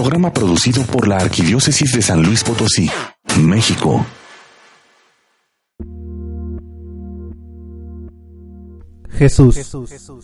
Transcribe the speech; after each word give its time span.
Programa 0.00 0.32
producido 0.32 0.84
por 0.84 1.08
la 1.08 1.16
Arquidiócesis 1.16 1.92
de 1.92 2.02
San 2.02 2.22
Luis 2.22 2.44
Potosí, 2.44 2.88
México. 3.42 4.06
Jesús, 9.10 9.74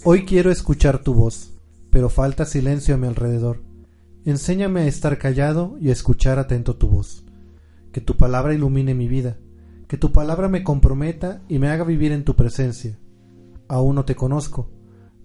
hoy 0.05 0.25
quiero 0.27 0.53
escuchar 0.53 1.01
tu 1.01 1.13
voz, 1.13 1.55
pero 1.91 2.09
falta 2.09 2.45
silencio 2.45 2.95
a 2.95 2.99
mi 2.99 3.09
alrededor. 3.09 3.65
Enséñame 4.25 4.83
a 4.83 4.87
estar 4.87 5.19
callado 5.19 5.77
y 5.81 5.89
a 5.89 5.93
escuchar 5.93 6.39
atento 6.39 6.77
tu 6.77 6.87
voz. 6.87 7.25
Que 7.91 8.01
tu 8.01 8.17
palabra 8.17 8.55
ilumine 8.55 8.95
mi 8.95 9.09
vida, 9.09 9.39
que 9.89 9.97
tu 9.97 10.13
palabra 10.13 10.49
me 10.49 10.63
comprometa 10.63 11.43
y 11.49 11.59
me 11.59 11.67
haga 11.67 11.83
vivir 11.83 12.13
en 12.13 12.23
tu 12.23 12.37
presencia. 12.37 12.97
Aún 13.67 13.97
no 13.97 14.05
te 14.05 14.15
conozco, 14.15 14.71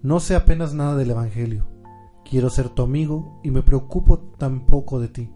no 0.02 0.18
sé 0.18 0.34
apenas 0.34 0.74
nada 0.74 0.96
del 0.96 1.12
Evangelio. 1.12 1.69
Quiero 2.30 2.48
ser 2.48 2.68
tu 2.68 2.82
amigo 2.82 3.40
y 3.42 3.50
me 3.50 3.64
preocupo 3.64 4.20
tan 4.38 4.64
poco 4.64 5.00
de 5.00 5.08
ti. 5.08 5.30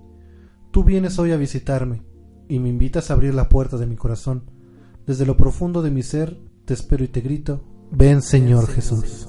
Tú 0.71 0.85
vienes 0.85 1.19
hoy 1.19 1.33
a 1.33 1.37
visitarme 1.37 2.05
y 2.49 2.61
me 2.61 2.69
invitas 2.69 3.11
a 3.11 3.15
abrir 3.15 3.35
la 3.35 3.49
puerta 3.49 3.77
de 3.79 3.87
mi 3.87 3.97
corazón. 3.97 4.49
Desde 5.05 5.27
lo 5.27 5.37
profundo 5.37 5.83
de 5.83 5.91
mi 5.91 6.05
ser 6.05 6.39
te 6.65 6.73
espero 6.73 7.03
y 7.03 7.09
te 7.09 7.21
grito, 7.21 7.65
ven 7.91 8.23
Señor, 8.23 8.69
Jesús. 8.69 9.27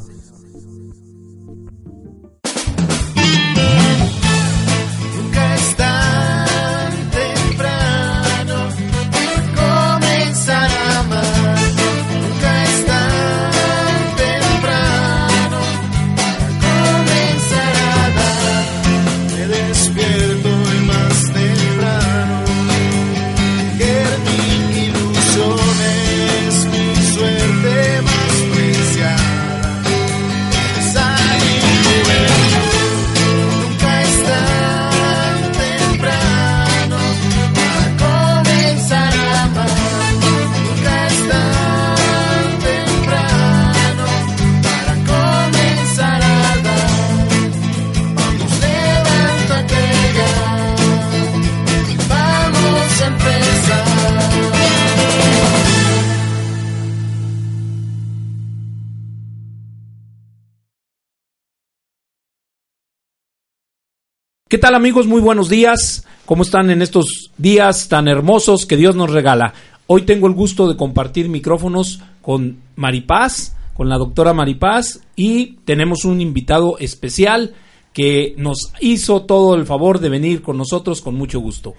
¿Qué 64.47 64.59
tal 64.59 64.75
amigos? 64.75 65.07
Muy 65.07 65.21
buenos 65.21 65.49
días. 65.49 66.05
¿Cómo 66.27 66.43
están 66.43 66.69
en 66.69 66.83
estos 66.83 67.31
días 67.35 67.89
tan 67.89 68.07
hermosos 68.07 68.67
que 68.67 68.77
Dios 68.77 68.95
nos 68.95 69.11
regala? 69.11 69.55
Hoy 69.87 70.03
tengo 70.03 70.27
el 70.27 70.33
gusto 70.33 70.67
de 70.67 70.77
compartir 70.77 71.29
micrófonos 71.29 72.03
con 72.21 72.59
Maripaz, 72.75 73.55
con 73.73 73.89
la 73.89 73.97
doctora 73.97 74.35
Maripaz 74.35 74.99
y 75.15 75.53
tenemos 75.65 76.05
un 76.05 76.21
invitado 76.21 76.77
especial 76.77 77.55
que 77.91 78.35
nos 78.37 78.71
hizo 78.81 79.23
todo 79.23 79.55
el 79.55 79.65
favor 79.65 79.99
de 79.99 80.09
venir 80.09 80.43
con 80.43 80.59
nosotros 80.59 81.01
con 81.01 81.15
mucho 81.15 81.39
gusto. 81.39 81.73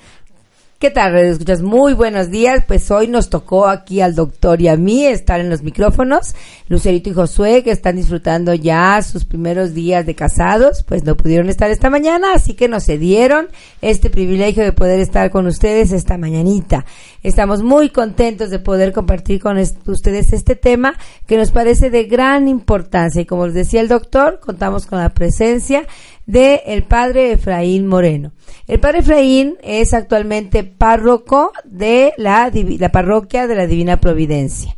¿Qué 0.79 0.91
tal, 0.91 1.17
escuchas? 1.17 1.63
Muy 1.63 1.95
buenos 1.95 2.31
días. 2.31 2.63
Pues 2.69 2.91
hoy 2.91 3.09
nos 3.09 3.31
tocó 3.31 3.67
aquí 3.67 4.03
al 4.03 4.15
doctor 4.15 4.61
y 4.61 4.69
a 4.69 4.77
mí 4.77 5.07
estar 5.07 5.41
en 5.41 5.48
los 5.48 5.63
micrófonos. 5.63 6.35
Lucerito 6.69 7.09
y 7.09 7.14
Josué, 7.14 7.63
que 7.63 7.70
están 7.70 7.97
disfrutando 7.97 8.53
ya 8.53 9.01
sus 9.01 9.25
primeros 9.25 9.73
días 9.73 10.05
de 10.05 10.15
casados, 10.15 10.83
pues 10.83 11.03
no 11.03 11.17
pudieron 11.17 11.48
estar 11.48 11.70
esta 11.70 11.89
mañana, 11.89 12.35
así 12.35 12.53
que 12.53 12.69
nos 12.69 12.85
cedieron 12.85 13.48
este 13.81 14.11
privilegio 14.11 14.65
de 14.65 14.73
poder 14.73 15.01
estar 15.01 15.31
con 15.31 15.47
ustedes 15.47 15.92
esta 15.92 16.19
mañanita. 16.19 16.85
Estamos 17.23 17.63
muy 17.63 17.89
contentos 17.89 18.51
de 18.51 18.59
poder 18.59 18.92
compartir 18.92 19.41
con 19.41 19.57
ustedes 19.57 20.35
este 20.35 20.57
tema 20.57 20.98
que 21.27 21.39
nos 21.39 21.53
parece 21.53 21.89
de 21.89 22.05
gran 22.05 22.48
importancia. 22.48 23.23
Y 23.23 23.25
como 23.25 23.47
les 23.47 23.55
decía 23.55 23.81
el 23.81 23.89
doctor, 23.89 24.41
contamos 24.41 24.85
con 24.85 24.98
la 24.98 25.09
presencia 25.09 25.86
de 26.27 26.63
el 26.67 26.83
padre 26.85 27.33
Efraín 27.33 27.87
Moreno. 27.87 28.33
El 28.67 28.81
padre 28.81 28.98
Efraín 28.98 29.57
es 29.63 29.95
actualmente 29.95 30.64
párroco 30.64 31.53
de 31.64 32.13
la, 32.17 32.51
la 32.53 32.92
parroquia 32.92 33.47
de 33.47 33.55
la 33.55 33.67
Divina 33.67 34.01
Providencia. 34.01 34.77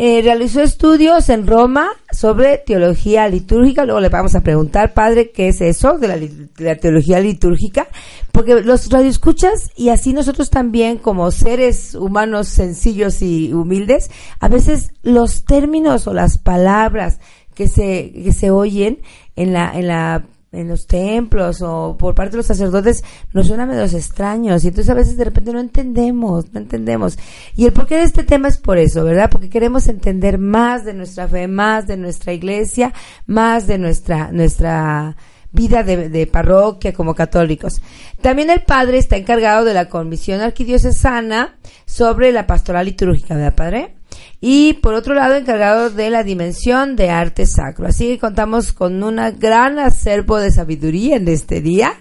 Eh, 0.00 0.22
realizó 0.22 0.62
estudios 0.62 1.28
en 1.28 1.44
Roma 1.44 1.88
sobre 2.12 2.58
teología 2.58 3.28
litúrgica. 3.28 3.84
Luego 3.84 4.00
le 4.00 4.08
vamos 4.08 4.36
a 4.36 4.42
preguntar, 4.42 4.94
padre, 4.94 5.32
¿qué 5.32 5.48
es 5.48 5.60
eso 5.60 5.98
de 5.98 6.06
la, 6.06 6.16
de 6.16 6.48
la 6.58 6.76
teología 6.76 7.18
litúrgica? 7.18 7.88
Porque 8.30 8.62
los 8.62 8.88
radioescuchas 8.90 9.72
y 9.74 9.88
así 9.88 10.12
nosotros 10.12 10.50
también, 10.50 10.98
como 10.98 11.32
seres 11.32 11.96
humanos 11.96 12.46
sencillos 12.46 13.22
y 13.22 13.52
humildes, 13.52 14.08
a 14.38 14.46
veces 14.46 14.92
los 15.02 15.44
términos 15.44 16.06
o 16.06 16.14
las 16.14 16.38
palabras 16.38 17.18
que 17.56 17.66
se, 17.66 18.12
que 18.12 18.32
se 18.32 18.52
oyen 18.52 19.00
en 19.34 19.52
la, 19.52 19.72
en 19.76 19.88
la 19.88 20.26
en 20.50 20.68
los 20.68 20.86
templos 20.86 21.60
o 21.60 21.96
por 21.98 22.14
parte 22.14 22.32
de 22.32 22.36
los 22.38 22.46
sacerdotes 22.46 23.04
nos 23.32 23.48
suena 23.48 23.66
medio 23.66 23.84
extraños 23.84 24.64
y 24.64 24.68
entonces 24.68 24.90
a 24.90 24.94
veces 24.94 25.16
de 25.16 25.24
repente 25.24 25.52
no 25.52 25.60
entendemos, 25.60 26.52
no 26.52 26.60
entendemos. 26.60 27.18
Y 27.54 27.66
el 27.66 27.72
porqué 27.72 27.96
de 27.96 28.04
este 28.04 28.24
tema 28.24 28.48
es 28.48 28.56
por 28.56 28.78
eso, 28.78 29.04
¿verdad? 29.04 29.30
Porque 29.30 29.50
queremos 29.50 29.88
entender 29.88 30.38
más 30.38 30.84
de 30.84 30.94
nuestra 30.94 31.28
fe, 31.28 31.48
más 31.48 31.86
de 31.86 31.96
nuestra 31.96 32.32
iglesia, 32.32 32.92
más 33.26 33.66
de 33.66 33.78
nuestra, 33.78 34.32
nuestra 34.32 35.16
vida 35.52 35.82
de, 35.82 36.08
de 36.08 36.26
parroquia 36.26 36.92
como 36.92 37.14
católicos. 37.14 37.80
También 38.20 38.50
el 38.50 38.62
padre 38.62 38.98
está 38.98 39.16
encargado 39.16 39.64
de 39.64 39.74
la 39.74 39.88
comisión 39.88 40.40
arquidiocesana 40.40 41.58
sobre 41.84 42.32
la 42.32 42.46
pastoral 42.46 42.86
litúrgica, 42.86 43.34
¿verdad, 43.34 43.54
padre? 43.54 43.97
Y 44.40 44.74
por 44.74 44.94
otro 44.94 45.14
lado 45.14 45.34
encargado 45.34 45.90
de 45.90 46.10
la 46.10 46.22
dimensión 46.22 46.94
de 46.94 47.10
arte 47.10 47.46
sacro. 47.46 47.88
Así 47.88 48.06
que 48.06 48.18
contamos 48.18 48.72
con 48.72 49.02
un 49.02 49.16
gran 49.38 49.78
acervo 49.78 50.38
de 50.38 50.52
sabiduría 50.52 51.16
en 51.16 51.26
este 51.28 51.60
día. 51.60 51.92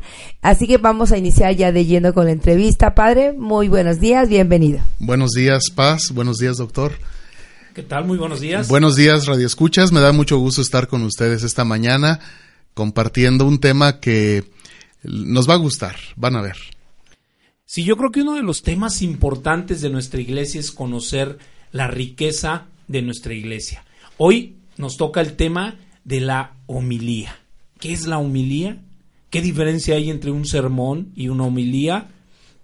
Así 0.41 0.67
que 0.67 0.77
vamos 0.77 1.11
a 1.11 1.17
iniciar 1.17 1.55
ya 1.55 1.71
de 1.71 1.85
yendo 1.85 2.13
con 2.13 2.25
la 2.25 2.31
entrevista. 2.31 2.93
Padre, 2.93 3.33
muy 3.33 3.67
buenos 3.67 3.99
días, 3.99 4.29
bienvenido. 4.29 4.79
Buenos 4.99 5.31
días, 5.31 5.71
Paz. 5.73 6.11
Buenos 6.11 6.37
días, 6.37 6.57
doctor. 6.57 6.93
¿Qué 7.73 7.83
tal? 7.83 8.05
Muy 8.05 8.17
buenos 8.17 8.39
días. 8.39 8.67
Buenos 8.67 8.95
días, 8.95 9.25
Radio 9.25 9.45
Escuchas. 9.45 9.91
Me 9.91 9.99
da 9.99 10.11
mucho 10.11 10.37
gusto 10.37 10.61
estar 10.61 10.87
con 10.87 11.03
ustedes 11.03 11.43
esta 11.43 11.63
mañana 11.63 12.19
compartiendo 12.73 13.45
un 13.45 13.59
tema 13.59 13.99
que 13.99 14.43
nos 15.03 15.49
va 15.49 15.55
a 15.55 15.57
gustar. 15.57 15.95
Van 16.15 16.35
a 16.35 16.41
ver. 16.41 16.57
Sí, 17.65 17.83
yo 17.83 17.97
creo 17.97 18.11
que 18.11 18.21
uno 18.21 18.35
de 18.35 18.43
los 18.43 18.61
temas 18.61 19.01
importantes 19.01 19.81
de 19.81 19.89
nuestra 19.89 20.21
iglesia 20.21 20.59
es 20.59 20.71
conocer 20.71 21.37
la 21.71 21.87
riqueza 21.87 22.67
de 22.87 23.01
nuestra 23.01 23.33
iglesia. 23.33 23.83
Hoy 24.17 24.57
nos 24.77 24.97
toca 24.97 25.21
el 25.21 25.35
tema 25.35 25.75
de 26.03 26.21
la 26.21 26.53
homilía. 26.65 27.37
¿Qué 27.79 27.93
es 27.93 28.07
la 28.07 28.17
homilía? 28.17 28.81
¿Qué 29.29 29.41
diferencia 29.41 29.95
hay 29.95 30.09
entre 30.09 30.31
un 30.31 30.45
sermón 30.45 31.11
y 31.15 31.27
una 31.27 31.45
homilía? 31.45 32.07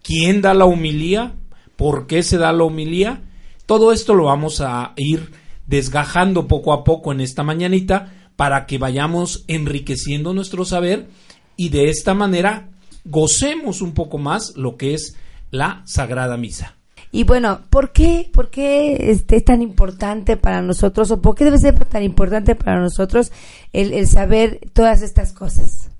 ¿Quién 0.01 0.41
da 0.41 0.53
la 0.53 0.65
homilía? 0.65 1.33
¿Por 1.75 2.07
qué 2.07 2.23
se 2.23 2.37
da 2.37 2.51
la 2.53 2.63
homilía? 2.63 3.21
Todo 3.65 3.91
esto 3.91 4.13
lo 4.13 4.25
vamos 4.25 4.61
a 4.61 4.93
ir 4.97 5.31
desgajando 5.67 6.47
poco 6.47 6.73
a 6.73 6.83
poco 6.83 7.11
en 7.11 7.21
esta 7.21 7.43
mañanita 7.43 8.13
para 8.35 8.65
que 8.65 8.77
vayamos 8.77 9.45
enriqueciendo 9.47 10.33
nuestro 10.33 10.65
saber 10.65 11.07
y 11.55 11.69
de 11.69 11.89
esta 11.89 12.13
manera 12.13 12.69
gocemos 13.05 13.81
un 13.81 13.93
poco 13.93 14.17
más 14.17 14.53
lo 14.55 14.77
que 14.77 14.93
es 14.93 15.15
la 15.51 15.83
Sagrada 15.85 16.37
Misa. 16.37 16.77
Y 17.15 17.25
bueno, 17.25 17.61
¿por 17.69 17.91
qué, 17.91 18.27
por 18.33 18.49
qué 18.49 19.11
este, 19.11 19.35
es 19.35 19.45
tan 19.45 19.61
importante 19.61 20.35
para 20.35 20.63
nosotros 20.63 21.11
o 21.11 21.21
por 21.21 21.35
qué 21.35 21.45
debe 21.45 21.59
ser 21.59 21.85
tan 21.85 22.01
importante 22.01 22.55
para 22.55 22.81
nosotros 22.81 23.31
el, 23.71 24.07
saber 24.07 24.59
todas 24.73 25.03
estas 25.03 25.31
cosas? 25.31 25.91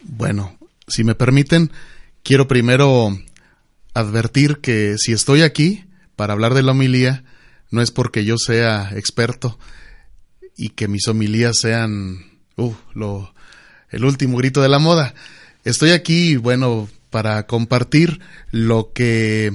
Bueno, 0.00 0.56
si 0.86 1.02
me 1.02 1.16
permiten, 1.16 1.72
quiero 2.22 2.46
primero 2.46 3.18
advertir 3.94 4.58
que 4.58 4.94
si 4.96 5.12
estoy 5.12 5.42
aquí 5.42 5.86
para 6.14 6.34
hablar 6.34 6.54
de 6.54 6.62
la 6.62 6.70
homilía, 6.70 7.24
no 7.72 7.82
es 7.82 7.90
porque 7.90 8.24
yo 8.24 8.38
sea 8.38 8.92
experto 8.94 9.58
y 10.56 10.68
que 10.68 10.86
mis 10.86 11.08
homilías 11.08 11.58
sean 11.60 12.26
uh, 12.56 12.74
lo, 12.94 13.34
el 13.90 14.04
último 14.04 14.36
grito 14.36 14.62
de 14.62 14.68
la 14.68 14.78
moda. 14.78 15.14
Estoy 15.64 15.90
aquí, 15.90 16.36
bueno, 16.36 16.88
para 17.10 17.48
compartir 17.48 18.20
lo 18.52 18.92
que 18.92 19.50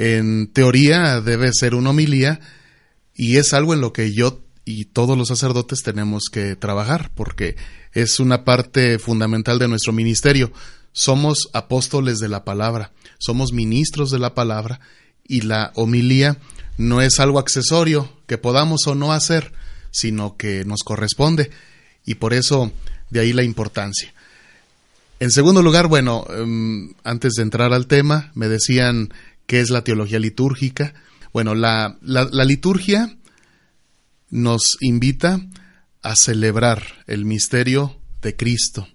en 0.00 0.50
teoría 0.50 1.20
debe 1.20 1.50
ser 1.52 1.74
una 1.74 1.90
homilía 1.90 2.40
y 3.14 3.36
es 3.36 3.52
algo 3.52 3.74
en 3.74 3.82
lo 3.82 3.92
que 3.92 4.14
yo 4.14 4.40
y 4.64 4.86
todos 4.86 5.18
los 5.18 5.28
sacerdotes 5.28 5.82
tenemos 5.82 6.30
que 6.32 6.56
trabajar 6.56 7.10
porque 7.14 7.56
es 7.92 8.18
una 8.18 8.44
parte 8.44 8.98
fundamental 8.98 9.58
de 9.58 9.68
nuestro 9.68 9.92
ministerio. 9.92 10.52
somos 10.92 11.50
apóstoles 11.52 12.18
de 12.18 12.28
la 12.28 12.44
palabra, 12.44 12.92
somos 13.18 13.52
ministros 13.52 14.10
de 14.10 14.18
la 14.18 14.34
palabra 14.34 14.80
y 15.28 15.42
la 15.42 15.70
homilía 15.74 16.38
no 16.78 17.02
es 17.02 17.20
algo 17.20 17.38
accesorio 17.38 18.10
que 18.26 18.38
podamos 18.38 18.86
o 18.86 18.94
no 18.94 19.12
hacer, 19.12 19.52
sino 19.90 20.38
que 20.38 20.64
nos 20.64 20.80
corresponde 20.82 21.50
y 22.06 22.14
por 22.14 22.32
eso 22.32 22.72
de 23.10 23.20
ahí 23.20 23.34
la 23.34 23.42
importancia. 23.42 24.14
En 25.20 25.30
segundo 25.30 25.62
lugar, 25.62 25.86
bueno, 25.86 26.24
em, 26.30 26.94
antes 27.04 27.34
de 27.34 27.42
entrar 27.42 27.74
al 27.74 27.86
tema, 27.86 28.32
me 28.34 28.48
decían 28.48 29.12
qué 29.50 29.58
es 29.58 29.70
la 29.70 29.82
teología 29.82 30.20
litúrgica. 30.20 30.94
Bueno, 31.32 31.56
la, 31.56 31.98
la 32.02 32.44
liturgia 32.44 33.18
nos 34.28 34.76
invita 34.80 35.40
a 36.02 36.14
celebrar 36.14 37.02
el 37.08 37.24
misterio 37.24 38.00
de 38.22 38.36
Cristo. 38.36 38.86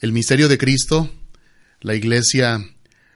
El 0.00 0.10
misterio 0.10 0.48
de 0.48 0.58
Cristo, 0.58 1.08
la 1.80 1.94
Iglesia 1.94 2.58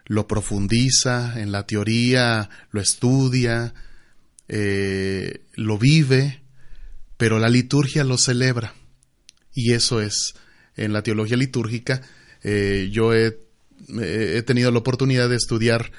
lo 0.04 0.28
profundiza 0.28 1.40
en 1.40 1.50
la 1.50 1.66
teoría, 1.66 2.48
lo 2.70 2.80
estudia, 2.80 3.74
eh, 4.46 5.46
lo 5.54 5.78
vive, 5.78 6.42
pero 7.16 7.40
la 7.40 7.48
liturgia 7.48 8.04
lo 8.04 8.18
celebra. 8.18 8.74
Y 9.52 9.72
eso 9.72 10.00
es, 10.00 10.34
en 10.76 10.92
la 10.92 11.02
teología 11.02 11.36
litúrgica, 11.36 12.02
eh, 12.44 12.88
yo 12.92 13.14
he, 13.14 13.36
he 14.00 14.42
tenido 14.42 14.70
la 14.70 14.78
oportunidad 14.78 15.28
de 15.28 15.34
estudiar 15.34 15.90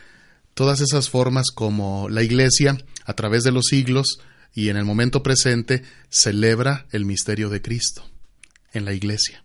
todas 0.53 0.81
esas 0.81 1.09
formas 1.09 1.51
como 1.51 2.09
la 2.09 2.23
Iglesia, 2.23 2.77
a 3.05 3.13
través 3.13 3.43
de 3.43 3.51
los 3.51 3.65
siglos 3.65 4.19
y 4.53 4.69
en 4.69 4.77
el 4.77 4.85
momento 4.85 5.23
presente, 5.23 5.83
celebra 6.09 6.85
el 6.91 7.05
misterio 7.05 7.49
de 7.49 7.61
Cristo 7.61 8.03
en 8.73 8.85
la 8.85 8.93
Iglesia. 8.93 9.43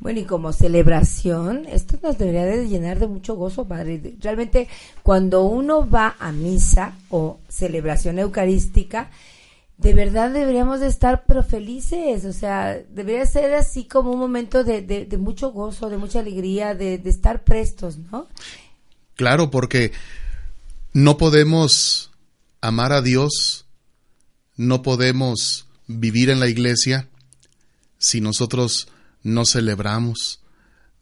Bueno, 0.00 0.20
y 0.20 0.24
como 0.24 0.52
celebración, 0.52 1.64
esto 1.66 1.98
nos 2.02 2.18
debería 2.18 2.44
de 2.44 2.68
llenar 2.68 2.98
de 2.98 3.06
mucho 3.06 3.34
gozo, 3.34 3.66
Padre. 3.66 4.16
Realmente, 4.20 4.68
cuando 5.02 5.44
uno 5.44 5.88
va 5.88 6.16
a 6.18 6.32
misa 6.32 6.92
o 7.08 7.38
celebración 7.48 8.18
eucarística, 8.18 9.10
de 9.78 9.94
verdad 9.94 10.30
deberíamos 10.30 10.80
de 10.80 10.88
estar 10.88 11.24
pero 11.26 11.42
felices, 11.42 12.26
o 12.26 12.32
sea, 12.32 12.78
debería 12.90 13.24
ser 13.24 13.54
así 13.54 13.84
como 13.84 14.12
un 14.12 14.18
momento 14.18 14.64
de, 14.64 14.82
de, 14.82 15.18
mucho 15.18 15.50
gozo, 15.50 15.88
de 15.88 15.96
mucha 15.96 16.20
alegría, 16.20 16.74
de, 16.74 16.98
de 16.98 17.10
estar 17.10 17.42
prestos, 17.42 17.98
¿no? 17.98 18.26
Claro, 19.16 19.50
porque 19.50 19.92
no 20.92 21.16
podemos 21.16 22.10
amar 22.60 22.92
a 22.92 23.02
Dios, 23.02 23.66
no 24.56 24.82
podemos 24.82 25.66
vivir 25.86 26.30
en 26.30 26.40
la 26.40 26.48
iglesia 26.48 27.08
si 27.98 28.20
nosotros 28.20 28.88
no 29.22 29.44
celebramos, 29.46 30.40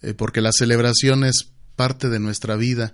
eh, 0.01 0.15
porque 0.15 0.41
la 0.41 0.53
celebración 0.53 1.25
es 1.25 1.49
parte 1.77 2.09
de 2.09 2.21
nuestra 2.21 2.57
vida. 2.57 2.93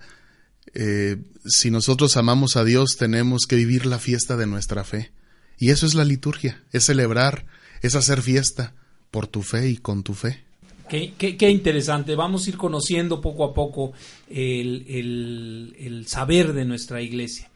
Eh, 0.73 1.17
si 1.45 1.71
nosotros 1.71 2.17
amamos 2.17 2.55
a 2.55 2.63
Dios, 2.63 2.97
tenemos 2.97 3.45
que 3.47 3.55
vivir 3.55 3.85
la 3.85 3.99
fiesta 3.99 4.37
de 4.37 4.47
nuestra 4.47 4.83
fe. 4.83 5.11
Y 5.57 5.69
eso 5.69 5.85
es 5.85 5.93
la 5.93 6.03
liturgia, 6.03 6.63
es 6.71 6.85
celebrar, 6.85 7.45
es 7.81 7.95
hacer 7.95 8.21
fiesta 8.21 8.73
por 9.11 9.27
tu 9.27 9.43
fe 9.43 9.69
y 9.69 9.77
con 9.77 10.03
tu 10.03 10.13
fe. 10.13 10.43
Qué, 10.91 11.49
interesante. 11.49 12.15
Vamos 12.15 12.45
a 12.45 12.49
ir 12.49 12.57
conociendo 12.57 13.21
poco 13.21 13.45
a 13.45 13.53
poco 13.53 13.93
el, 14.29 14.85
el, 14.89 15.75
el, 15.79 16.07
saber 16.07 16.51
de 16.51 16.65
nuestra 16.65 17.01
iglesia. 17.01 17.49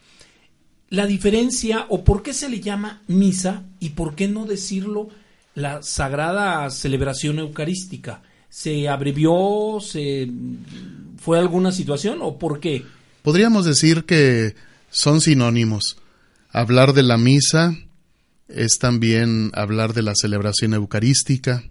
La 0.89 1.05
diferencia 1.05 1.85
o 1.89 2.05
por 2.05 2.23
qué 2.23 2.33
se 2.33 2.47
le 2.47 2.61
llama 2.61 3.01
misa 3.07 3.63
y 3.81 3.89
por 3.89 4.15
qué 4.15 4.29
no 4.29 4.45
decirlo 4.45 5.09
la 5.55 5.81
sagrada 5.81 6.69
celebración 6.69 7.39
eucarística? 7.39 8.21
¿Se 8.49 8.87
abrevió? 8.87 9.79
¿Se 9.81 10.29
fue 11.17 11.39
alguna 11.39 11.71
situación 11.71 12.19
o 12.21 12.37
por 12.37 12.59
qué? 12.59 12.85
Podríamos 13.21 13.65
decir 13.65 14.05
que 14.05 14.55
son 14.89 15.19
sinónimos. 15.19 15.97
Hablar 16.51 16.93
de 16.93 17.03
la 17.03 17.17
misa 17.17 17.75
es 18.47 18.77
también 18.79 19.51
hablar 19.55 19.93
de 19.93 20.03
la 20.03 20.13
celebración 20.15 20.73
eucarística. 20.73 21.63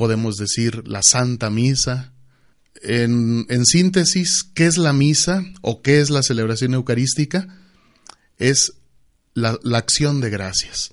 Podemos 0.00 0.38
decir 0.38 0.88
la 0.88 1.02
Santa 1.02 1.50
Misa. 1.50 2.14
En, 2.80 3.44
en, 3.50 3.66
síntesis, 3.66 4.44
¿qué 4.54 4.64
es 4.64 4.78
la 4.78 4.94
misa 4.94 5.44
o 5.60 5.82
qué 5.82 6.00
es 6.00 6.08
la 6.08 6.22
celebración 6.22 6.72
eucarística? 6.72 7.46
Es 8.38 8.72
la, 9.34 9.58
la 9.62 9.76
acción 9.76 10.22
de 10.22 10.30
gracias 10.30 10.92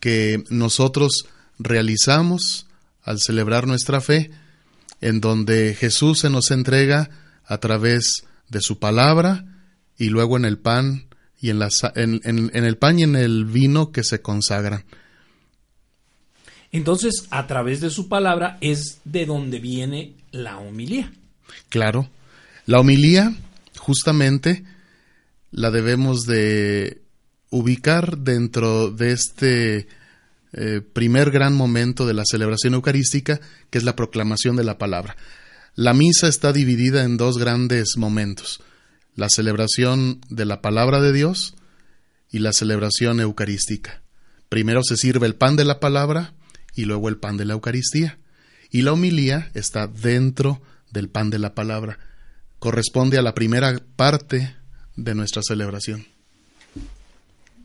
que 0.00 0.44
nosotros 0.50 1.24
realizamos 1.58 2.66
al 3.00 3.20
celebrar 3.20 3.66
nuestra 3.66 4.02
fe, 4.02 4.30
en 5.00 5.22
donde 5.22 5.74
Jesús 5.74 6.18
se 6.18 6.28
nos 6.28 6.50
entrega 6.50 7.08
a 7.46 7.56
través 7.56 8.24
de 8.50 8.60
su 8.60 8.78
palabra 8.78 9.46
y 9.96 10.10
luego 10.10 10.36
en 10.36 10.44
el 10.44 10.58
pan 10.58 11.06
y 11.40 11.48
en, 11.48 11.58
la, 11.58 11.70
en, 11.94 12.20
en, 12.24 12.50
el 12.52 12.76
pan 12.76 12.98
y 12.98 13.04
en 13.04 13.16
el 13.16 13.46
vino 13.46 13.92
que 13.92 14.04
se 14.04 14.20
consagran. 14.20 14.84
Entonces, 16.72 17.26
a 17.30 17.46
través 17.46 17.80
de 17.80 17.90
su 17.90 18.08
palabra 18.08 18.56
es 18.62 19.00
de 19.04 19.26
donde 19.26 19.60
viene 19.60 20.14
la 20.30 20.58
homilía. 20.58 21.12
Claro, 21.68 22.08
la 22.64 22.80
homilía 22.80 23.34
justamente 23.76 24.64
la 25.50 25.70
debemos 25.70 26.22
de 26.22 27.02
ubicar 27.50 28.18
dentro 28.18 28.90
de 28.90 29.12
este 29.12 29.86
eh, 30.54 30.80
primer 30.80 31.30
gran 31.30 31.54
momento 31.54 32.06
de 32.06 32.14
la 32.14 32.24
celebración 32.24 32.72
eucarística, 32.72 33.40
que 33.68 33.76
es 33.76 33.84
la 33.84 33.94
proclamación 33.94 34.56
de 34.56 34.64
la 34.64 34.78
palabra. 34.78 35.16
La 35.74 35.92
misa 35.92 36.26
está 36.26 36.54
dividida 36.54 37.04
en 37.04 37.18
dos 37.18 37.36
grandes 37.36 37.96
momentos, 37.98 38.62
la 39.14 39.28
celebración 39.28 40.20
de 40.30 40.46
la 40.46 40.62
palabra 40.62 41.02
de 41.02 41.12
Dios 41.12 41.54
y 42.30 42.38
la 42.38 42.54
celebración 42.54 43.20
eucarística. 43.20 44.02
Primero 44.48 44.82
se 44.82 44.96
sirve 44.96 45.26
el 45.26 45.34
pan 45.34 45.56
de 45.56 45.66
la 45.66 45.80
palabra 45.80 46.32
y 46.74 46.84
luego 46.84 47.08
el 47.08 47.18
pan 47.18 47.36
de 47.36 47.44
la 47.44 47.54
Eucaristía. 47.54 48.18
Y 48.70 48.82
la 48.82 48.92
homilía 48.92 49.50
está 49.54 49.86
dentro 49.86 50.62
del 50.90 51.08
pan 51.08 51.30
de 51.30 51.38
la 51.38 51.54
palabra. 51.54 51.98
Corresponde 52.58 53.18
a 53.18 53.22
la 53.22 53.34
primera 53.34 53.78
parte 53.96 54.54
de 54.96 55.14
nuestra 55.14 55.42
celebración. 55.42 56.06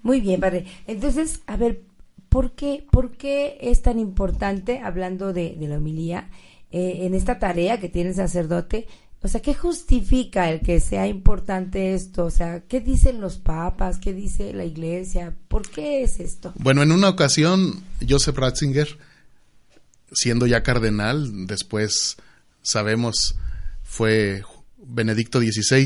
Muy 0.04 0.22
bien, 0.22 0.40
padre. 0.40 0.66
Entonces, 0.86 1.42
a 1.48 1.58
ver, 1.58 1.82
¿Por 2.30 2.52
qué, 2.52 2.86
por 2.92 3.12
qué 3.12 3.58
es 3.62 3.82
tan 3.82 4.00
importante, 4.00 4.80
hablando 4.80 5.34
de, 5.34 5.56
la 5.60 5.78
homilía, 5.78 6.30
eh, 6.72 7.00
en 7.02 7.14
esta 7.14 7.40
tarea 7.40 7.80
que 7.80 7.90
tiene 7.90 8.10
el 8.10 8.16
sacerdote? 8.16 8.88
O 9.22 9.28
sea, 9.28 9.42
¿qué 9.42 9.54
justifica 9.54 10.50
el 10.52 10.62
que 10.62 10.80
sea 10.80 11.08
importante 11.08 11.94
esto? 11.94 12.26
O 12.26 12.32
sea, 12.32 12.62
¿qué 12.62 12.80
dicen 12.82 13.20
los 13.20 13.38
papas? 13.38 13.98
¿Qué 13.98 14.14
dice 14.14 14.54
la 14.54 14.64
iglesia? 14.64 15.34
¿Por 15.48 15.68
qué 15.68 16.04
es 16.04 16.20
esto? 16.20 16.54
Bueno, 16.58 16.84
en 16.84 16.92
una 16.92 17.10
ocasión, 17.10 17.84
Joseph 18.08 18.38
Ratzinger, 18.38 18.98
siendo 20.12 20.46
ya 20.46 20.62
cardenal, 20.64 21.48
después 21.48 22.18
sabemos 22.62 23.36
fue 23.84 24.44
Benedicto 24.78 25.40
XVI, 25.40 25.86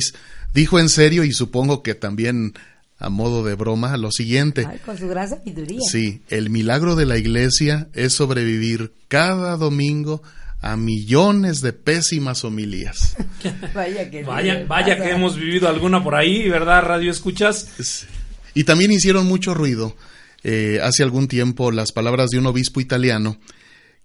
dijo 0.53 0.79
en 0.79 0.89
serio 0.89 1.23
y 1.23 1.31
supongo 1.31 1.83
que 1.83 1.95
también 1.95 2.53
a 2.97 3.09
modo 3.09 3.43
de 3.43 3.55
broma 3.55 3.97
lo 3.97 4.11
siguiente. 4.11 4.67
con 4.85 4.97
su 4.97 5.07
gran 5.07 5.27
sabiduría. 5.27 5.79
Sí, 5.89 6.21
el 6.29 6.49
milagro 6.49 6.95
de 6.95 7.05
la 7.05 7.17
iglesia 7.17 7.87
es 7.93 8.13
sobrevivir 8.13 8.93
cada 9.07 9.57
domingo 9.57 10.21
a 10.61 10.77
millones 10.77 11.61
de 11.61 11.73
pésimas 11.73 12.43
homilías. 12.45 13.15
vaya 13.73 14.09
que, 14.09 14.23
vaya, 14.23 14.65
vaya 14.67 14.95
que 14.97 15.09
hemos 15.09 15.35
vivido 15.35 15.67
alguna 15.67 16.03
por 16.03 16.15
ahí, 16.15 16.47
¿verdad? 16.47 16.83
Radio 16.83 17.11
escuchas. 17.11 18.05
Y 18.53 18.63
también 18.63 18.91
hicieron 18.91 19.25
mucho 19.25 19.53
ruido 19.53 19.95
eh, 20.43 20.79
hace 20.83 21.03
algún 21.03 21.27
tiempo 21.27 21.71
las 21.71 21.91
palabras 21.91 22.29
de 22.29 22.37
un 22.37 22.45
obispo 22.45 22.79
italiano, 22.79 23.39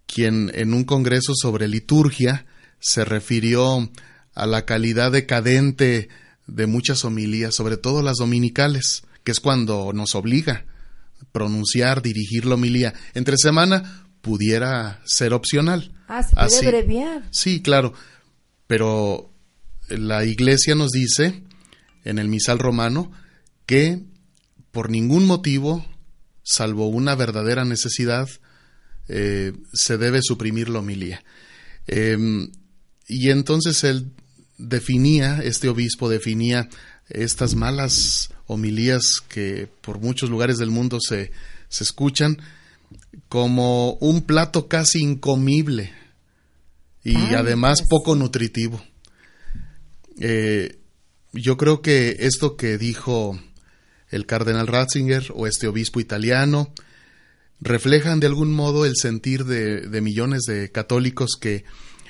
quien 0.06 0.50
en 0.54 0.72
un 0.72 0.84
congreso 0.84 1.34
sobre 1.34 1.68
liturgia 1.68 2.46
se 2.78 3.04
refirió 3.04 3.90
a 4.34 4.46
la 4.46 4.64
calidad 4.64 5.12
decadente 5.12 6.08
de 6.46 6.66
muchas 6.66 7.04
homilías, 7.04 7.54
sobre 7.54 7.76
todo 7.76 8.02
las 8.02 8.16
dominicales, 8.16 9.02
que 9.24 9.32
es 9.32 9.40
cuando 9.40 9.92
nos 9.92 10.14
obliga 10.14 10.64
pronunciar, 11.32 12.02
dirigir 12.02 12.46
la 12.46 12.54
homilía. 12.54 12.94
Entre 13.14 13.36
semana 13.36 14.05
pudiera 14.26 15.00
ser 15.04 15.32
opcional. 15.32 15.92
Ah, 16.08 16.24
se 16.24 16.34
puede 16.34 16.66
abreviar. 16.66 17.22
Sí, 17.30 17.62
claro. 17.62 17.94
Pero 18.66 19.32
la 19.88 20.24
iglesia 20.24 20.74
nos 20.74 20.90
dice 20.90 21.44
en 22.04 22.18
el 22.18 22.26
misal 22.26 22.58
romano 22.58 23.12
que 23.66 24.02
por 24.72 24.90
ningún 24.90 25.26
motivo, 25.26 25.86
salvo 26.42 26.88
una 26.88 27.14
verdadera 27.14 27.64
necesidad, 27.64 28.28
eh, 29.06 29.52
se 29.72 29.96
debe 29.96 30.18
suprimir 30.22 30.70
la 30.70 30.80
homilía. 30.80 31.22
Em, 31.86 32.50
y 33.06 33.30
entonces 33.30 33.84
él 33.84 34.10
definía, 34.58 35.38
este 35.38 35.68
obispo 35.68 36.08
definía 36.08 36.68
estas 37.08 37.54
malas 37.54 38.30
homilías 38.48 39.20
que 39.28 39.68
por 39.82 40.00
muchos 40.00 40.30
lugares 40.30 40.58
del 40.58 40.70
mundo 40.70 40.98
se, 41.00 41.30
se 41.68 41.84
escuchan 41.84 42.38
como 43.28 43.94
un 43.94 44.22
plato 44.22 44.68
casi 44.68 45.00
incomible. 45.00 45.92
y 47.04 47.16
además 47.34 47.80
pues. 47.80 47.88
poco 47.88 48.16
nutritivo. 48.16 48.82
Eh, 50.18 50.78
yo 51.32 51.56
creo 51.56 51.82
que 51.82 52.16
esto 52.20 52.56
que 52.56 52.78
dijo 52.78 53.38
el 54.10 54.26
cardenal 54.26 54.66
Ratzinger 54.66 55.32
o 55.34 55.46
este 55.46 55.66
obispo 55.68 56.00
italiano 56.00 56.72
reflejan 57.60 58.20
de 58.20 58.26
algún 58.26 58.52
modo 58.52 58.86
el 58.86 58.96
sentir 58.96 59.44
de, 59.44 59.82
de 59.82 60.00
millones 60.00 60.42
de 60.46 60.70
católicos 60.70 61.36
que 61.40 61.64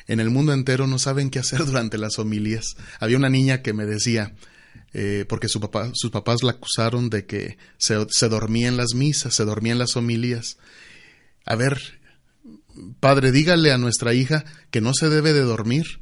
en 0.07 0.21
el 0.21 0.31
mundo 0.31 0.53
entero 0.53 0.87
no 0.87 0.99
saben 0.99 1.31
qué 1.31 1.39
hacer 1.39 1.65
durante 1.67 1.99
las 1.99 2.19
homilías. 2.19 2.77
Había 3.01 3.17
una 3.17 3.31
niña 3.31 3.63
que 3.63 3.73
me 3.73 3.87
decía, 3.87 4.35
eh, 4.99 5.27
porque 5.29 5.51
su 5.51 5.61
papá, 5.61 5.91
sus 5.93 6.11
papás 6.11 6.43
la 6.43 6.53
acusaron 6.53 7.11
de 7.11 7.27
que 7.27 7.59
se, 7.77 7.99
se 8.09 8.29
dormía 8.31 8.69
en 8.69 8.79
las 8.79 8.95
misas, 8.95 9.35
se 9.35 9.45
dormía 9.45 9.75
en 9.75 9.79
las 9.79 9.95
homilías. 9.95 10.57
A 11.45 11.55
ver, 11.55 12.01
padre, 12.99 13.31
dígale 13.31 13.73
a 13.73 13.77
nuestra 13.77 14.15
hija 14.15 14.47
que 14.71 14.81
no 14.81 14.95
se 14.95 15.11
debe 15.11 15.35
de 15.35 15.43
dormir. 15.43 16.01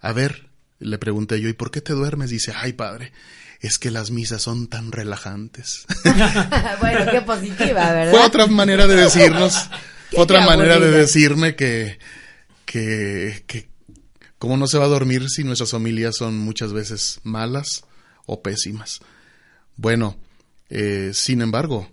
A 0.00 0.12
ver, 0.12 0.50
le 0.78 0.98
pregunté 0.98 1.40
yo, 1.40 1.48
¿y 1.48 1.52
por 1.52 1.72
qué 1.72 1.80
te 1.80 1.94
duermes? 1.94 2.30
Dice, 2.30 2.52
ay, 2.54 2.74
padre, 2.74 3.12
es 3.58 3.80
que 3.80 3.90
las 3.90 4.12
misas 4.12 4.40
son 4.40 4.68
tan 4.68 4.92
relajantes. 4.92 5.84
bueno, 6.80 7.10
qué 7.10 7.22
positiva, 7.22 7.90
¿verdad? 7.90 8.12
Fue 8.12 8.24
otra 8.24 8.46
manera 8.46 8.86
de 8.86 8.94
decirnos, 8.94 9.68
otra 10.16 10.46
manera 10.46 10.78
de 10.78 10.92
decirme 10.92 11.56
que, 11.56 11.98
que, 12.66 13.42
que, 13.48 13.68
cómo 14.38 14.56
no 14.56 14.68
se 14.68 14.78
va 14.78 14.84
a 14.84 14.88
dormir 14.88 15.28
si 15.28 15.42
nuestras 15.42 15.72
familias 15.72 16.14
son 16.16 16.38
muchas 16.38 16.72
veces 16.72 17.18
malas 17.24 17.82
o 18.28 18.42
pésimas. 18.42 19.00
Bueno, 19.76 20.16
eh, 20.68 21.10
sin 21.14 21.40
embargo, 21.40 21.90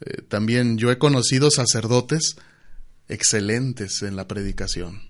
eh, 0.00 0.22
también 0.28 0.78
yo 0.78 0.90
he 0.90 0.98
conocido 0.98 1.50
sacerdotes 1.50 2.36
excelentes 3.08 4.02
en 4.02 4.16
la 4.16 4.26
predicación. 4.26 5.02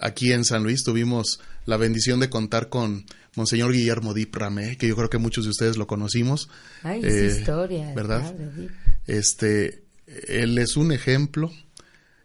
Aquí 0.00 0.32
en 0.32 0.44
San 0.44 0.62
Luis 0.62 0.84
tuvimos 0.84 1.40
la 1.66 1.76
bendición 1.76 2.20
de 2.20 2.30
contar 2.30 2.68
con 2.68 3.04
Monseñor 3.34 3.72
Guillermo 3.72 4.14
Dip 4.14 4.34
Ramé, 4.34 4.76
que 4.76 4.88
yo 4.88 4.96
creo 4.96 5.10
que 5.10 5.18
muchos 5.18 5.44
de 5.44 5.50
ustedes 5.50 5.76
lo 5.76 5.86
conocimos. 5.86 6.48
Ay, 6.82 7.00
Eh, 7.02 7.26
esa 7.26 7.38
historia. 7.38 7.92
¿Verdad? 7.94 8.22
padre. 8.22 8.68
Este, 9.06 9.84
él 10.28 10.58
es 10.58 10.76
un 10.76 10.92
ejemplo. 10.92 11.50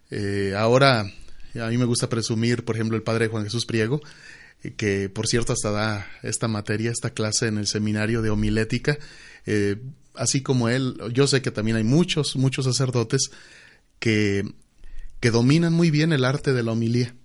Eh, 0.10 0.54
ahora, 0.58 1.02
a 1.02 1.68
mí 1.70 1.78
me 1.78 1.86
gusta 1.86 2.10
presumir, 2.10 2.66
por 2.66 2.76
ejemplo, 2.76 2.98
el 2.98 3.04
padre 3.04 3.28
Juan 3.28 3.44
Jesús 3.44 3.66
Priego, 3.66 4.02
eh, 4.02 4.06
que 4.76 5.10
por 5.10 5.28
cierto 5.28 5.54
hasta 5.54 5.72
da 5.72 6.08
esta 6.24 6.48
materia, 6.48 6.92
esta 6.92 7.12
clase 7.12 7.48
en 7.48 7.58
el 7.58 7.68
seminario 7.68 8.22
de 8.22 8.30
homilética. 8.30 8.98
Eh, 9.46 9.78
así 10.16 10.42
como 10.42 10.70
él, 10.70 10.98
yo 11.14 11.28
sé 11.28 11.42
que 11.42 11.52
también 11.52 11.78
hay 11.78 11.84
muchos, 11.84 12.36
muchos 12.36 12.66
sacerdotes 12.66 13.30
que, 14.00 14.44
que 15.20 15.32
dominan 15.32 15.74
muy 15.74 15.92
bien 15.92 16.12
el 16.12 16.26
arte 16.26 16.54
de 16.54 16.64
la 16.64 16.72
homilía. 16.72 17.16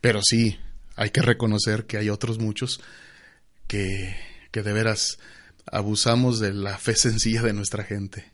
Pero 0.00 0.20
sí, 0.22 0.58
hay 0.96 1.10
que 1.10 1.22
reconocer 1.22 1.86
que 1.86 1.98
hay 1.98 2.10
otros 2.10 2.38
muchos 2.38 2.80
que, 3.66 4.16
que 4.50 4.62
de 4.62 4.72
veras 4.72 5.18
abusamos 5.66 6.40
de 6.40 6.52
la 6.52 6.78
fe 6.78 6.94
sencilla 6.96 7.42
de 7.42 7.52
nuestra 7.52 7.84
gente. 7.84 8.31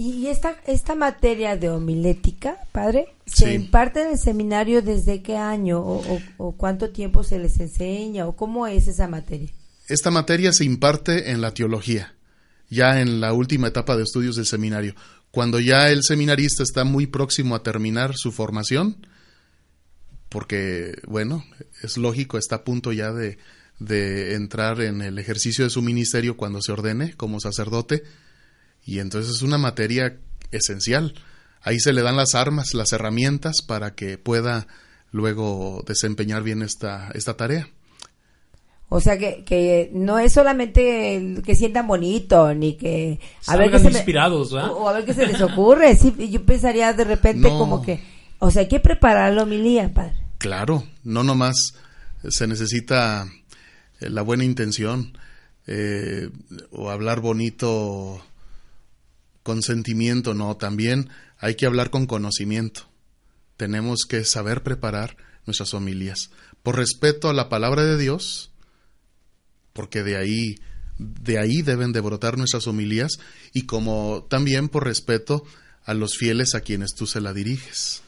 Y 0.00 0.28
esta, 0.28 0.56
esta 0.66 0.94
materia 0.94 1.56
de 1.56 1.70
homilética, 1.70 2.56
padre, 2.70 3.08
¿se 3.26 3.46
Sí. 3.48 3.52
imparte 3.54 4.02
en 4.02 4.12
el 4.12 4.18
seminario 4.18 4.80
desde 4.80 5.22
qué 5.22 5.36
año 5.36 5.80
o, 5.80 6.14
o- 6.14 6.22
o 6.36 6.52
cuánto 6.56 6.90
tiempo 6.90 7.24
se 7.24 7.38
les 7.40 7.58
enseña 7.58 8.26
o 8.28 8.36
cómo 8.36 8.68
es 8.68 8.86
esa 8.86 9.08
materia? 9.08 9.50
Esta 9.88 10.10
materia 10.12 10.52
se 10.52 10.64
imparte 10.64 11.32
en 11.32 11.40
la 11.40 11.52
teología, 11.52 12.14
ya 12.70 13.00
en 13.00 13.20
la 13.20 13.32
última 13.32 13.66
etapa 13.68 13.96
de 13.96 14.04
estudios 14.04 14.36
del 14.36 14.46
seminario. 14.46 14.94
Cuando 15.32 15.58
ya 15.58 15.90
el 15.90 16.04
seminarista 16.04 16.62
está 16.62 16.84
muy 16.84 17.06
próximo 17.08 17.56
a 17.56 17.62
terminar 17.64 18.12
su 18.16 18.30
formación, 18.30 19.04
porque, 20.28 20.94
bueno, 21.06 21.44
es 21.82 21.96
lógico, 21.96 22.38
está 22.38 22.56
a 22.56 22.64
punto 22.64 22.92
ya 22.92 23.12
de, 23.12 23.38
de 23.80 24.34
entrar 24.34 24.80
en 24.80 25.00
el 25.02 25.18
ejercicio 25.18 25.64
de 25.64 25.70
su 25.70 25.82
ministerio 25.82 26.36
cuando 26.36 26.60
se 26.62 26.70
ordene 26.72 27.14
como 27.14 27.40
sacerdote, 27.40 28.02
y 28.88 29.00
entonces 29.00 29.36
es 29.36 29.42
una 29.42 29.58
materia 29.58 30.16
esencial. 30.50 31.14
Ahí 31.60 31.78
se 31.80 31.92
le 31.92 32.02
dan 32.02 32.16
las 32.16 32.34
armas, 32.34 32.72
las 32.74 32.92
herramientas 32.92 33.62
para 33.66 33.94
que 33.94 34.16
pueda 34.18 34.66
luego 35.10 35.84
desempeñar 35.86 36.42
bien 36.42 36.62
esta, 36.62 37.10
esta 37.14 37.36
tarea. 37.36 37.68
O 38.90 39.00
sea 39.00 39.18
que, 39.18 39.44
que 39.44 39.90
no 39.92 40.18
es 40.18 40.32
solamente 40.32 41.14
el 41.16 41.42
que 41.42 41.54
sientan 41.54 41.86
bonito 41.86 42.54
ni 42.54 42.76
que 42.78 43.20
a 43.46 43.56
ver 43.56 43.70
se 43.78 43.84
me- 43.84 43.90
inspirados, 43.90 44.50
¿verdad? 44.52 44.70
o, 44.70 44.84
o 44.84 44.88
a 44.88 44.94
ver 44.94 45.04
qué 45.04 45.12
se 45.12 45.26
les 45.26 45.40
ocurre. 45.42 45.94
Sí, 45.94 46.14
yo 46.30 46.42
pensaría 46.46 46.92
de 46.94 47.04
repente 47.04 47.48
No. 47.50 47.58
como 47.58 47.82
que, 47.82 48.00
o 48.38 48.50
sea, 48.50 48.62
hay 48.62 48.68
que 48.68 48.80
preparar 48.80 49.34
la 49.34 49.42
homilía, 49.42 49.92
padre. 49.92 50.14
Claro, 50.38 50.84
no 51.04 51.22
nomás 51.22 51.74
se 52.28 52.46
necesita 52.46 53.28
eh, 54.00 54.08
la 54.08 54.22
buena 54.22 54.44
intención 54.44 55.12
eh, 55.66 56.30
o 56.70 56.88
hablar 56.88 57.20
bonito 57.20 58.22
con 59.48 59.62
sentimiento, 59.62 60.34
no, 60.34 60.58
también 60.58 61.08
hay 61.38 61.54
que 61.54 61.64
hablar 61.64 61.88
con 61.88 62.04
conocimiento. 62.04 62.82
Tenemos 63.56 64.00
que 64.06 64.26
saber 64.26 64.62
preparar 64.62 65.16
nuestras 65.46 65.72
homilías 65.72 66.28
por 66.62 66.76
respeto 66.76 67.30
a 67.30 67.32
la 67.32 67.48
palabra 67.48 67.82
de 67.82 67.96
Dios, 67.96 68.50
porque 69.72 70.02
de 70.02 70.18
ahí 70.18 70.56
de 70.98 71.38
ahí 71.38 71.62
deben 71.62 71.92
de 71.92 72.00
brotar 72.00 72.36
nuestras 72.36 72.66
homilías 72.66 73.12
y 73.54 73.62
como 73.62 74.26
también 74.28 74.68
por 74.68 74.84
respeto 74.84 75.44
a 75.82 75.94
los 75.94 76.18
fieles 76.18 76.54
a 76.54 76.60
quienes 76.60 76.94
tú 76.94 77.06
se 77.06 77.22
la 77.22 77.32
diriges. 77.32 78.02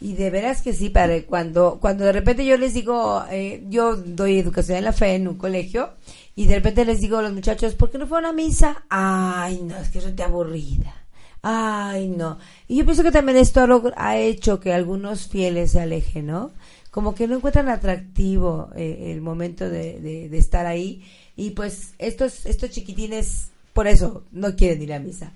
Y 0.00 0.12
de 0.12 0.30
veras 0.30 0.62
que 0.62 0.72
sí, 0.72 0.90
padre. 0.90 1.24
Cuando, 1.24 1.78
cuando 1.80 2.04
de 2.04 2.12
repente 2.12 2.46
yo 2.46 2.56
les 2.56 2.72
digo, 2.72 3.24
eh, 3.32 3.64
yo 3.68 3.96
doy 3.96 4.38
educación 4.38 4.78
en 4.78 4.84
la 4.84 4.92
fe 4.92 5.16
en 5.16 5.26
un 5.26 5.36
colegio, 5.38 5.94
y 6.38 6.46
de 6.46 6.54
repente 6.54 6.84
les 6.84 7.00
digo 7.00 7.18
a 7.18 7.22
los 7.22 7.32
muchachos, 7.32 7.74
¿por 7.74 7.90
qué 7.90 7.98
no 7.98 8.06
fueron 8.06 8.30
a 8.30 8.32
misa? 8.32 8.84
Ay, 8.88 9.60
no, 9.64 9.76
es 9.76 9.88
que 9.88 9.98
eso 9.98 10.12
te 10.12 10.22
aburrida. 10.22 10.94
Ay, 11.42 12.06
no. 12.08 12.38
Y 12.68 12.76
yo 12.76 12.84
pienso 12.84 13.02
que 13.02 13.10
también 13.10 13.38
esto 13.38 13.60
ha 13.96 14.16
hecho 14.18 14.60
que 14.60 14.72
algunos 14.72 15.26
fieles 15.26 15.72
se 15.72 15.80
alejen, 15.80 16.26
¿no? 16.26 16.52
Como 16.92 17.14
que 17.16 17.26
no 17.26 17.34
encuentran 17.36 17.68
atractivo 17.68 18.70
eh, 18.76 19.12
el 19.12 19.20
momento 19.20 19.68
de, 19.68 20.00
de- 20.00 20.28
de 20.28 20.38
estar 20.38 20.64
ahí. 20.66 21.02
Y 21.36 21.50
pues 21.50 21.94
estos, 21.98 22.46
estos 22.46 22.70
chiquitines, 22.70 23.48
por 23.72 23.88
eso, 23.88 24.22
no 24.30 24.54
quieren 24.54 24.80
ir 24.82 24.92
a 24.92 25.00
misa. 25.00 25.32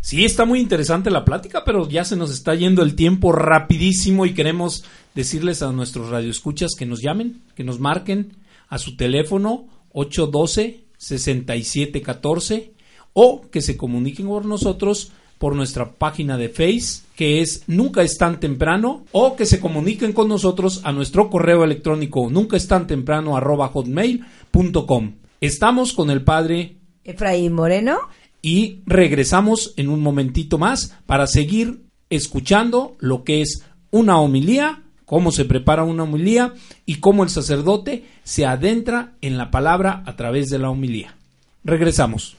Sí, 0.00 0.24
está 0.24 0.44
muy 0.44 0.58
interesante 0.60 1.10
la 1.10 1.24
plática, 1.24 1.62
pero 1.64 1.88
ya 1.88 2.04
se 2.04 2.16
nos 2.16 2.32
está 2.32 2.56
yendo 2.56 2.82
el 2.82 2.96
tiempo 2.96 3.30
rapidísimo 3.30 4.26
y 4.26 4.34
queremos 4.34 4.84
decirles 5.14 5.62
a 5.62 5.72
nuestros 5.72 6.10
radioescuchas 6.10 6.72
que 6.76 6.86
nos 6.86 7.00
llamen, 7.00 7.40
que 7.54 7.62
nos 7.64 7.78
marquen 7.78 8.32
a 8.68 8.78
su 8.78 8.96
teléfono 8.96 9.66
812-6714 9.94 12.70
o 13.14 13.42
que 13.50 13.62
se 13.62 13.76
comuniquen 13.76 14.28
con 14.28 14.48
nosotros 14.48 15.10
por 15.38 15.56
nuestra 15.56 15.94
página 15.94 16.36
de 16.36 16.48
Face 16.48 17.02
que 17.16 17.40
es 17.40 17.64
Nunca 17.66 18.02
es 18.02 18.18
tan 18.18 18.40
temprano 18.40 19.04
o 19.12 19.36
que 19.36 19.46
se 19.46 19.60
comuniquen 19.60 20.12
con 20.12 20.28
nosotros 20.28 20.80
a 20.84 20.92
nuestro 20.92 21.30
correo 21.30 21.64
electrónico 21.64 22.28
nunca 22.30 22.56
es 22.56 22.68
tan 22.68 22.86
temprano 22.86 23.36
arroba 23.36 23.68
hotmail.com. 23.68 25.14
Estamos 25.40 25.92
con 25.92 26.10
el 26.10 26.22
padre 26.22 26.76
Efraín 27.04 27.52
Moreno. 27.52 27.98
y 28.42 28.82
regresamos 28.86 29.74
en 29.76 29.88
un 29.88 30.00
momentito 30.00 30.58
más 30.58 30.96
para 31.06 31.26
seguir 31.26 31.84
escuchando 32.10 32.96
lo 32.98 33.24
que 33.24 33.42
es 33.42 33.64
una 33.90 34.20
homilía, 34.20 34.83
cómo 35.14 35.30
se 35.30 35.44
prepara 35.44 35.84
una 35.84 36.02
homilía 36.02 36.54
y 36.86 36.96
cómo 36.96 37.22
el 37.22 37.30
sacerdote 37.30 38.04
se 38.24 38.46
adentra 38.46 39.12
en 39.20 39.38
la 39.38 39.52
palabra 39.52 40.02
a 40.06 40.16
través 40.16 40.50
de 40.50 40.58
la 40.58 40.70
homilía. 40.70 41.14
Regresamos. 41.62 42.36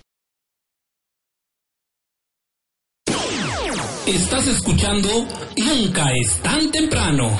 Estás 4.05 4.48
escuchando 4.48 5.08
Nunca 5.55 6.12
es 6.22 6.36
tan 6.44 6.70
temprano. 6.70 7.39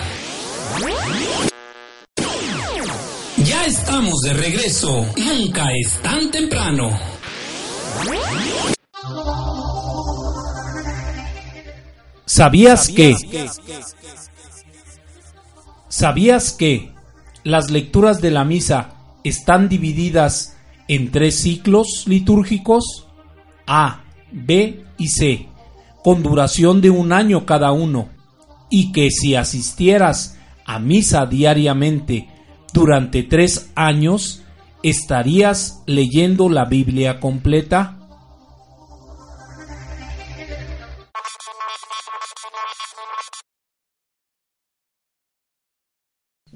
Ya 3.44 3.66
estamos 3.66 4.22
de 4.22 4.34
regreso. 4.36 5.06
Nunca 5.18 5.66
es 5.74 6.02
tan 6.02 6.32
temprano. 6.32 6.98
¿Sabías 12.26 12.88
que? 12.88 13.18
¿Sabías 15.98 16.52
que 16.52 16.92
las 17.46 17.72
lecturas 17.72 18.20
de 18.20 18.30
la 18.30 18.44
misa 18.44 18.96
están 19.24 19.70
divididas 19.70 20.58
en 20.90 21.10
tres 21.10 21.40
ciclos 21.40 22.04
litúrgicos? 22.06 23.08
A, 23.66 24.04
B 24.30 24.84
y 24.98 25.08
C, 25.08 25.48
con 26.04 26.22
duración 26.22 26.82
de 26.82 26.90
un 26.90 27.14
año 27.14 27.46
cada 27.46 27.72
uno, 27.72 28.10
y 28.70 28.92
que 28.92 29.10
si 29.10 29.36
asistieras 29.36 30.38
a 30.66 30.80
misa 30.80 31.28
diariamente 31.28 32.28
durante 32.74 33.24
tres 33.24 33.72
años, 33.74 34.44
estarías 34.84 35.82
leyendo 35.86 36.50
la 36.50 36.66
Biblia 36.66 37.22
completa? 37.22 37.95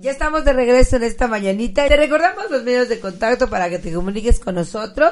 Ya 0.01 0.11
estamos 0.11 0.45
de 0.45 0.53
regreso 0.53 0.95
en 0.95 1.03
esta 1.03 1.27
mañanita. 1.27 1.85
Te 1.85 1.97
recordamos 1.97 2.49
los 2.49 2.63
medios 2.63 2.87
de 2.87 3.01
contacto 3.01 3.49
para 3.49 3.69
que 3.69 3.79
te 3.79 3.91
comuniques 3.91 4.39
con 4.39 4.55
nosotros. 4.55 5.11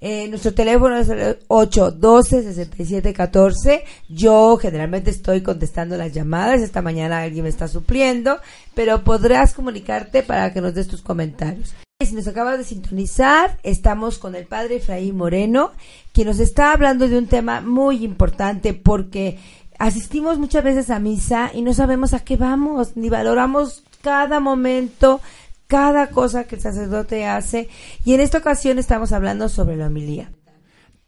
Eh, 0.00 0.28
nuestro 0.28 0.54
teléfono 0.54 0.96
es 0.96 1.08
el 1.08 1.40
812-6714. 1.48 3.82
Yo 4.08 4.56
generalmente 4.58 5.10
estoy 5.10 5.42
contestando 5.42 5.96
las 5.96 6.12
llamadas. 6.12 6.60
Esta 6.60 6.82
mañana 6.82 7.22
alguien 7.22 7.42
me 7.42 7.48
está 7.48 7.66
supliendo, 7.66 8.38
pero 8.76 9.02
podrás 9.02 9.54
comunicarte 9.54 10.22
para 10.22 10.52
que 10.52 10.60
nos 10.60 10.72
des 10.72 10.86
tus 10.86 11.02
comentarios. 11.02 11.74
Si 12.00 12.14
nos 12.14 12.28
acabas 12.28 12.58
de 12.58 12.64
sintonizar, 12.64 13.58
estamos 13.64 14.20
con 14.20 14.36
el 14.36 14.46
padre 14.46 14.76
Efraín 14.76 15.16
Moreno, 15.16 15.72
quien 16.12 16.28
nos 16.28 16.38
está 16.38 16.72
hablando 16.72 17.08
de 17.08 17.18
un 17.18 17.26
tema 17.26 17.60
muy 17.60 18.04
importante 18.04 18.72
porque 18.72 19.36
asistimos 19.80 20.38
muchas 20.38 20.62
veces 20.62 20.90
a 20.90 21.00
misa 21.00 21.50
y 21.52 21.62
no 21.62 21.74
sabemos 21.74 22.14
a 22.14 22.20
qué 22.20 22.36
vamos, 22.36 22.96
ni 22.96 23.08
valoramos 23.08 23.82
cada 24.02 24.40
momento, 24.40 25.20
cada 25.66 26.10
cosa 26.10 26.44
que 26.44 26.56
el 26.56 26.62
sacerdote 26.62 27.26
hace. 27.26 27.68
Y 28.04 28.14
en 28.14 28.20
esta 28.20 28.38
ocasión 28.38 28.78
estamos 28.78 29.12
hablando 29.12 29.48
sobre 29.48 29.76
la 29.76 29.86
homilía. 29.86 30.32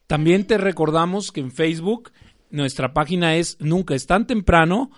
También 0.06 0.46
te 0.46 0.58
recordamos 0.58 1.32
que 1.32 1.40
en 1.40 1.52
Facebook 1.52 2.10
nuestra 2.50 2.92
página 2.92 3.36
es 3.36 3.56
Nunca 3.60 3.94
es 3.94 4.06
tan 4.06 4.26
temprano 4.26 4.90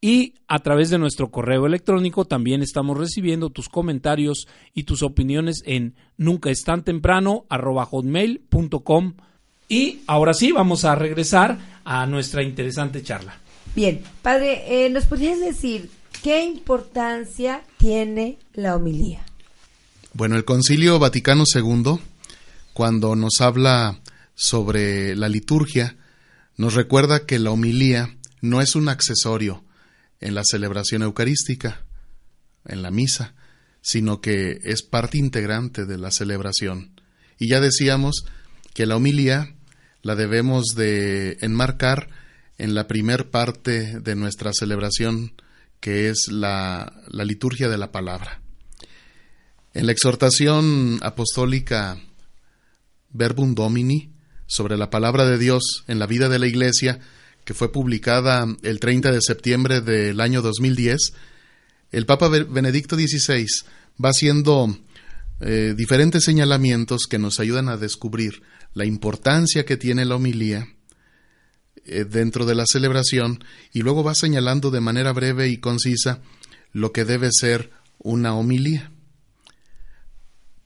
y 0.00 0.34
a 0.48 0.60
través 0.60 0.88
de 0.90 0.98
nuestro 0.98 1.30
correo 1.30 1.66
electrónico 1.66 2.24
también 2.24 2.62
estamos 2.62 2.96
recibiendo 2.96 3.50
tus 3.50 3.68
comentarios 3.68 4.48
y 4.72 4.84
tus 4.84 5.02
opiniones 5.02 5.62
en 5.66 5.94
nunca 6.16 6.50
es 6.50 6.62
tan 6.62 6.84
temprano 6.84 7.44
hotmail.com. 7.50 9.14
Y 9.68 10.00
ahora 10.06 10.34
sí, 10.34 10.52
vamos 10.52 10.84
a 10.84 10.94
regresar 10.94 11.58
a 11.84 12.06
nuestra 12.06 12.42
interesante 12.42 13.02
charla. 13.02 13.38
Bien, 13.74 14.02
padre, 14.22 14.84
eh, 14.84 14.90
¿nos 14.90 15.06
podrías 15.06 15.38
decir 15.38 15.90
qué 16.22 16.44
importancia 16.44 17.62
tiene 17.78 18.38
la 18.52 18.74
homilía? 18.74 19.24
Bueno, 20.12 20.36
el 20.36 20.44
Concilio 20.44 20.98
Vaticano 20.98 21.44
II, 21.54 22.00
cuando 22.72 23.14
nos 23.14 23.40
habla 23.40 24.00
sobre 24.34 25.14
la 25.14 25.28
liturgia, 25.28 25.96
nos 26.56 26.74
recuerda 26.74 27.26
que 27.26 27.38
la 27.38 27.52
homilía 27.52 28.16
no 28.40 28.60
es 28.60 28.74
un 28.74 28.88
accesorio 28.88 29.64
en 30.20 30.34
la 30.34 30.42
celebración 30.44 31.02
eucarística, 31.02 31.84
en 32.66 32.82
la 32.82 32.90
misa, 32.90 33.34
sino 33.82 34.20
que 34.20 34.58
es 34.64 34.82
parte 34.82 35.16
integrante 35.16 35.86
de 35.86 35.96
la 35.96 36.10
celebración. 36.10 37.00
Y 37.38 37.48
ya 37.48 37.60
decíamos 37.60 38.24
que 38.74 38.86
la 38.86 38.96
homilía 38.96 39.54
la 40.02 40.16
debemos 40.16 40.74
de 40.74 41.38
enmarcar 41.40 42.10
en 42.60 42.74
la 42.74 42.86
primer 42.86 43.30
parte 43.30 44.00
de 44.00 44.14
nuestra 44.14 44.52
celebración, 44.52 45.32
que 45.80 46.10
es 46.10 46.28
la, 46.30 46.92
liturgia 47.10 47.70
de 47.70 47.78
la 47.78 47.90
palabra. 47.90 48.42
En 49.72 49.86
la 49.86 49.92
exhortación 49.92 50.98
apostólica 51.00 51.98
Verbum 53.12 53.54
Domini 53.54 54.12
sobre 54.46 54.76
la 54.76 54.90
palabra 54.90 55.24
de 55.24 55.38
Dios 55.38 55.84
en 55.88 55.98
la 55.98 56.06
vida 56.06 56.28
de 56.28 56.38
la 56.38 56.46
Iglesia, 56.46 57.00
que 57.46 57.54
fue 57.54 57.72
publicada 57.72 58.46
el 58.62 58.78
30 58.78 59.10
de 59.10 59.22
septiembre 59.22 59.80
del 59.80 60.20
año 60.20 60.42
2010, 60.42 61.14
el 61.92 62.04
Papa 62.04 62.28
Benedicto 62.28 62.94
XVI 62.94 63.46
va 64.04 64.10
haciendo 64.10 64.78
eh, 65.40 65.72
diferentes 65.74 66.24
señalamientos 66.24 67.06
que 67.08 67.18
nos 67.18 67.40
ayudan 67.40 67.70
a 67.70 67.78
descubrir 67.78 68.42
la 68.74 68.84
importancia 68.84 69.64
que 69.64 69.78
tiene 69.78 70.04
la 70.04 70.16
homilía 70.16 70.68
eh, 71.84 72.04
dentro 72.04 72.46
de 72.46 72.54
la 72.54 72.66
celebración 72.66 73.42
y 73.72 73.82
luego 73.82 74.04
va 74.04 74.14
señalando 74.14 74.70
de 74.70 74.80
manera 74.80 75.12
breve 75.12 75.48
y 75.48 75.58
concisa 75.58 76.20
lo 76.72 76.92
que 76.92 77.04
debe 77.04 77.30
ser 77.32 77.70
una 77.98 78.34
homilía. 78.34 78.92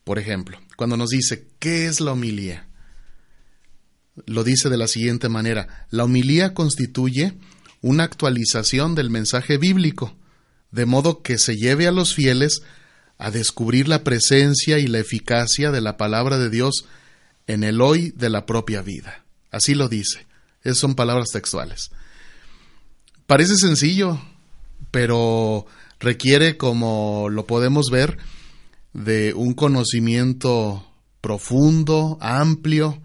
Por 0.03 0.19
ejemplo, 0.19 0.59
cuando 0.75 0.97
nos 0.97 1.09
dice, 1.09 1.47
¿qué 1.59 1.87
es 1.87 1.99
la 1.99 2.11
homilía? 2.11 2.67
Lo 4.25 4.43
dice 4.43 4.69
de 4.69 4.77
la 4.77 4.87
siguiente 4.87 5.29
manera, 5.29 5.87
la 5.89 6.03
homilía 6.03 6.53
constituye 6.53 7.33
una 7.81 8.03
actualización 8.03 8.95
del 8.95 9.09
mensaje 9.09 9.57
bíblico, 9.57 10.15
de 10.71 10.85
modo 10.85 11.21
que 11.21 11.37
se 11.37 11.55
lleve 11.55 11.87
a 11.87 11.91
los 11.91 12.13
fieles 12.13 12.61
a 13.17 13.31
descubrir 13.31 13.87
la 13.87 14.03
presencia 14.03 14.79
y 14.79 14.87
la 14.87 14.99
eficacia 14.99 15.71
de 15.71 15.81
la 15.81 15.97
palabra 15.97 16.37
de 16.37 16.49
Dios 16.49 16.85
en 17.47 17.63
el 17.63 17.81
hoy 17.81 18.11
de 18.11 18.29
la 18.29 18.45
propia 18.45 18.81
vida. 18.81 19.25
Así 19.51 19.73
lo 19.73 19.87
dice. 19.87 20.27
Esas 20.65 20.79
son 20.79 20.95
palabras 20.95 21.29
textuales. 21.31 21.91
Parece 23.27 23.55
sencillo, 23.55 24.19
pero 24.91 25.65
requiere, 25.99 26.57
como 26.57 27.29
lo 27.29 27.45
podemos 27.47 27.85
ver, 27.91 28.17
de 28.91 29.33
un 29.33 29.53
conocimiento 29.53 30.85
profundo, 31.21 32.17
amplio 32.19 33.01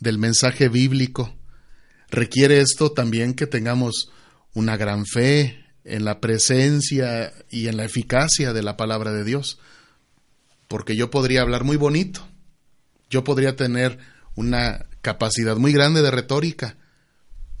del 0.00 0.18
mensaje 0.18 0.68
bíblico. 0.68 1.34
Requiere 2.10 2.60
esto 2.60 2.92
también 2.92 3.34
que 3.34 3.46
tengamos 3.46 4.10
una 4.54 4.76
gran 4.76 5.06
fe 5.06 5.64
en 5.84 6.04
la 6.04 6.20
presencia 6.20 7.32
y 7.50 7.68
en 7.68 7.76
la 7.76 7.84
eficacia 7.84 8.52
de 8.52 8.62
la 8.62 8.76
palabra 8.76 9.12
de 9.12 9.24
Dios. 9.24 9.58
Porque 10.66 10.96
yo 10.96 11.10
podría 11.10 11.42
hablar 11.42 11.64
muy 11.64 11.76
bonito, 11.76 12.26
yo 13.10 13.22
podría 13.22 13.54
tener 13.54 13.98
una 14.34 14.86
capacidad 15.02 15.56
muy 15.56 15.72
grande 15.72 16.00
de 16.00 16.10
retórica, 16.10 16.78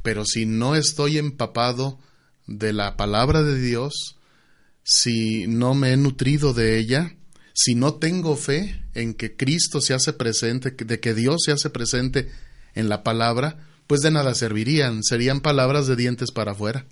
pero 0.02 0.24
si 0.24 0.46
no 0.46 0.74
estoy 0.74 1.18
empapado 1.18 1.98
de 2.46 2.72
la 2.72 2.96
palabra 2.96 3.42
de 3.42 3.60
Dios, 3.60 4.18
si 4.82 5.46
no 5.46 5.74
me 5.74 5.92
he 5.92 5.96
nutrido 5.96 6.54
de 6.54 6.78
ella, 6.78 7.14
si 7.54 7.74
no 7.74 7.94
tengo 7.94 8.36
fe 8.36 8.84
en 8.94 9.14
que 9.14 9.36
Cristo 9.36 9.80
se 9.80 9.94
hace 9.94 10.12
presente, 10.12 10.70
de 10.70 11.00
que 11.00 11.14
Dios 11.14 11.42
se 11.44 11.52
hace 11.52 11.70
presente 11.70 12.30
en 12.74 12.88
la 12.88 13.02
palabra, 13.02 13.68
pues 13.86 14.00
de 14.00 14.10
nada 14.10 14.34
servirían, 14.34 15.02
serían 15.02 15.40
palabras 15.40 15.86
de 15.86 15.96
dientes 15.96 16.30
para 16.32 16.52
afuera. 16.52 16.86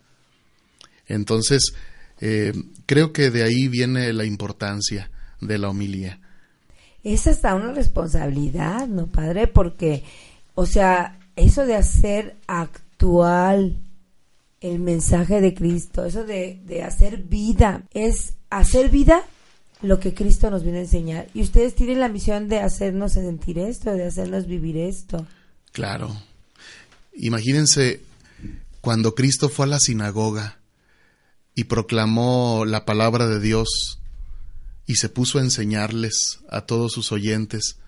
Entonces, 1.07 1.73
eh, 2.21 2.53
creo 2.87 3.13
que 3.13 3.31
de 3.31 3.43
ahí 3.43 3.69
viene 3.69 4.13
la 4.13 4.25
importancia 4.25 5.11
de 5.41 5.59
la 5.59 5.71
homilía 5.71 6.21
es 7.03 7.27
hasta 7.27 7.55
una 7.55 7.73
responsabilidad, 7.73 8.87
¿no, 8.87 9.07
padre? 9.07 9.47
Porque, 9.47 10.05
o 10.55 10.67
sea, 10.67 11.19
eso 11.37 11.65
de 11.65 11.77
hacer 11.77 12.37
actual 13.01 13.81
el 14.61 14.79
mensaje 14.79 15.41
de 15.41 15.55
Cristo, 15.55 16.05
eso 16.05 16.25
de, 16.25 16.61
de 16.67 16.83
hacer 16.83 17.17
vida, 17.23 17.85
es 17.95 18.35
hacer 18.51 18.91
vida 18.91 19.25
lo 19.81 19.99
que 19.99 20.13
Cristo 20.13 20.51
nos 20.51 20.63
viene 20.63 20.79
a 20.79 20.83
enseñar. 20.83 21.29
Y 21.33 21.41
ustedes 21.41 21.75
tienen 21.75 21.99
la 21.99 22.11
misión 22.11 22.49
de 22.49 22.61
hacernos 22.61 23.15
sentir 23.15 23.59
esto, 23.59 23.91
de 23.91 24.07
hacernos 24.07 24.47
vivir 24.47 24.77
esto. 24.77 25.27
Claro. 25.73 26.15
Imagínense 27.15 28.03
cuando 28.83 29.15
Cristo 29.15 29.49
fue 29.49 29.65
a 29.65 29.69
la 29.71 29.81
sinagoga 29.81 30.59
y 31.55 31.65
proclamó 31.65 32.67
la 32.67 32.85
palabra 32.85 33.27
de 33.29 33.41
Dios 33.41 33.99
y 34.85 34.97
se 34.97 35.09
puso 35.09 35.39
a 35.39 35.43
enseñarles 35.43 36.41
a 36.51 36.67
todos 36.67 36.93
sus 36.93 37.13
oyentes. 37.13 37.79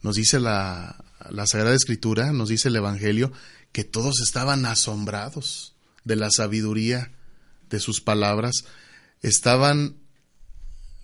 Nos 0.00 0.16
dice 0.16 0.40
la, 0.40 1.04
la 1.28 1.46
Sagrada 1.46 1.76
Escritura, 1.76 2.32
nos 2.32 2.48
dice 2.48 2.68
el 2.68 2.76
Evangelio, 2.76 3.30
que 3.72 3.84
todos 3.84 4.20
estaban 4.20 4.66
asombrados 4.66 5.74
de 6.04 6.16
la 6.16 6.30
sabiduría 6.30 7.12
de 7.70 7.80
sus 7.80 8.00
palabras, 8.00 8.64
estaban 9.22 9.96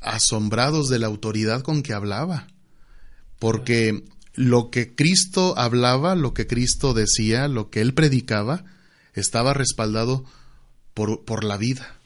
asombrados 0.01 0.89
de 0.89 0.99
la 0.99 1.07
autoridad 1.07 1.63
con 1.63 1.83
que 1.83 1.93
hablaba, 1.93 2.49
porque 3.39 4.05
lo 4.35 4.71
que 4.71 4.95
Cristo 4.95 5.55
hablaba, 5.57 6.15
lo 6.15 6.35
que 6.35 6.47
Cristo 6.47 6.95
decía, 6.95 7.49
lo 7.49 7.71
que 7.71 7.81
él 7.81 7.95
predicaba, 7.95 8.65
estaba 9.13 9.55
respaldado 9.55 10.25
por, 10.93 11.25
por 11.25 11.45
la 11.45 11.57
vida. 11.57 11.97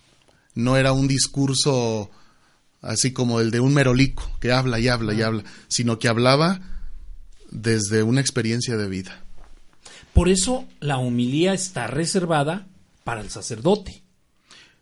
No 0.55 0.77
era 0.77 0.92
un 0.92 1.09
discurso 1.09 2.11
así 2.81 3.12
como 3.12 3.40
el 3.40 3.51
de 3.51 3.61
un 3.61 3.75
merolico, 3.75 4.31
que 4.40 4.53
habla 4.53 4.79
y 4.79 4.88
habla 4.88 5.14
y 5.14 5.23
habla, 5.23 5.44
sino 5.68 5.99
que 5.99 6.09
hablaba 6.09 6.61
desde 7.51 8.03
una 8.03 8.21
experiencia 8.21 8.77
de 8.77 8.88
vida. 8.88 9.25
Por 10.18 10.28
eso 10.28 10.66
la 10.81 10.98
homilía 10.98 11.54
está 11.54 11.87
reservada 11.87 12.66
para 13.04 13.20
el 13.20 13.31
sacerdote. 13.31 14.02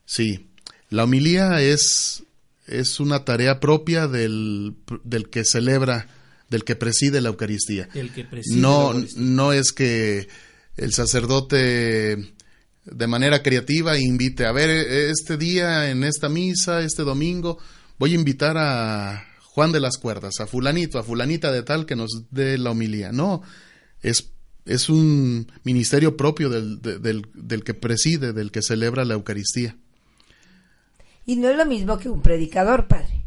Sí, 0.07 0.49
la 0.88 1.05
homilía 1.05 1.61
es, 1.61 2.22
es 2.66 3.01
una 3.01 3.27
tarea 3.27 3.61
propia 3.61 4.09
del, 4.09 4.77
del 5.05 5.29
que 5.29 5.44
celebra, 5.44 6.09
del 6.49 6.64
que 6.64 6.75
preside 6.75 7.20
la 7.20 7.29
Eucaristía. 7.29 7.87
no, 8.55 8.94
no 9.16 9.53
es 9.53 9.72
que 9.72 10.27
el 10.79 10.94
sacerdote 10.94 12.33
de 12.87 13.07
manera 13.07 13.42
creativa 13.42 13.99
invite 13.99 14.46
a 14.46 14.53
ver 14.53 14.70
este 14.70 15.37
día 15.37 15.90
en 15.90 16.03
esta 16.03 16.31
misa, 16.31 16.81
este 16.81 17.03
domingo, 17.03 17.59
voy 17.99 18.12
a 18.12 18.14
invitar 18.14 18.57
a 18.57 19.29
Juan 19.42 19.70
de 19.70 19.81
las 19.81 19.99
Cuerdas, 19.99 20.40
a 20.40 20.46
fulanito, 20.46 20.99
a 20.99 21.03
fulanita 21.03 21.53
de 21.53 21.62
tal 21.62 21.85
que 21.85 21.94
nos 21.94 22.22
dé 22.31 22.57
la 22.57 22.70
homilía. 22.70 23.12
No, 23.12 23.42
es, 24.01 24.31
es 24.66 24.88
un 24.88 25.50
ministerio 25.64 26.16
propio 26.16 26.50
del, 26.50 26.83
del, 26.83 27.26
del 27.35 27.64
que 27.64 27.74
preside, 27.74 28.33
del 28.33 28.50
que 28.50 28.62
celebra 28.62 29.05
la 29.05 29.14
Eucaristía. 29.14 29.76
Y 31.24 31.37
no 31.37 31.48
es 31.48 31.57
lo 31.57 31.66
mismo 31.66 31.98
que 31.98 32.09
un 32.09 32.22
predicador, 32.22 32.87
padre. 32.87 33.24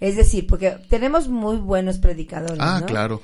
Es 0.00 0.16
decir, 0.16 0.46
porque 0.46 0.78
tenemos 0.88 1.28
muy 1.28 1.56
buenos 1.58 1.98
predicadores. 1.98 2.58
Ah, 2.58 2.80
¿no? 2.80 2.86
claro. 2.86 3.22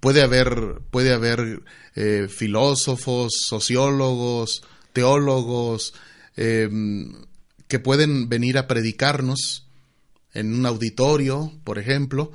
Puede 0.00 0.22
haber, 0.22 0.80
puede 0.90 1.12
haber 1.12 1.62
eh, 1.94 2.28
filósofos, 2.28 3.32
sociólogos, 3.46 4.62
teólogos, 4.92 5.94
eh, 6.36 6.68
que 7.68 7.78
pueden 7.78 8.28
venir 8.28 8.58
a 8.58 8.66
predicarnos 8.66 9.66
en 10.34 10.54
un 10.54 10.66
auditorio, 10.66 11.52
por 11.64 11.78
ejemplo, 11.78 12.32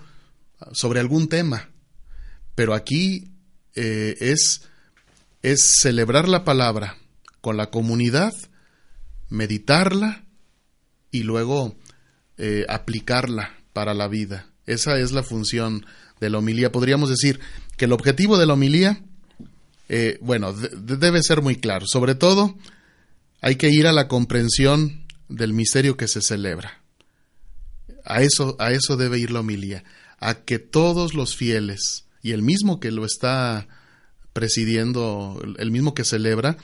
sobre 0.72 1.00
algún 1.00 1.30
tema. 1.30 1.70
Pero 2.56 2.74
aquí 2.74 3.32
eh, 3.78 4.18
es, 4.20 4.64
es 5.44 5.78
celebrar 5.82 6.28
la 6.28 6.44
palabra 6.44 6.98
con 7.42 7.56
la 7.58 7.70
comunidad, 7.70 8.34
meditarla 9.30 10.26
y 11.12 11.24
luego 11.24 11.76
eh, 12.38 12.66
aplicarla 12.70 13.54
para 13.74 13.94
la 13.94 14.08
vida. 14.08 14.48
Esa 14.66 15.00
es 15.00 15.12
la 15.12 15.24
función 15.24 15.86
de 16.20 16.30
la 16.30 16.40
homilía. 16.40 16.72
Podríamos 16.72 17.10
decir 17.10 17.40
que 17.78 17.86
el 17.86 17.94
objetivo 17.94 18.38
de 18.38 18.46
la 18.46 18.54
homilía, 18.54 19.02
eh, 19.90 20.18
bueno, 20.22 20.54
de- 20.54 20.98
debe 20.98 21.22
ser 21.24 21.42
muy 21.42 21.56
claro. 21.56 21.86
Sobre 21.88 22.16
todo, 22.16 22.58
hay 23.42 23.56
que 23.56 23.70
ir 23.70 23.88
a 23.88 23.94
la 23.94 24.08
comprensión 24.08 25.06
del 25.30 25.54
misterio 25.54 25.96
que 25.96 26.08
se 26.08 26.22
celebra. 26.22 26.82
A 28.04 28.22
eso, 28.22 28.56
a 28.60 28.72
eso 28.72 28.98
debe 28.98 29.20
ir 29.20 29.32
la 29.32 29.42
homilía, 29.42 29.84
a 30.20 30.36
que 30.36 30.60
todos 30.60 31.14
los 31.14 31.36
fieles 31.36 32.06
y 32.28 32.34
el 32.34 32.42
mismo 32.42 32.82
que 32.82 32.92
lo 32.92 33.06
está 33.06 33.70
presidiendo, 34.34 35.42
el 35.58 35.72
mismo 35.72 35.94
que 35.94 36.04
celebra, 36.04 36.58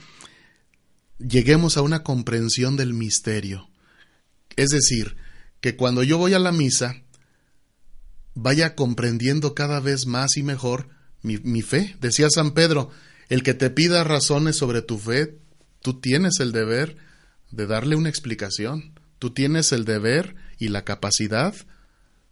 lleguemos 1.19 1.77
a 1.77 1.81
una 1.81 2.03
comprensión 2.03 2.75
del 2.75 2.93
misterio. 2.93 3.69
Es 4.57 4.71
decir, 4.71 5.15
que 5.61 5.77
cuando 5.77 6.03
yo 6.03 6.17
voy 6.17 6.33
a 6.33 6.39
la 6.39 6.51
misa, 6.51 7.01
vaya 8.33 8.75
comprendiendo 8.75 9.55
cada 9.55 9.79
vez 9.79 10.05
más 10.05 10.35
y 10.35 10.43
mejor 10.43 10.89
mi, 11.21 11.37
mi 11.37 11.61
fe. 11.61 11.95
Decía 12.01 12.27
San 12.29 12.51
Pedro, 12.51 12.89
el 13.29 13.41
que 13.41 13.53
te 13.53 13.69
pida 13.69 14.03
razones 14.03 14.57
sobre 14.57 14.81
tu 14.81 14.99
fe, 14.99 15.39
tú 15.81 16.01
tienes 16.01 16.41
el 16.41 16.51
deber 16.51 16.97
de 17.51 17.67
darle 17.67 17.95
una 17.95 18.09
explicación. 18.09 18.99
Tú 19.17 19.29
tienes 19.33 19.71
el 19.71 19.85
deber 19.85 20.35
y 20.59 20.67
la 20.67 20.83
capacidad 20.83 21.55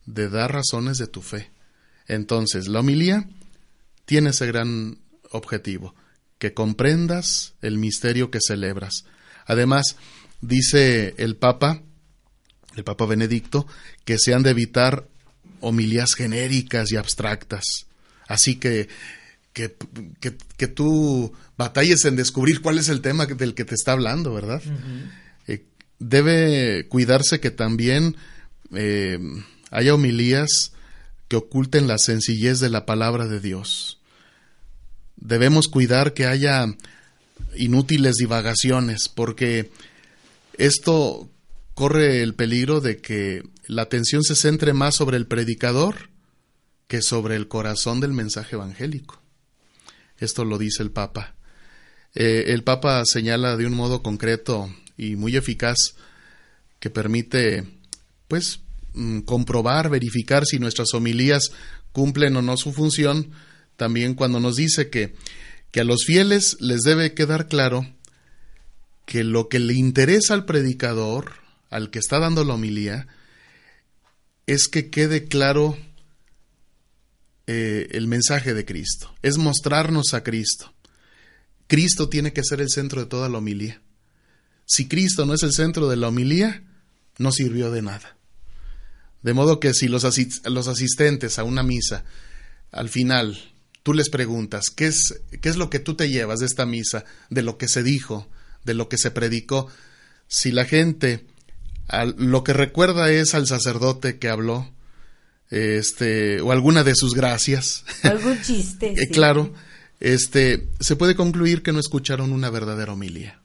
de 0.05 0.27
dar 0.27 0.51
razones 0.51 0.97
de 0.97 1.07
tu 1.07 1.21
fe. 1.21 1.49
Entonces, 2.11 2.67
la 2.67 2.81
homilía 2.81 3.25
tiene 4.03 4.31
ese 4.31 4.45
gran 4.45 4.99
objetivo, 5.31 5.95
que 6.39 6.53
comprendas 6.53 7.53
el 7.61 7.77
misterio 7.77 8.29
que 8.29 8.39
celebras. 8.45 9.05
Además, 9.45 9.95
dice 10.41 11.13
el 11.17 11.37
Papa, 11.37 11.81
el 12.75 12.83
Papa 12.83 13.05
Benedicto, 13.05 13.65
que 14.03 14.17
se 14.19 14.33
han 14.33 14.43
de 14.43 14.49
evitar 14.49 15.07
homilías 15.61 16.13
genéricas 16.13 16.91
y 16.91 16.97
abstractas. 16.97 17.63
Así 18.27 18.57
que, 18.57 18.89
que, 19.53 19.77
que, 20.19 20.35
que 20.57 20.67
tú 20.67 21.31
batalles 21.55 22.03
en 22.03 22.17
descubrir 22.17 22.61
cuál 22.61 22.77
es 22.77 22.89
el 22.89 22.99
tema 22.99 23.25
del 23.25 23.53
que 23.53 23.63
te 23.63 23.75
está 23.75 23.93
hablando, 23.93 24.33
¿verdad? 24.33 24.61
Eh, 25.47 25.63
debe 25.97 26.89
cuidarse 26.89 27.39
que 27.39 27.51
también 27.51 28.17
eh, 28.73 29.17
haya 29.69 29.93
homilías 29.93 30.73
que 31.31 31.37
oculten 31.37 31.87
la 31.87 31.97
sencillez 31.97 32.59
de 32.59 32.67
la 32.67 32.85
palabra 32.85 33.25
de 33.25 33.39
Dios. 33.39 34.01
Debemos 35.15 35.69
cuidar 35.69 36.13
que 36.13 36.25
haya 36.25 36.65
inútiles 37.55 38.17
divagaciones, 38.17 39.07
porque 39.07 39.71
esto 40.57 41.29
corre 41.73 42.21
el 42.21 42.33
peligro 42.33 42.81
de 42.81 42.99
que 42.99 43.43
la 43.65 43.83
atención 43.83 44.23
se 44.23 44.35
centre 44.35 44.73
más 44.73 44.95
sobre 44.95 45.15
el 45.15 45.25
predicador 45.25 46.09
que 46.89 47.01
sobre 47.01 47.37
el 47.37 47.47
corazón 47.47 48.01
del 48.01 48.11
mensaje 48.11 48.57
evangélico. 48.57 49.21
Esto 50.17 50.43
lo 50.43 50.57
dice 50.57 50.83
el 50.83 50.91
Papa. 50.91 51.37
Eh, 52.13 52.47
el 52.47 52.65
Papa 52.65 53.05
señala 53.05 53.55
de 53.55 53.67
un 53.67 53.73
modo 53.73 54.03
concreto 54.03 54.69
y 54.97 55.15
muy 55.15 55.37
eficaz 55.37 55.95
que 56.81 56.89
permite, 56.89 57.65
pues, 58.27 58.59
mm, 58.93 59.21
comprobar, 59.21 59.89
verificar 59.89 60.45
si 60.45 60.59
nuestras 60.59 60.93
homilías 60.93 61.51
cumplen 61.91 62.35
o 62.37 62.41
no 62.41 62.57
su 62.57 62.71
función, 62.71 63.31
también 63.75 64.15
cuando 64.15 64.39
nos 64.39 64.55
dice 64.55 64.89
que, 64.89 65.15
que 65.71 65.81
a 65.81 65.83
los 65.83 66.05
fieles 66.05 66.57
les 66.59 66.81
debe 66.81 67.13
quedar 67.13 67.47
claro 67.47 67.85
que 69.05 69.23
lo 69.23 69.49
que 69.49 69.59
le 69.59 69.73
interesa 69.73 70.33
al 70.33 70.45
predicador, 70.45 71.33
al 71.69 71.89
que 71.89 71.99
está 71.99 72.19
dando 72.19 72.43
la 72.43 72.53
homilía, 72.53 73.07
es 74.45 74.67
que 74.67 74.89
quede 74.89 75.25
claro 75.25 75.77
eh, 77.47 77.87
el 77.91 78.07
mensaje 78.07 78.53
de 78.53 78.65
Cristo, 78.65 79.13
es 79.21 79.37
mostrarnos 79.37 80.13
a 80.13 80.23
Cristo. 80.23 80.73
Cristo 81.67 82.09
tiene 82.09 82.33
que 82.33 82.43
ser 82.43 82.61
el 82.61 82.69
centro 82.69 83.01
de 83.01 83.07
toda 83.07 83.29
la 83.29 83.37
homilía. 83.37 83.81
Si 84.65 84.87
Cristo 84.87 85.25
no 85.25 85.33
es 85.33 85.43
el 85.43 85.53
centro 85.53 85.89
de 85.89 85.95
la 85.97 86.09
homilía, 86.09 86.63
no 87.17 87.31
sirvió 87.31 87.71
de 87.71 87.81
nada. 87.81 88.17
De 89.21 89.33
modo 89.33 89.59
que 89.59 89.73
si 89.73 89.87
los, 89.87 90.03
asis 90.03 90.41
los 90.45 90.67
asistentes 90.67 91.39
a 91.39 91.43
una 91.43 91.63
misa, 91.63 92.03
al 92.71 92.89
final, 92.89 93.37
tú 93.83 93.93
les 93.93 94.09
preguntas, 94.09 94.69
¿qué 94.69 94.87
es, 94.87 95.21
¿qué 95.41 95.49
es 95.49 95.57
lo 95.57 95.69
que 95.69 95.79
tú 95.79 95.95
te 95.95 96.09
llevas 96.09 96.39
de 96.39 96.45
esta 96.45 96.65
misa, 96.65 97.05
de 97.29 97.41
lo 97.41 97.57
que 97.57 97.67
se 97.67 97.83
dijo, 97.83 98.29
de 98.63 98.73
lo 98.73 98.89
que 98.89 98.97
se 98.97 99.11
predicó? 99.11 99.67
Si 100.27 100.51
la 100.51 100.65
gente 100.65 101.25
al, 101.87 102.15
lo 102.17 102.43
que 102.43 102.53
recuerda 102.53 103.11
es 103.11 103.35
al 103.35 103.47
sacerdote 103.47 104.17
que 104.17 104.29
habló, 104.29 104.71
este, 105.49 106.39
o 106.41 106.51
alguna 106.51 106.83
de 106.83 106.95
sus 106.95 107.13
gracias. 107.13 107.83
Algún 108.03 108.41
chiste. 108.43 108.95
sí. 108.97 109.07
Claro, 109.07 109.53
este, 109.99 110.67
se 110.79 110.95
puede 110.95 111.15
concluir 111.15 111.61
que 111.61 111.73
no 111.73 111.79
escucharon 111.79 112.31
una 112.31 112.49
verdadera 112.49 112.93
homilía. 112.93 113.41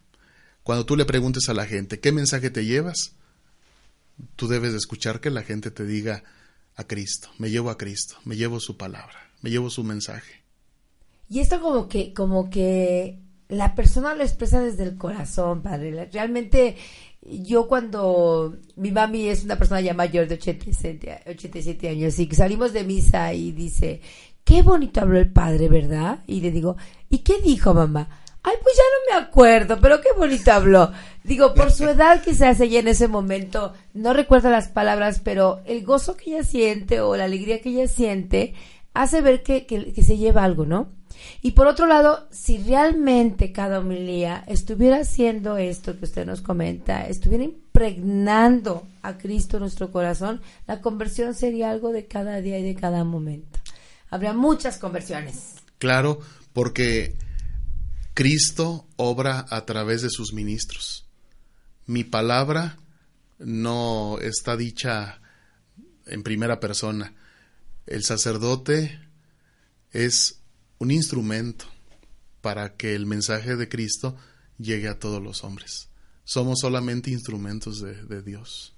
Cuando 0.63 0.87
tú 0.87 0.97
le 0.97 1.05
preguntes 1.05 1.49
a 1.49 1.55
la 1.55 1.67
gente, 1.67 2.01
¿qué 2.01 2.13
mensaje 2.13 2.51
te 2.51 2.65
llevas? 2.65 3.13
Tú 4.37 4.49
debes 4.49 4.73
de 4.73 4.79
escuchar 4.79 5.21
que 5.21 5.31
la 5.31 5.43
gente 5.43 5.71
te 5.71 5.85
diga 5.85 6.25
a 6.75 6.85
Cristo, 6.85 7.29
me 7.39 7.51
llevo 7.51 7.71
a 7.71 7.79
Cristo, 7.79 8.17
me 8.25 8.37
llevo 8.37 8.61
su 8.61 8.77
palabra, 8.77 9.31
me 9.43 9.51
llevo 9.51 9.71
su 9.71 9.83
mensaje. 9.83 10.43
Y 11.29 11.41
esto 11.41 11.61
como 11.61 11.89
que, 11.89 12.13
como 12.13 12.51
que 12.51 13.19
la 13.49 13.75
persona 13.75 14.15
lo 14.15 14.23
expresa 14.23 14.61
desde 14.61 14.85
el 14.85 14.97
corazón, 14.97 15.63
padre. 15.63 16.09
Realmente 16.13 16.77
yo 17.23 17.67
cuando 17.67 18.57
mi 18.77 18.93
mami 18.93 19.29
es 19.29 19.45
una 19.45 19.57
persona 19.57 19.81
ya 19.81 19.95
mayor 19.95 20.29
de 20.29 20.35
87, 20.35 21.23
87 21.27 21.89
años 21.89 22.19
y 22.19 22.29
salimos 22.33 22.73
de 22.73 22.85
misa 22.85 23.33
y 23.35 23.53
dice, 23.53 24.01
qué 24.45 24.63
bonito 24.63 25.01
habló 25.01 25.19
el 25.19 25.33
padre, 25.33 25.69
¿verdad? 25.69 26.23
Y 26.27 26.41
le 26.41 26.51
digo, 26.51 26.77
¿y 27.09 27.19
qué 27.19 27.41
dijo 27.43 27.75
mamá? 27.75 28.09
Ay, 28.49 28.55
pues 28.63 28.77
ya 28.77 28.83
no 28.85 29.19
me 29.19 29.27
acuerdo, 29.27 29.81
pero 29.81 30.01
qué 30.01 30.11
bonito 30.17 30.53
habló. 30.53 30.93
Digo, 31.25 31.53
por 31.53 31.73
su 31.73 31.85
edad 31.89 32.23
quizás 32.23 32.61
ella 32.61 32.79
en 32.79 32.87
ese 32.87 33.09
momento 33.09 33.73
no 33.93 34.13
recuerda 34.13 34.51
las 34.51 34.69
palabras, 34.69 35.21
pero 35.23 35.63
el 35.65 35.85
gozo 35.85 36.17
que 36.17 36.31
ella 36.31 36.45
siente 36.45 37.01
o 37.01 37.17
la 37.17 37.25
alegría 37.25 37.61
que 37.61 37.71
ella 37.71 37.89
siente 37.89 38.55
hace 38.95 39.21
ver 39.21 39.43
que, 39.43 39.67
que, 39.67 39.93
que 39.93 40.03
se 40.05 40.17
lleva 40.17 40.45
algo, 40.45 40.65
¿no? 40.65 40.93
Y 41.43 41.53
por 41.53 41.67
otro 41.67 41.89
lado, 41.89 42.29
si 42.31 42.59
realmente 42.59 43.51
cada 43.51 43.81
homilía 43.81 44.45
estuviera 44.47 44.99
haciendo 44.99 45.57
esto 45.57 45.99
que 45.99 46.05
usted 46.05 46.25
nos 46.25 46.41
comenta, 46.41 47.09
estuviera 47.09 47.43
impregnando 47.43 48.87
a 49.03 49.19
Cristo 49.19 49.57
en 49.57 49.63
nuestro 49.63 49.91
corazón, 49.91 50.41
la 50.69 50.81
conversión 50.81 51.35
sería 51.35 51.73
algo 51.73 51.91
de 51.91 52.07
cada 52.07 52.41
día 52.41 52.61
y 52.61 52.63
de 52.63 52.77
cada 52.77 53.03
momento. 53.03 53.59
Habría 54.09 54.35
muchas 54.35 54.79
conversiones. 54.79 55.57
Claro, 55.79 56.21
porque 56.53 57.17
Cristo 58.17 58.89
obra 58.97 59.45
a 59.51 59.67
través 59.67 60.01
de 60.01 60.09
sus 60.09 60.33
ministros. 60.33 61.05
Mi 61.85 62.03
palabra 62.03 62.79
no 63.39 64.17
está 64.23 64.57
dicha 64.57 65.21
en 66.07 66.23
primera 66.23 66.59
persona. 66.59 67.15
El 67.85 68.05
sacerdote 68.05 68.99
es 69.93 70.41
un 70.79 70.93
instrumento 70.93 71.67
para 72.41 72.75
que 72.77 72.95
el 72.95 73.05
mensaje 73.05 73.55
de 73.55 73.69
Cristo 73.69 74.17
llegue 74.57 74.89
a 74.89 74.99
todos 74.99 75.23
los 75.23 75.45
hombres. 75.45 75.91
Somos 76.25 76.61
solamente 76.61 77.11
instrumentos 77.11 77.83
de, 77.83 78.03
de, 78.03 78.23
Dios. 78.23 78.75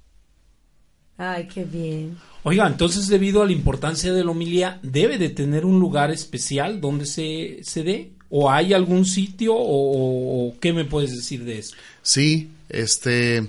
Ay, 1.17 1.47
qué 1.47 1.63
bien. 1.63 2.19
Oiga, 2.43 2.67
entonces 2.67 3.07
debido 3.07 3.41
a 3.41 3.47
la 3.47 3.53
importancia 3.53 4.13
de 4.13 4.25
la 4.25 4.33
homilía, 4.33 4.81
¿debe 4.83 5.17
de 5.17 5.31
tener 5.31 5.65
un 5.65 5.79
lugar 5.79 6.11
especial 6.11 6.81
donde 6.81 7.07
se, 7.07 7.61
se 7.63 7.85
dé? 7.85 8.18
¿O 8.31 8.51
hay 8.51 8.73
algún 8.73 9.07
sitio? 9.07 9.55
O, 9.57 10.55
qué 10.61 10.73
me 10.73 10.85
puedes 10.85 11.15
decir 11.15 11.45
de 11.45 11.59
eso? 11.59 11.75
Sí, 12.03 12.51
este, 12.69 13.47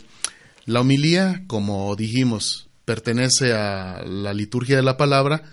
la 0.65 0.81
homilía, 0.81 1.43
como 1.47 1.95
dijimos, 1.95 2.67
pertenece 2.85 3.53
a 3.53 4.03
la 4.05 4.33
liturgia 4.33 4.77
de 4.77 4.83
la 4.83 4.97
palabra, 4.97 5.43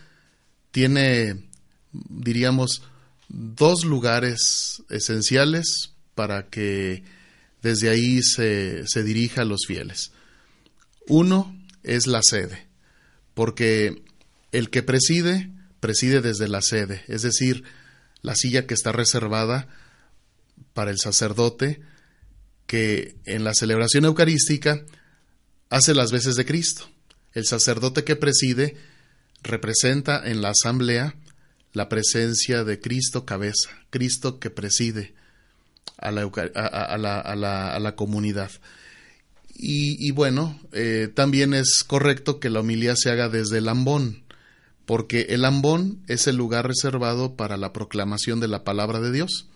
tiene 0.70 1.46
diríamos, 2.08 2.82
dos 3.28 3.84
lugares 3.84 4.82
esenciales 4.88 5.92
para 6.14 6.46
que 6.48 7.02
desde 7.62 7.90
ahí 7.90 8.22
se, 8.22 8.86
se 8.86 9.02
dirija 9.02 9.42
a 9.42 9.46
los 9.46 9.66
fieles. 9.66 10.12
Uno 11.08 11.56
es 11.82 12.06
la 12.06 12.20
sede, 12.22 12.66
porque 13.34 14.02
el 14.52 14.70
que 14.70 14.82
preside, 14.82 15.50
preside 15.80 16.20
desde 16.20 16.48
la 16.48 16.62
sede, 16.62 17.02
es 17.08 17.22
decir, 17.22 17.64
la 18.22 18.35
silla 18.35 18.66
que 18.66 18.74
está 18.74 18.92
reservada 18.92 19.68
para 20.72 20.90
el 20.90 20.98
sacerdote 20.98 21.81
que 22.66 23.16
en 23.24 23.44
la 23.44 23.55
celebración 23.55 24.05
eucarística 24.05 24.85
hace 25.70 25.94
las 25.94 26.12
veces 26.12 26.35
de 26.35 26.44
Cristo. 26.44 26.88
El 27.33 27.46
sacerdote 27.46 28.05
que 28.05 28.16
preside 28.16 28.76
representa 29.42 30.29
en 30.29 30.42
la 30.42 30.50
asamblea 30.50 31.14
la 31.72 31.88
presencia 31.88 32.64
de 32.64 32.81
Cristo 32.81 33.26
cabeza, 33.26 33.70
Cristo 33.90 34.40
que 34.40 34.50
preside 34.50 35.14
a 35.98 36.11
la, 36.11 36.22
a 36.24 37.79
la, 37.81 37.96
comunidad. 37.96 38.50
Y, 39.55 40.11
bueno, 40.11 40.61
eh, 40.72 41.09
también 41.14 41.55
es 41.55 41.85
correcto 41.87 42.40
que 42.40 42.50
la 42.50 42.61
homilía 42.61 42.96
se 42.96 43.11
haga 43.11 43.29
desde 43.29 43.59
el 43.59 43.68
ambón, 43.68 44.24
porque 44.87 45.27
el 45.31 45.44
ambón 45.44 46.03
es 46.07 46.27
el 46.29 46.37
lugar 46.37 46.66
reservado 46.66 47.35
para 47.35 47.57
la 47.57 47.72
proclamación 47.72 48.40
de 48.40 48.49
la 48.49 48.64
palabra 48.64 49.01
de 49.01 49.12
Dios. 49.12 49.49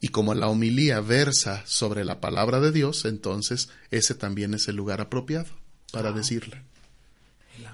Y 0.00 0.08
como 0.08 0.34
la 0.34 0.48
homilía 0.48 1.00
versa 1.00 1.62
sobre 1.64 2.04
la 2.04 2.20
palabra 2.20 2.60
de 2.60 2.70
Dios, 2.70 3.04
entonces 3.04 3.70
ese 3.90 4.14
también 4.14 4.54
es 4.54 4.68
el 4.68 4.76
lugar 4.76 5.00
apropiado 5.00 5.48
para 5.92 6.12
decirla. 6.12 6.62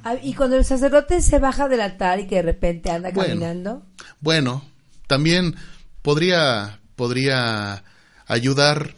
Ah, 0.04 0.16
y 0.22 0.34
cuando 0.34 0.56
el 0.56 0.64
sacerdote 0.64 1.20
se 1.20 1.38
baja 1.38 1.68
del 1.68 1.80
altar 1.80 2.20
y 2.20 2.26
que 2.26 2.36
de 2.36 2.42
repente 2.42 2.90
anda 2.90 3.12
caminando. 3.12 3.86
Bueno, 4.20 4.64
también 5.06 5.54
podría, 6.02 6.80
podría 6.96 7.84
ayudar 8.26 8.94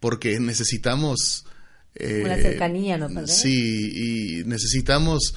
porque 0.00 0.38
necesitamos... 0.40 1.44
Eh, 1.94 2.22
Una 2.24 2.36
cercanía, 2.36 2.98
¿no? 2.98 3.26
Sí, 3.26 4.40
y 4.40 4.44
necesitamos 4.44 5.34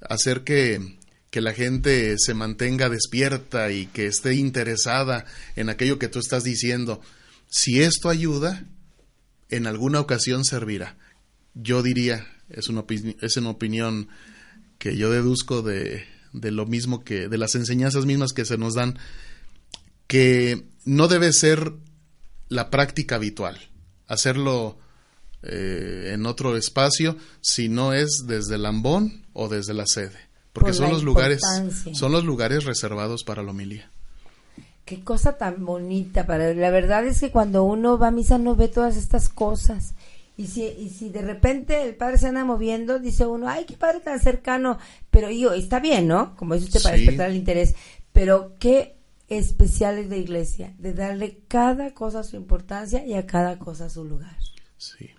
hacer 0.00 0.42
que, 0.42 0.98
que 1.32 1.40
la 1.40 1.54
gente 1.54 2.14
se 2.18 2.34
mantenga 2.34 2.90
despierta 2.90 3.72
y 3.72 3.86
que 3.86 4.06
esté 4.06 4.34
interesada 4.34 5.24
en 5.56 5.70
aquello 5.70 5.98
que 5.98 6.08
tú 6.08 6.18
estás 6.18 6.44
diciendo. 6.44 7.00
Si 7.48 7.80
esto 7.80 8.10
ayuda, 8.10 8.66
en 9.48 9.66
alguna 9.66 9.98
ocasión 9.98 10.44
servirá. 10.44 10.98
Yo 11.54 11.82
diría, 11.82 12.26
es 12.50 12.68
una, 12.68 12.84
es 13.22 13.36
una 13.38 13.48
opinión 13.48 14.08
que 14.76 14.94
yo 14.98 15.10
deduzco 15.10 15.62
de, 15.62 16.04
de 16.34 16.50
lo 16.50 16.66
mismo 16.66 17.02
que, 17.02 17.28
de 17.28 17.38
las 17.38 17.54
enseñanzas 17.54 18.04
mismas 18.04 18.34
que 18.34 18.44
se 18.44 18.58
nos 18.58 18.74
dan, 18.74 18.98
que 20.06 20.66
no 20.84 21.08
debe 21.08 21.32
ser 21.32 21.72
la 22.50 22.68
práctica 22.68 23.14
habitual, 23.14 23.58
hacerlo 24.06 24.78
eh, 25.42 26.10
en 26.12 26.26
otro 26.26 26.58
espacio, 26.58 27.16
si 27.40 27.70
no 27.70 27.94
es 27.94 28.24
desde 28.26 28.56
el 28.56 28.66
ambón 28.66 29.24
o 29.32 29.48
desde 29.48 29.72
la 29.72 29.86
sede, 29.86 30.31
porque 30.52 30.72
son 30.72 30.90
los 30.90 31.02
lugares, 31.02 31.40
son 31.92 32.12
los 32.12 32.24
lugares 32.24 32.64
reservados 32.64 33.24
para 33.24 33.42
la 33.42 33.50
homilía. 33.50 33.90
Qué 34.84 35.04
cosa 35.04 35.38
tan 35.38 35.64
bonita, 35.64 36.26
para 36.26 36.52
la 36.54 36.70
verdad 36.70 37.06
es 37.06 37.20
que 37.20 37.30
cuando 37.30 37.64
uno 37.64 37.98
va 37.98 38.08
a 38.08 38.10
misa 38.10 38.38
no 38.38 38.56
ve 38.56 38.68
todas 38.68 38.96
estas 38.96 39.28
cosas 39.28 39.94
y 40.36 40.46
si, 40.46 40.64
y 40.64 40.88
si 40.88 41.10
de 41.10 41.22
repente 41.22 41.82
el 41.82 41.94
padre 41.94 42.18
se 42.18 42.28
anda 42.28 42.44
moviendo, 42.44 42.98
dice 42.98 43.26
uno, 43.26 43.48
ay, 43.48 43.64
qué 43.64 43.76
padre 43.76 44.00
tan 44.00 44.18
cercano. 44.18 44.78
Pero 45.10 45.30
yo, 45.30 45.52
está 45.52 45.78
bien, 45.78 46.08
¿no? 46.08 46.34
Como 46.36 46.54
dice 46.54 46.66
usted, 46.66 46.82
para 46.82 46.96
despertar 46.96 47.30
el 47.30 47.36
interés. 47.36 47.74
Pero 48.12 48.54
qué 48.58 48.96
especial 49.28 49.98
es 49.98 50.08
la 50.08 50.16
iglesia, 50.16 50.74
de 50.78 50.94
darle 50.94 51.38
cada 51.48 51.92
cosa 51.92 52.22
su 52.22 52.36
importancia 52.36 53.04
y 53.04 53.14
a 53.14 53.26
cada 53.26 53.58
cosa 53.58 53.90
su 53.90 54.04
lugar. 54.04 54.36
Sí. 54.78 55.10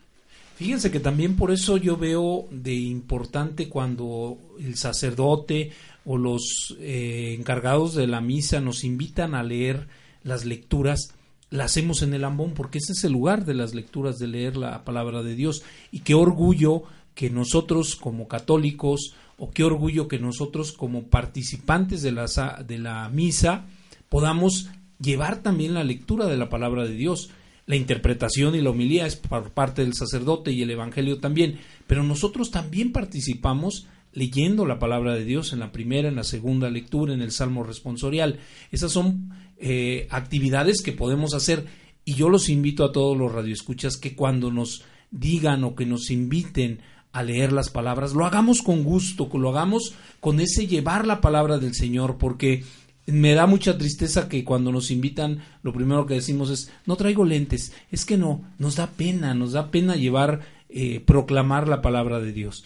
Fíjense 0.63 0.91
que 0.91 1.01
también 1.01 1.35
por 1.35 1.51
eso 1.51 1.75
yo 1.75 1.97
veo 1.97 2.47
de 2.49 2.73
importante 2.73 3.67
cuando 3.67 4.37
el 4.57 4.77
sacerdote 4.77 5.71
o 6.05 6.17
los 6.17 6.77
eh, 6.79 7.35
encargados 7.37 7.95
de 7.95 8.07
la 8.07 8.21
misa 8.21 8.61
nos 8.61 8.85
invitan 8.85 9.35
a 9.35 9.43
leer 9.43 9.89
las 10.23 10.45
lecturas, 10.45 11.15
la 11.49 11.65
hacemos 11.65 12.01
en 12.01 12.13
el 12.13 12.23
ambón 12.23 12.53
porque 12.53 12.77
ese 12.77 12.93
es 12.93 13.03
el 13.03 13.11
lugar 13.11 13.43
de 13.43 13.55
las 13.55 13.75
lecturas, 13.75 14.19
de 14.19 14.27
leer 14.27 14.55
la 14.55 14.85
palabra 14.85 15.21
de 15.21 15.35
Dios. 15.35 15.63
Y 15.91 15.99
qué 15.99 16.13
orgullo 16.13 16.83
que 17.13 17.29
nosotros 17.29 17.97
como 17.97 18.29
católicos 18.29 19.15
o 19.37 19.51
qué 19.51 19.65
orgullo 19.65 20.07
que 20.07 20.17
nosotros 20.17 20.71
como 20.71 21.03
participantes 21.03 22.01
de 22.01 22.13
la, 22.13 22.63
de 22.65 22.77
la 22.77 23.09
misa 23.09 23.65
podamos 24.07 24.69
llevar 24.97 25.43
también 25.43 25.73
la 25.73 25.83
lectura 25.83 26.27
de 26.27 26.37
la 26.37 26.47
palabra 26.47 26.85
de 26.85 26.93
Dios. 26.93 27.31
La 27.65 27.75
interpretación 27.75 28.55
y 28.55 28.61
la 28.61 28.71
homilía 28.71 29.05
es 29.05 29.15
por 29.15 29.51
parte 29.51 29.83
del 29.83 29.93
sacerdote 29.93 30.51
y 30.51 30.61
el 30.61 30.71
Evangelio 30.71 31.19
también, 31.19 31.59
pero 31.87 32.03
nosotros 32.03 32.51
también 32.51 32.91
participamos 32.91 33.87
leyendo 34.11 34.65
la 34.65 34.79
palabra 34.79 35.15
de 35.15 35.25
Dios 35.25 35.53
en 35.53 35.59
la 35.59 35.71
primera, 35.71 36.07
en 36.07 36.15
la 36.15 36.23
segunda 36.23 36.69
lectura, 36.69 37.13
en 37.13 37.21
el 37.21 37.31
Salmo 37.31 37.63
responsorial. 37.63 38.39
Esas 38.71 38.91
son 38.91 39.31
eh, 39.57 40.07
actividades 40.11 40.81
que 40.81 40.91
podemos 40.91 41.33
hacer 41.33 41.65
y 42.05 42.15
yo 42.15 42.29
los 42.29 42.49
invito 42.49 42.83
a 42.83 42.91
todos 42.91 43.17
los 43.17 43.31
radioescuchas 43.31 43.97
que 43.97 44.15
cuando 44.15 44.51
nos 44.51 44.83
digan 45.11 45.63
o 45.63 45.75
que 45.75 45.85
nos 45.85 46.11
inviten 46.11 46.79
a 47.13 47.23
leer 47.23 47.53
las 47.53 47.69
palabras, 47.69 48.13
lo 48.13 48.25
hagamos 48.25 48.61
con 48.61 48.83
gusto, 48.83 49.29
lo 49.33 49.49
hagamos 49.49 49.93
con 50.19 50.39
ese 50.39 50.65
llevar 50.65 51.05
la 51.05 51.21
palabra 51.21 51.59
del 51.59 51.75
Señor, 51.75 52.17
porque 52.17 52.63
me 53.05 53.33
da 53.33 53.47
mucha 53.47 53.77
tristeza 53.77 54.29
que 54.29 54.43
cuando 54.43 54.71
nos 54.71 54.91
invitan, 54.91 55.39
lo 55.61 55.73
primero 55.73 56.05
que 56.05 56.13
decimos 56.15 56.49
es, 56.49 56.71
no 56.85 56.95
traigo 56.95 57.25
lentes, 57.25 57.73
es 57.91 58.05
que 58.05 58.17
no, 58.17 58.43
nos 58.57 58.77
da 58.77 58.91
pena, 58.91 59.33
nos 59.33 59.51
da 59.53 59.71
pena 59.71 59.95
llevar, 59.95 60.41
eh, 60.69 60.99
proclamar 61.01 61.67
la 61.67 61.81
palabra 61.81 62.19
de 62.19 62.31
Dios. 62.31 62.63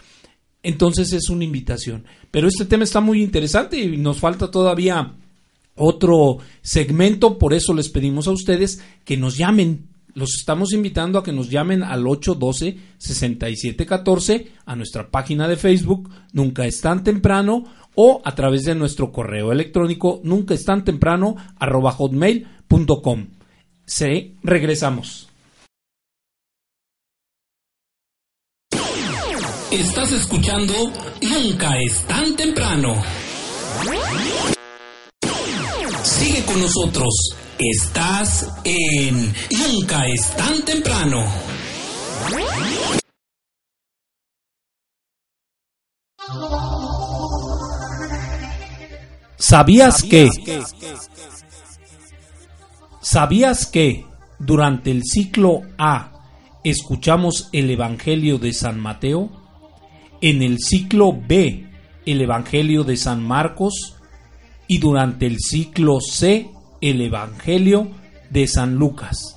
Entonces 0.64 1.14
es 1.14 1.30
una 1.30 1.46
invitación. 1.46 2.06
Pero 2.30 2.48
este 2.48 2.66
tema 2.66 2.84
está 2.84 3.00
muy 3.00 3.24
interesante 3.24 3.80
y 3.80 3.96
nos 3.98 4.20
falta 4.20 4.52
todavía 4.52 5.14
otro 5.76 6.40
segmento, 6.62 7.38
por 7.38 7.54
eso 7.54 7.74
les 7.74 7.88
pedimos 7.90 8.28
a 8.28 8.32
ustedes 8.32 8.84
que 9.06 9.16
nos 9.18 9.38
llamen. 9.38 9.88
Los 10.14 10.36
estamos 10.36 10.74
invitando 10.74 11.20
a 11.20 11.24
que 11.24 11.32
nos 11.32 11.50
llamen 11.52 11.84
al 11.84 12.04
812-6714 12.04 14.48
a 14.66 14.76
nuestra 14.76 15.12
página 15.12 15.48
de 15.48 15.56
Facebook, 15.56 16.10
Nunca 16.34 16.66
es 16.66 16.82
tan 16.82 17.04
temprano, 17.04 17.64
o 18.00 18.22
a 18.24 18.36
través 18.36 18.64
de 18.64 18.76
nuestro 18.76 19.12
correo 19.12 19.52
electrónico, 19.52 20.22
nunca 20.24 20.54
es 20.54 20.64
tan 20.64 20.86
temprano, 20.86 21.36
arroba 21.60 21.92
hotmail.com. 21.92 23.28
Se 23.86 24.36
regresamos. 24.44 25.30
Estás 29.72 30.12
escuchando 30.14 30.74
Nunca 31.22 31.78
es 31.80 32.06
tan 32.06 32.36
temprano. 32.36 32.96
Sigue 36.04 36.46
con 36.46 36.62
nosotros. 36.62 37.36
Estás 37.58 38.48
en 38.64 39.34
Nunca 39.52 40.06
es 40.06 40.36
tan 40.36 40.64
temprano. 40.64 41.26
¿Sabías 49.38 50.04
que? 50.04 50.30
¿Sabías 53.02 53.66
que 53.66 54.06
durante 54.40 54.92
el 54.92 55.04
ciclo 55.04 55.62
A 55.78 56.12
escuchamos 56.64 57.50
el 57.54 57.70
Evangelio 57.70 58.40
de 58.40 58.54
San 58.54 58.80
Mateo? 58.80 59.30
En 60.22 60.42
el 60.42 60.58
ciclo 60.60 61.12
B 61.14 61.68
el 62.08 62.22
Evangelio 62.22 62.84
de 62.84 62.96
San 62.96 63.22
Marcos 63.22 63.98
y 64.68 64.80
durante 64.80 65.28
el 65.28 65.38
ciclo 65.40 66.00
C 66.00 66.50
el 66.82 67.02
Evangelio 67.02 67.92
de 68.30 68.48
San 68.48 68.76
Lucas. 68.76 69.37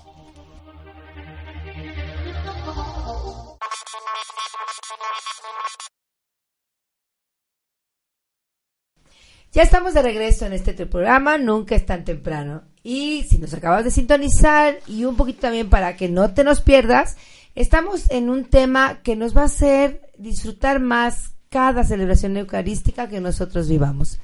Ya 9.53 9.63
estamos 9.63 9.95
de 9.95 10.03
regreso 10.03 10.47
en 10.47 10.53
este 10.53 10.75
programa, 10.87 11.37
nunca 11.37 11.75
es 11.75 11.85
tan 11.85 12.05
temprano. 12.05 12.63
Y 12.85 13.25
si 13.29 13.39
nos 13.39 13.53
acabas 13.53 13.85
de 13.85 13.91
sintonizar 13.91 14.79
y 14.87 15.05
un 15.05 15.17
poquito 15.17 15.41
también 15.41 15.69
para 15.69 15.97
que 15.97 16.09
no 16.09 16.33
te 16.33 16.45
nos 16.45 16.61
pierdas, 16.61 17.17
estamos 17.57 18.09
en 18.11 18.31
un 18.31 18.45
tema 18.45 19.01
que 19.03 19.17
nos 19.17 19.37
va 19.37 19.43
a 19.43 19.47
hacer 19.47 20.03
disfrutar 20.17 20.79
más 20.79 21.33
cada 21.49 21.83
celebración 21.83 22.37
eucarística 22.37 23.09
que 23.09 23.21
nosotros 23.21 23.69
vivamos. 23.69 24.21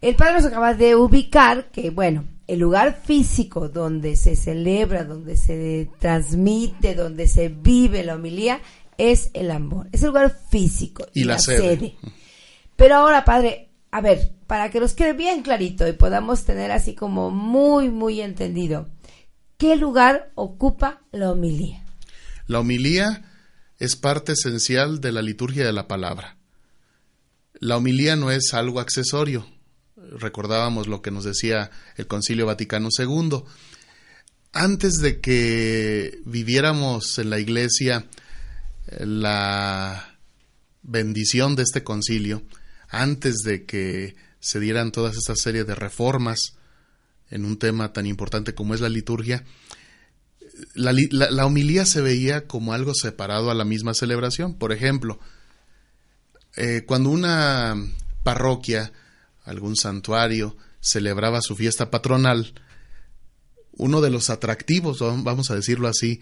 El 0.00 0.16
padre 0.16 0.34
nos 0.34 0.46
acaba 0.46 0.72
de 0.72 0.96
ubicar 0.96 1.70
que, 1.70 1.90
bueno, 1.90 2.24
el 2.46 2.58
lugar 2.58 3.00
físico 3.04 3.68
donde 3.68 4.16
se 4.16 4.34
celebra, 4.34 5.04
donde 5.04 5.36
se 5.36 5.90
transmite, 5.98 6.94
donde 6.94 7.28
se 7.28 7.48
vive 7.48 8.02
la 8.02 8.14
homilía, 8.14 8.60
es 8.96 9.30
el 9.34 9.50
amor. 9.50 9.88
Es 9.92 10.02
el 10.02 10.08
lugar 10.08 10.34
físico 10.50 11.06
y, 11.12 11.24
la, 11.24 11.38
sede. 11.38 11.96
Pero 12.76 12.96
ahora, 12.96 13.24
padre, 13.24 13.68
a 13.94 14.00
ver, 14.00 14.32
para 14.48 14.72
que 14.72 14.80
nos 14.80 14.94
quede 14.94 15.12
bien 15.12 15.44
clarito 15.44 15.86
y 15.86 15.92
podamos 15.92 16.44
tener 16.44 16.72
así 16.72 16.96
como 16.96 17.30
muy, 17.30 17.90
muy 17.90 18.20
entendido, 18.20 18.88
¿qué 19.56 19.76
lugar 19.76 20.32
ocupa 20.34 21.04
la 21.12 21.30
homilía? 21.30 21.84
La 22.48 22.58
homilía 22.58 23.22
es 23.78 23.94
parte 23.94 24.32
esencial 24.32 25.00
de 25.00 25.12
la 25.12 25.22
liturgia 25.22 25.64
de 25.64 25.72
la 25.72 25.86
palabra. 25.86 26.36
La 27.60 27.76
homilía 27.76 28.16
no 28.16 28.32
es 28.32 28.52
algo 28.52 28.80
accesorio. 28.80 29.46
Recordábamos 29.96 30.88
lo 30.88 31.00
que 31.00 31.12
nos 31.12 31.22
decía 31.22 31.70
el 31.96 32.08
Concilio 32.08 32.46
Vaticano 32.46 32.88
II. 32.98 33.44
Antes 34.52 34.94
de 34.94 35.20
que 35.20 36.18
viviéramos 36.24 37.16
en 37.20 37.30
la 37.30 37.38
iglesia 37.38 38.06
la 38.88 40.18
bendición 40.82 41.54
de 41.54 41.62
este 41.62 41.84
concilio, 41.84 42.42
antes 43.02 43.36
de 43.44 43.64
que 43.64 44.16
se 44.40 44.60
dieran 44.60 44.92
todas 44.92 45.16
estas 45.16 45.40
series 45.40 45.66
de 45.66 45.74
reformas 45.74 46.56
en 47.30 47.44
un 47.44 47.58
tema 47.58 47.92
tan 47.92 48.06
importante 48.06 48.54
como 48.54 48.74
es 48.74 48.80
la 48.80 48.88
liturgia, 48.88 49.44
la, 50.74 51.46
homilía 51.46 51.84
se 51.86 52.00
veía 52.00 52.46
como 52.46 52.72
algo 52.72 52.94
separado 52.94 53.50
a 53.50 53.54
la 53.54 53.64
misma 53.64 53.94
celebración. 53.94 54.54
Por 54.54 54.72
ejemplo, 54.72 55.18
eh, 56.56 56.84
cuando 56.86 57.10
una 57.10 57.74
parroquia, 58.22 58.92
algún 59.44 59.76
santuario, 59.76 60.56
celebraba 60.80 61.40
su 61.40 61.56
fiesta 61.56 61.90
patronal, 61.90 62.54
uno 63.72 64.00
de 64.00 64.10
los 64.10 64.30
atractivos, 64.30 65.00
vamos 65.00 65.50
a 65.50 65.56
decirlo 65.56 65.88
así, 65.88 66.20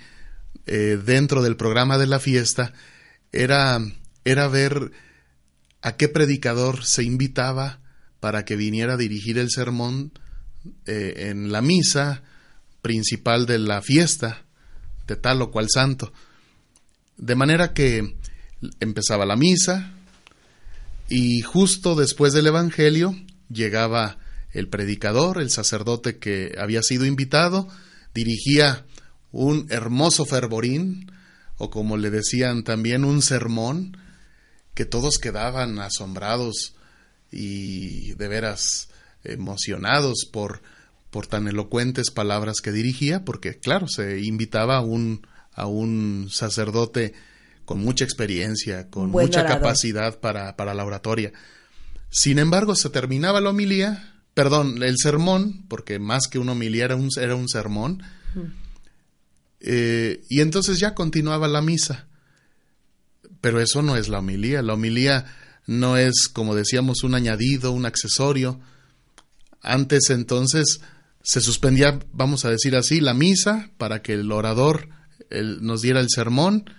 eh, 0.67 0.99
dentro 1.05 1.43
del 1.43 1.57
programa 1.57 1.99
de 1.99 2.07
la 2.07 2.19
fiesta, 2.19 2.73
era, 3.33 3.81
era 4.25 4.49
ver 4.49 4.93
a 5.83 5.97
qué 5.97 6.09
predicador 6.09 6.85
se 6.85 7.03
invitaba 7.03 7.81
para 8.21 8.45
que 8.45 8.57
viniera 8.57 8.95
a 8.95 8.97
dirigir 8.97 9.37
el 9.38 9.51
sermón 9.51 10.12
eh, 10.87 11.29
en 11.31 11.51
la 11.51 11.61
misa 11.61 12.23
principal 12.81 13.47
de 13.47 13.59
la 13.59 13.83
fiesta 13.83 14.45
de 15.07 15.16
tal 15.16 15.42
o 15.42 15.51
cual 15.51 15.66
santo. 15.68 16.12
De 17.16 17.35
manera 17.35 17.73
que 17.73 18.16
empezaba 18.81 19.27
la 19.27 19.37
misa 19.37 19.92
y 21.09 21.40
justo 21.40 21.97
después 21.97 22.33
del 22.33 22.47
Evangelio 22.47 23.16
llegaba 23.51 24.18
el 24.53 24.68
predicador, 24.68 25.40
el 25.40 25.51
sacerdote 25.51 26.18
que 26.18 26.55
había 26.59 26.83
sido 26.83 27.07
invitado, 27.07 27.68
dirigía 28.14 28.87
un 29.31 29.66
hermoso 29.71 30.25
fervorín, 30.27 31.11
o 31.57 31.71
como 31.71 31.97
le 31.97 32.11
decían 32.11 32.64
también 32.64 33.05
un 33.05 33.23
sermón, 33.23 33.97
que 34.75 34.85
todos 34.85 35.19
quedaban 35.19 35.79
asombrados 35.79 36.75
y 37.31 38.13
de 38.15 38.29
veras 38.29 38.89
emocionados 39.25 40.29
por, 40.31 40.63
por 41.11 41.27
tan 41.27 41.49
elocuentes 41.49 42.11
palabras 42.11 42.61
que 42.61 42.73
dirigía, 42.73 43.25
porque 43.25 43.59
claro, 43.59 43.89
se 43.89 44.21
invitaba 44.21 44.79
a 44.79 44.81
un, 44.81 45.27
a 45.55 45.67
un 45.67 46.29
sacerdote 46.31 47.15
con 47.65 47.81
mucha 47.81 48.05
experiencia, 48.05 48.89
con 48.91 49.11
mucha 49.11 49.47
capacidad 49.47 50.19
para, 50.19 50.57
para 50.57 50.75
la 50.75 50.85
oratoria. 50.85 51.33
Sin 52.11 52.39
embargo, 52.39 52.75
se 52.75 52.91
terminaba 52.91 53.41
la 53.41 53.51
homilía, 53.51 54.15
perdón, 54.35 54.83
el 54.83 54.97
sermón, 54.99 55.65
porque 55.69 55.99
más 55.99 56.29
que 56.29 56.39
una 56.39 56.53
homilía 56.53 56.85
era 56.85 56.97
un, 56.97 57.09
era 57.19 57.35
un 57.35 57.49
sermón, 57.49 58.03
eh, 59.61 60.23
y 60.29 60.41
entonces 60.41 60.79
ya 60.79 60.95
continuaba 60.95 61.47
la 61.49 61.63
misa. 61.63 62.07
Pero 63.42 63.61
eso 63.61 63.83
no 63.83 63.96
es 63.96 64.09
la 64.09 64.20
homilía. 64.20 64.62
La 64.62 64.72
homilía 64.72 65.26
no 65.66 65.98
es, 65.98 66.28
como 66.33 66.55
decíamos, 66.55 67.02
un 67.02 67.14
añadido, 67.14 67.72
un 67.72 67.85
accesorio. 67.85 68.61
Antes 69.61 70.09
entonces 70.09 70.81
se 71.22 71.40
suspendía, 71.40 71.98
vamos 72.12 72.46
a 72.46 72.50
decir 72.50 72.74
así, 72.76 73.00
la 73.00 73.12
misa 73.12 73.70
para 73.76 74.00
que 74.00 74.14
el 74.14 74.33
orador 74.33 74.88
nos 75.61 75.83
diera 75.83 76.00
el 76.00 76.09
sermón 76.09 76.70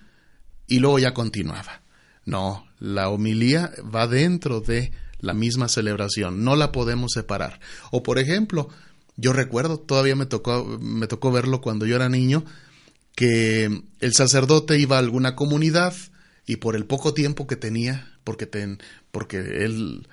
y 0.67 0.79
luego 0.79 0.99
ya 0.99 1.13
continuaba. 1.13 1.81
No, 2.25 2.65
la 2.79 3.09
homilía 3.09 3.71
va 3.93 4.07
dentro 4.07 4.61
de 4.61 4.91
la 5.19 5.33
misma 5.33 5.67
celebración, 5.67 6.43
no 6.43 6.55
la 6.55 6.71
podemos 6.71 7.11
separar. 7.13 7.59
O 7.91 8.03
por 8.03 8.19
ejemplo, 8.19 8.69
yo 9.17 9.33
recuerdo, 9.33 9.79
todavía 9.79 10.15
me 10.15 10.25
tocó, 10.25 10.65
me 10.81 11.07
tocó 11.07 11.31
verlo 11.31 11.61
cuando 11.61 11.85
yo 11.85 11.95
era 11.97 12.09
niño, 12.09 12.45
que 13.15 13.83
el 13.99 14.13
sacerdote 14.13 14.79
iba 14.79 14.95
a 14.95 14.99
alguna 14.99 15.35
comunidad 15.35 15.93
y 16.45 16.57
por 16.57 16.75
el 16.75 16.85
poco 16.85 17.13
tiempo 17.13 17.47
que 17.47 17.55
tenía, 17.55 18.11
porque, 18.23 18.45
ten, 18.45 18.79
porque 19.11 19.37
él 19.37 20.07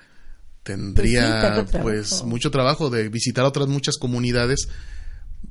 tendría 0.63 1.65
pues, 1.71 1.81
pues 1.81 2.23
mucho 2.23 2.51
trabajo 2.51 2.89
de 2.89 3.09
visitar 3.09 3.45
otras 3.45 3.67
muchas 3.67 3.97
comunidades 3.97 4.67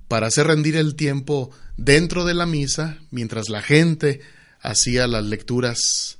para 0.07 0.29
hacer 0.29 0.47
rendir 0.47 0.77
el 0.77 0.95
tiempo 0.95 1.51
dentro 1.77 2.25
de 2.25 2.35
la 2.35 2.47
misa 2.47 2.99
mientras 3.11 3.49
la 3.49 3.61
gente 3.61 4.21
hacía 4.61 5.09
las 5.09 5.25
lecturas 5.25 6.19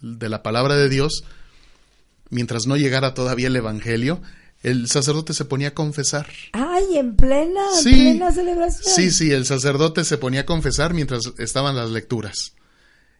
de 0.00 0.28
la 0.28 0.42
palabra 0.42 0.76
de 0.76 0.88
Dios 0.88 1.24
mientras 2.30 2.66
no 2.66 2.76
llegara 2.76 3.14
todavía 3.14 3.46
el 3.46 3.56
evangelio 3.56 4.20
el 4.62 4.88
sacerdote 4.88 5.32
se 5.32 5.44
ponía 5.44 5.68
a 5.68 5.74
confesar. 5.74 6.26
Ay, 6.52 6.96
en 6.96 7.14
plena, 7.14 7.60
plena 7.84 8.32
celebración. 8.32 8.94
Sí, 8.96 9.12
sí, 9.12 9.30
el 9.30 9.46
sacerdote 9.46 10.02
se 10.02 10.18
ponía 10.18 10.40
a 10.40 10.46
confesar 10.46 10.92
mientras 10.92 11.20
estaban 11.38 11.76
las 11.76 11.90
lecturas. 11.90 12.55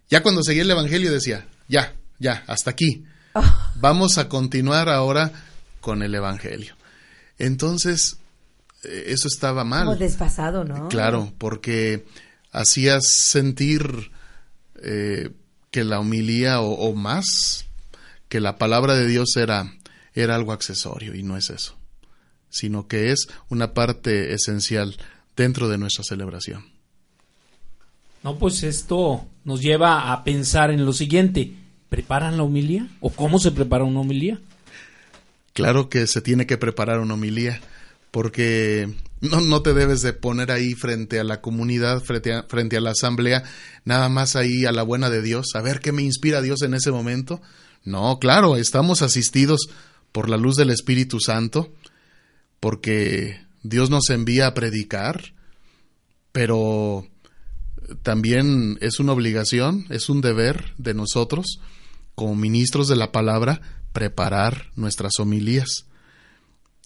Ya 0.08 0.22
cuando 0.22 0.42
seguía 0.42 0.62
el 0.62 0.70
Evangelio 0.70 1.12
decía, 1.12 1.46
ya, 1.68 1.94
ya, 2.18 2.44
hasta 2.46 2.70
aquí. 2.70 3.04
Ah. 3.34 3.72
Vamos 3.76 4.18
a 4.18 4.28
continuar 4.28 4.88
ahora 4.88 5.32
con 5.80 6.02
el 6.02 6.14
Evangelio. 6.14 6.74
Entonces, 7.38 8.18
eh, 8.84 9.04
eso 9.08 9.28
estaba 9.28 9.64
mal. 9.64 9.84
Como 9.84 9.96
desfasado, 9.96 10.64
¿no? 10.64 10.88
Claro, 10.88 11.32
porque 11.38 12.06
hacías 12.52 13.04
sentir 13.06 14.10
eh, 14.82 15.30
que 15.70 15.84
la 15.84 16.00
homilía 16.00 16.60
o 16.60 16.94
más 16.94 17.66
que 18.28 18.40
la 18.40 18.58
palabra 18.58 18.94
de 18.94 19.06
Dios 19.06 19.36
era 19.36 19.70
era 20.16 20.34
algo 20.34 20.52
accesorio 20.52 21.14
y 21.14 21.22
no 21.22 21.36
es 21.36 21.50
eso, 21.50 21.76
sino 22.48 22.88
que 22.88 23.12
es 23.12 23.28
una 23.48 23.74
parte 23.74 24.32
esencial 24.32 24.96
dentro 25.36 25.68
de 25.68 25.78
nuestra 25.78 26.02
celebración. 26.02 26.64
No, 28.26 28.40
pues 28.40 28.64
esto 28.64 29.24
nos 29.44 29.62
lleva 29.62 30.12
a 30.12 30.24
pensar 30.24 30.72
en 30.72 30.84
lo 30.84 30.92
siguiente, 30.92 31.52
¿preparan 31.88 32.36
la 32.36 32.42
homilía? 32.42 32.88
¿O 32.98 33.10
cómo 33.10 33.38
se 33.38 33.52
prepara 33.52 33.84
una 33.84 34.00
homilía? 34.00 34.40
Claro 35.52 35.88
que 35.88 36.08
se 36.08 36.20
tiene 36.20 36.44
que 36.44 36.58
preparar 36.58 36.98
una 36.98 37.14
homilía, 37.14 37.60
porque 38.10 38.92
no, 39.20 39.40
no 39.42 39.62
te 39.62 39.74
debes 39.74 40.02
de 40.02 40.12
poner 40.12 40.50
ahí 40.50 40.74
frente 40.74 41.20
a 41.20 41.22
la 41.22 41.40
comunidad, 41.40 42.02
frente 42.02 42.32
a, 42.32 42.42
frente 42.42 42.76
a 42.76 42.80
la 42.80 42.90
asamblea, 42.90 43.44
nada 43.84 44.08
más 44.08 44.34
ahí 44.34 44.64
a 44.64 44.72
la 44.72 44.82
buena 44.82 45.08
de 45.08 45.22
Dios, 45.22 45.54
a 45.54 45.60
ver 45.60 45.78
qué 45.78 45.92
me 45.92 46.02
inspira 46.02 46.42
Dios 46.42 46.62
en 46.62 46.74
ese 46.74 46.90
momento. 46.90 47.40
No, 47.84 48.18
claro, 48.18 48.56
estamos 48.56 49.02
asistidos 49.02 49.68
por 50.10 50.28
la 50.28 50.36
luz 50.36 50.56
del 50.56 50.70
Espíritu 50.70 51.20
Santo, 51.20 51.72
porque 52.58 53.38
Dios 53.62 53.88
nos 53.88 54.10
envía 54.10 54.48
a 54.48 54.54
predicar, 54.54 55.32
pero 56.32 57.06
también 58.02 58.78
es 58.80 59.00
una 59.00 59.12
obligación, 59.12 59.86
es 59.90 60.08
un 60.08 60.20
deber 60.20 60.74
de 60.78 60.94
nosotros, 60.94 61.60
como 62.14 62.34
ministros 62.34 62.88
de 62.88 62.96
la 62.96 63.12
palabra, 63.12 63.60
preparar 63.92 64.70
nuestras 64.76 65.18
homilías. 65.18 65.86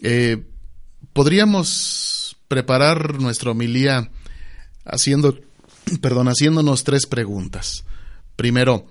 Eh, 0.00 0.44
podríamos 1.12 2.36
preparar 2.48 3.20
nuestra 3.20 3.52
homilía 3.52 4.10
haciendo, 4.84 5.38
perdón, 6.00 6.28
haciéndonos 6.28 6.84
tres 6.84 7.06
preguntas. 7.06 7.84
Primero, 8.36 8.86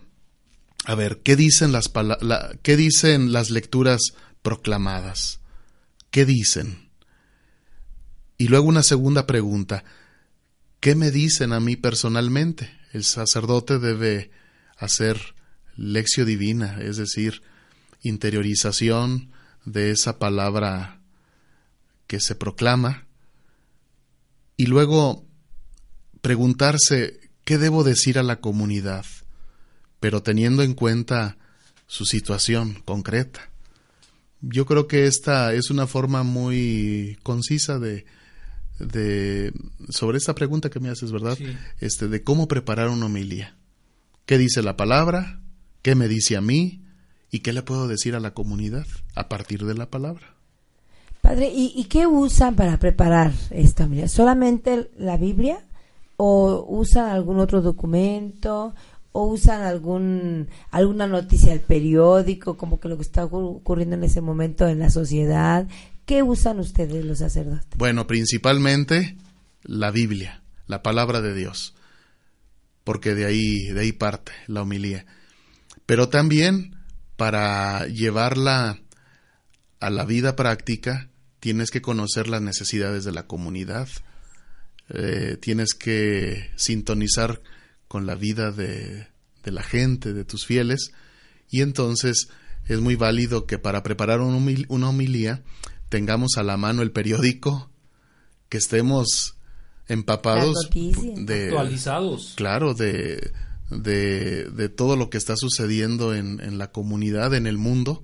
a 0.86 0.96
ver, 0.96 1.20
¿qué 1.24 1.36
dicen 1.36 1.72
las, 1.72 1.92
¿qué 2.62 2.78
dicen 2.78 3.34
las 3.34 3.50
lecturas 3.50 4.14
proclamadas. 4.42 5.40
¿Qué 6.12 6.26
dicen? 6.26 6.90
Y 8.38 8.48
luego 8.48 8.68
una 8.68 8.84
segunda 8.84 9.28
pregunta. 9.28 9.84
¿Qué 10.80 10.96
me 10.96 11.12
dicen 11.12 11.52
a 11.52 11.60
mí 11.60 11.76
personalmente? 11.76 12.72
El 12.94 13.04
sacerdote 13.04 13.80
debe 13.80 14.32
hacer 14.78 15.36
lección 15.76 16.26
divina, 16.26 16.80
es 16.82 16.96
decir, 16.96 17.42
interiorización 18.02 19.32
de 19.66 19.92
esa 19.92 20.20
palabra 20.20 21.02
que 22.08 22.22
se 22.22 22.34
proclama. 22.34 23.08
Y 24.56 24.68
luego 24.68 25.26
preguntarse 26.22 27.30
qué 27.44 27.58
debo 27.58 27.84
decir 27.84 28.18
a 28.18 28.24
la 28.24 28.40
comunidad, 28.40 29.06
pero 30.00 30.24
teniendo 30.24 30.64
en 30.64 30.76
cuenta 30.76 31.38
su 31.88 32.06
situación 32.06 32.82
concreta. 32.86 33.50
Yo 34.40 34.66
creo 34.66 34.88
que 34.88 35.08
esta 35.08 35.54
es 35.54 35.72
una 35.72 35.88
forma 35.88 36.24
muy 36.24 37.18
concisa 37.24 37.80
de, 37.80 38.06
de 38.80 39.54
sobre 39.90 40.18
esta 40.18 40.36
pregunta 40.36 40.70
que 40.70 40.80
me 40.80 40.90
haces, 40.90 41.12
¿verdad? 41.12 41.38
Este 41.80 42.08
de 42.08 42.24
cómo 42.24 42.48
preparar 42.48 42.90
una 42.90 43.06
homilía. 43.06 43.56
¿Qué 44.26 44.38
dice 44.38 44.62
la 44.62 44.78
palabra? 44.78 45.42
¿Qué 45.82 45.96
me 45.96 46.08
dice 46.08 46.38
a 46.38 46.42
mí? 46.42 46.84
¿Y 47.32 47.40
qué 47.40 47.54
le 47.54 47.64
puedo 47.64 47.88
decir 47.88 48.16
a 48.16 48.20
la 48.20 48.34
comunidad 48.34 48.86
a 49.16 49.30
partir 49.30 49.66
de 49.66 49.76
la 49.76 49.90
palabra? 49.90 50.36
Padre, 51.22 51.52
¿y, 51.54 51.84
qué 51.86 52.08
usan 52.08 52.56
para 52.56 52.78
preparar 52.78 53.34
esta 53.52 53.86
homilía? 53.86 54.08
¿Solamente 54.08 54.90
la 54.98 55.18
Biblia? 55.18 55.66
¿O 56.16 56.66
usan 56.70 57.10
algún 57.10 57.40
otro 57.40 57.62
documento? 57.62 58.74
o 59.12 59.26
usan 59.26 59.64
algún 59.64 60.50
alguna 60.70 61.08
noticia 61.08 61.52
del 61.52 61.62
periódico, 61.62 62.58
como 62.58 62.80
que 62.80 62.90
lo 62.90 62.96
que 62.96 63.02
está 63.02 63.26
ocurriendo 63.26 63.96
en 63.96 64.04
ese 64.04 64.22
momento 64.22 64.68
en 64.68 64.80
la 64.80 64.92
sociedad. 64.92 65.68
¿Qué 66.10 66.24
usan 66.24 66.60
ustedes 66.60 67.06
los 67.06 67.20
sacerdotes? 67.20 67.78
Bueno, 67.78 68.08
principalmente 68.08 69.16
la 69.62 69.92
Biblia, 69.92 70.42
la 70.66 70.82
palabra 70.82 71.22
de 71.22 71.36
Dios, 71.36 71.76
porque 72.84 73.14
de 73.14 73.28
ahí 73.28 73.68
de 73.68 73.82
ahí 73.82 73.92
parte 73.92 74.32
la 74.48 74.64
homilía. 74.64 75.06
Pero 75.86 76.10
también 76.10 76.76
para 77.16 77.86
llevarla 77.86 78.80
a 79.80 79.92
la 79.92 80.04
vida 80.04 80.36
práctica 80.36 81.12
tienes 81.40 81.70
que 81.70 81.84
conocer 81.84 82.28
las 82.28 82.42
necesidades 82.42 83.04
de 83.04 83.12
la 83.12 83.28
comunidad, 83.28 83.88
eh, 84.90 85.38
tienes 85.40 85.76
que 85.76 86.50
sintonizar 86.56 87.40
con 87.88 88.08
la 88.08 88.16
vida 88.16 88.52
de, 88.52 89.06
de, 89.44 89.52
la 89.52 89.62
gente, 89.62 90.14
de 90.14 90.26
tus 90.26 90.48
fieles, 90.48 90.92
y 91.52 91.62
entonces 91.62 92.30
es 92.66 92.80
muy 92.80 92.96
válido 92.96 93.46
que 93.46 93.60
para 93.60 93.84
preparar 93.84 94.22
una 94.22 94.90
homilía 94.90 95.44
tengamos 95.90 96.38
a 96.38 96.44
la 96.44 96.58
mano 96.58 96.82
el 96.82 96.92
periódico, 96.92 97.70
que 98.48 98.58
estemos 98.58 99.36
empapados 99.88 100.70
de 100.72 101.46
actualizados. 101.48 102.34
Claro, 102.36 102.74
de, 102.74 103.32
de, 103.70 104.46
de, 104.46 104.70
todo 104.70 104.96
lo 104.96 105.10
que 105.10 105.18
está 105.18 105.36
sucediendo 105.36 106.16
en, 106.16 106.40
en 106.40 106.58
la 106.58 106.72
comunidad, 106.72 107.34
en 107.34 107.48
el 107.48 107.58
mundo, 107.58 108.04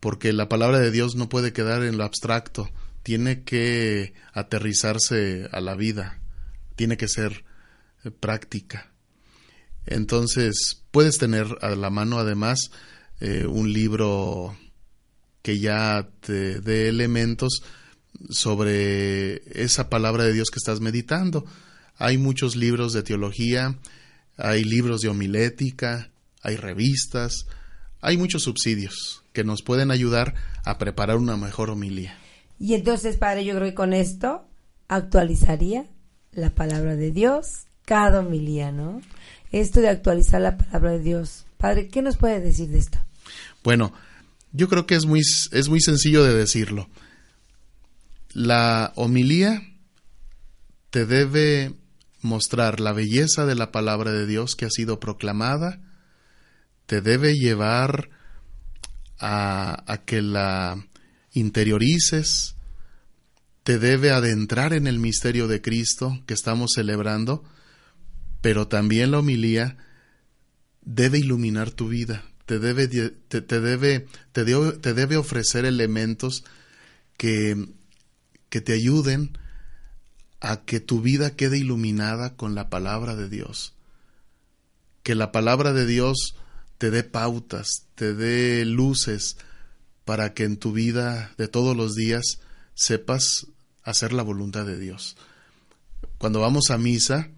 porque 0.00 0.32
la 0.32 0.48
palabra 0.48 0.78
de 0.78 0.90
Dios 0.90 1.16
no 1.16 1.28
puede 1.28 1.52
quedar 1.52 1.82
en 1.82 1.98
lo 1.98 2.04
abstracto, 2.04 2.70
tiene 3.02 3.42
que 3.42 4.14
aterrizarse 4.32 5.48
a 5.52 5.60
la 5.60 5.74
vida, 5.74 6.20
tiene 6.76 6.96
que 6.96 7.08
ser 7.08 7.44
eh, 8.04 8.10
práctica. 8.10 8.92
Entonces, 9.86 10.84
puedes 10.90 11.18
tener 11.18 11.46
a 11.60 11.70
la 11.70 11.90
mano 11.90 12.18
además 12.18 12.70
eh, 13.20 13.46
un 13.46 13.72
libro 13.72 14.56
que 15.44 15.58
ya 15.58 16.08
te 16.22 16.58
dé 16.62 16.88
elementos 16.88 17.62
sobre 18.30 19.42
esa 19.62 19.90
palabra 19.90 20.24
de 20.24 20.32
Dios 20.32 20.48
que 20.50 20.56
estás 20.56 20.80
meditando. 20.80 21.44
Hay 21.98 22.16
muchos 22.16 22.56
libros 22.56 22.94
de 22.94 23.02
teología, 23.02 23.78
hay 24.38 24.64
libros 24.64 25.02
de 25.02 25.10
homilética, 25.10 26.10
hay 26.40 26.56
revistas, 26.56 27.46
hay 28.00 28.16
muchos 28.16 28.44
subsidios 28.44 29.22
que 29.34 29.44
nos 29.44 29.60
pueden 29.60 29.90
ayudar 29.90 30.34
a 30.64 30.78
preparar 30.78 31.18
una 31.18 31.36
mejor 31.36 31.68
homilía. 31.68 32.16
Y 32.58 32.72
entonces, 32.72 33.18
Padre, 33.18 33.44
yo 33.44 33.54
creo 33.54 33.68
que 33.68 33.74
con 33.74 33.92
esto 33.92 34.48
actualizaría 34.88 35.84
la 36.32 36.54
palabra 36.54 36.96
de 36.96 37.10
Dios 37.10 37.66
cada 37.84 38.20
homilía, 38.20 38.72
¿no? 38.72 39.02
Esto 39.52 39.82
de 39.82 39.90
actualizar 39.90 40.40
la 40.40 40.56
palabra 40.56 40.92
de 40.92 41.00
Dios. 41.00 41.44
Padre, 41.58 41.88
¿qué 41.88 42.00
nos 42.00 42.16
puede 42.16 42.40
decir 42.40 42.70
de 42.70 42.78
esto? 42.78 42.98
Bueno, 43.62 43.92
yo 44.54 44.68
creo 44.68 44.86
que 44.86 44.94
es 44.94 45.04
muy, 45.04 45.20
es 45.20 45.68
muy 45.68 45.80
sencillo 45.80 46.22
de 46.22 46.32
decirlo. 46.32 46.88
La 48.32 48.92
homilía 48.94 49.62
te 50.90 51.06
debe 51.06 51.74
mostrar 52.22 52.78
la 52.78 52.92
belleza 52.92 53.46
de 53.46 53.56
la 53.56 53.72
palabra 53.72 54.12
de 54.12 54.26
Dios 54.26 54.54
que 54.54 54.64
ha 54.64 54.70
sido 54.70 55.00
proclamada, 55.00 55.80
te 56.86 57.00
debe 57.00 57.34
llevar 57.34 58.10
a, 59.18 60.02
que 60.06 60.22
la 60.22 60.86
interiorices, 61.32 62.54
te 63.64 63.80
debe 63.80 64.12
adentrar 64.12 64.72
en 64.72 64.86
el 64.86 65.00
misterio 65.00 65.48
de 65.48 65.60
Cristo 65.60 66.22
que 66.26 66.34
estamos 66.34 66.72
celebrando, 66.76 67.42
pero 68.40 68.68
también 68.68 69.10
la 69.10 69.18
homilía 69.18 69.78
debe 70.82 71.18
iluminar 71.18 71.72
tu 71.72 71.88
vida, 71.88 72.22
te 72.46 72.58
debe, 72.58 72.88
te, 72.88 73.40
debe, 73.40 74.06
te, 74.32 74.44
te 74.44 74.94
debe 74.94 75.16
ofrecer 75.16 75.64
elementos 75.64 76.44
que, 77.16 77.68
que 78.48 78.60
te 78.60 78.72
ayuden 78.72 79.38
a 80.40 80.64
que 80.64 80.80
tu 80.80 81.00
vida 81.00 81.36
quede 81.36 81.58
iluminada 81.58 82.36
con 82.36 82.54
la 82.54 82.68
palabra 82.68 83.16
de 83.16 83.28
Dios. 83.28 83.74
Que 85.02 85.14
la 85.14 85.32
palabra 85.32 85.72
de 85.72 85.86
Dios 85.86 86.36
te 86.78 86.90
dé 86.90 87.02
pautas, 87.02 87.86
te 87.94 88.14
dé 88.14 88.64
luces 88.64 89.36
para 90.04 90.34
que 90.34 90.44
en 90.44 90.58
tu 90.58 90.72
vida 90.72 91.32
de 91.38 91.48
todos 91.48 91.76
los 91.76 91.94
días 91.94 92.40
sepas 92.74 93.46
hacer 93.82 94.12
la 94.12 94.22
voluntad 94.22 94.66
de 94.66 94.78
Dios. 94.78 95.16
Cuando 96.18 96.40
vamos 96.40 96.70
a 96.70 96.78
misa 96.78 97.30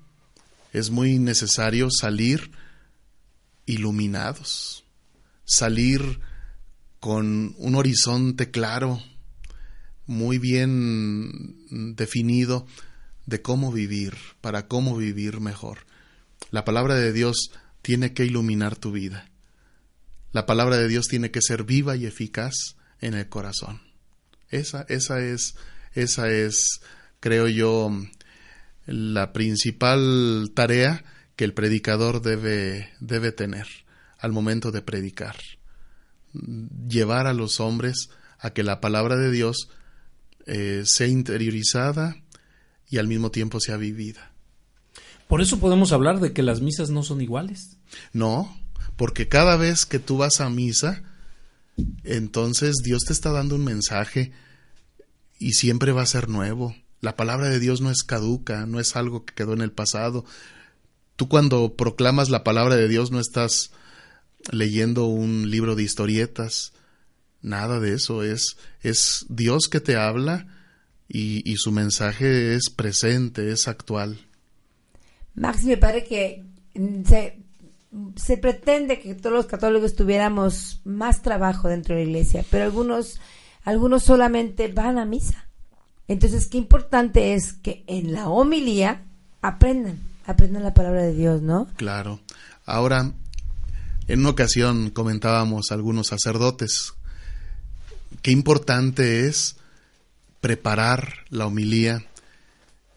es 0.73 0.91
muy 0.91 1.19
necesario 1.19 1.89
salir 1.91 2.51
iluminados, 3.67 4.85
salir 5.47 6.21
con 7.01 7.55
un 7.57 7.75
horizonte 7.77 8.51
claro, 8.51 9.01
muy 10.07 10.39
bien 10.39 11.95
definido 11.97 12.67
de 13.27 13.43
cómo 13.43 13.73
vivir, 13.73 14.15
para 14.41 14.67
cómo 14.69 14.97
vivir 14.97 15.41
mejor. 15.41 15.79
La 16.51 16.65
palabra 16.65 16.97
de 16.97 17.13
Dios 17.13 17.51
tiene 17.83 18.13
que 18.13 18.25
iluminar 18.25 18.77
tu 18.77 18.93
vida. 18.93 19.31
La 20.33 20.47
palabra 20.47 20.77
de 20.77 20.89
Dios 20.89 21.07
tiene 21.07 21.31
que 21.31 21.41
ser 21.41 21.65
viva 21.65 21.97
y 21.97 22.07
eficaz 22.07 22.77
en 23.01 23.15
el 23.15 23.29
corazón. 23.29 23.81
Esa, 24.51 24.85
esa 24.89 25.21
es, 25.21 25.55
esa 25.95 26.29
es, 26.29 26.81
creo 27.21 27.49
yo, 27.49 27.91
la 28.87 29.33
principal 29.33 30.51
tarea 30.55 31.05
que 31.37 31.45
el 31.45 31.55
predicador 31.55 32.23
debe, 32.23 32.91
debe 33.01 33.33
tener 33.33 33.67
al 34.19 34.33
momento 34.33 34.73
de 34.73 34.83
predicar. 34.83 35.37
Llevar 36.89 37.27
a 37.27 37.33
los 37.33 37.61
hombres 37.61 38.11
a 38.39 38.51
que 38.51 38.63
la 38.63 38.81
palabra 38.81 39.17
de 39.17 39.31
Dios 39.31 39.69
eh, 40.47 40.83
sea 40.85 41.07
interiorizada 41.07 42.17
y 42.89 42.99
al 42.99 43.09
mismo 43.09 43.31
tiempo 43.31 43.61
sea 43.61 43.77
vivida. 43.77 44.33
Por 45.29 45.41
eso 45.41 45.59
podemos 45.59 45.93
hablar 45.93 46.21
de 46.21 46.33
que 46.33 46.43
las 46.43 46.61
misas 46.61 46.91
no 46.91 47.03
son 47.03 47.21
iguales. 47.21 47.79
No, 48.13 48.57
porque 48.97 49.29
cada 49.29 49.57
vez 49.57 49.87
que 49.87 49.99
tú 49.99 50.19
vas 50.19 50.41
a 50.41 50.49
misa, 50.49 51.03
entonces 52.05 52.77
Dios 52.85 53.05
te 53.05 53.13
está 53.13 53.33
dando 53.33 53.57
un 53.57 53.65
mensaje 53.65 54.33
y 55.39 55.53
siempre 55.55 55.93
va 55.93 56.03
a 56.03 56.07
ser 56.07 56.29
nuevo. 56.29 56.77
La 57.01 57.17
palabra 57.17 57.49
de 57.49 57.61
Dios 57.61 57.81
no 57.81 57.91
es 57.91 58.03
caduca, 58.05 58.67
no 58.67 58.81
es 58.81 58.97
algo 58.97 59.25
que 59.25 59.35
quedó 59.35 59.53
en 59.53 59.61
el 59.61 59.73
pasado. 59.73 60.25
Tú 61.17 61.29
cuando 61.29 61.75
proclamas 61.75 62.31
la 62.31 62.45
palabra 62.45 62.77
de 62.77 62.89
Dios 62.89 63.11
no 63.11 63.21
estás 63.21 63.73
leyendo 64.51 65.07
un 65.07 65.51
libro 65.51 65.75
de 65.75 65.83
historietas, 65.83 66.73
nada 67.43 67.81
de 67.81 67.95
eso, 67.95 68.23
es, 68.23 68.57
es 68.83 69.27
Dios 69.29 69.69
que 69.69 69.81
te 69.81 69.97
habla 69.97 70.47
y, 71.09 71.49
y 71.51 71.57
su 71.57 71.73
mensaje 71.73 72.55
es 72.55 72.71
presente, 72.71 73.51
es 73.51 73.69
actual. 73.69 74.19
Max, 75.35 75.65
me 75.65 75.77
parece 75.77 76.07
que 76.07 76.45
mm, 76.75 77.05
se, 77.05 77.39
se 78.17 78.37
pretende 78.37 79.01
que 79.01 79.15
todos 79.15 79.35
los 79.35 79.47
católicos 79.47 79.95
tuviéramos 79.95 80.81
más 80.85 81.23
trabajo 81.23 81.69
dentro 81.69 81.95
de 81.95 82.05
la 82.05 82.11
iglesia, 82.11 82.45
pero 82.51 82.65
algunos, 82.65 83.21
algunos 83.65 84.03
solamente 84.03 84.69
van 84.69 84.99
a 84.99 85.05
misa. 85.05 85.47
Entonces, 86.09 86.47
qué 86.47 86.59
importante 86.59 87.35
es 87.35 87.53
que 87.53 87.85
en 87.87 88.13
la 88.13 88.29
homilía 88.29 89.03
aprendan, 89.43 89.99
aprendan 90.25 90.63
la 90.63 90.75
palabra 90.75 91.03
de 91.03 91.15
Dios, 91.15 91.43
¿no? 91.43 91.67
Claro. 91.77 92.21
Ahora, 92.65 93.13
en 94.09 94.21
una 94.21 94.31
ocasión 94.31 94.91
comentábamos 94.91 95.71
algunos 95.71 96.09
sacerdotes 96.09 96.95
qué 98.23 98.31
importante 98.31 99.27
es 99.27 99.57
preparar 100.41 101.25
la 101.29 101.47
homilía 101.47 102.07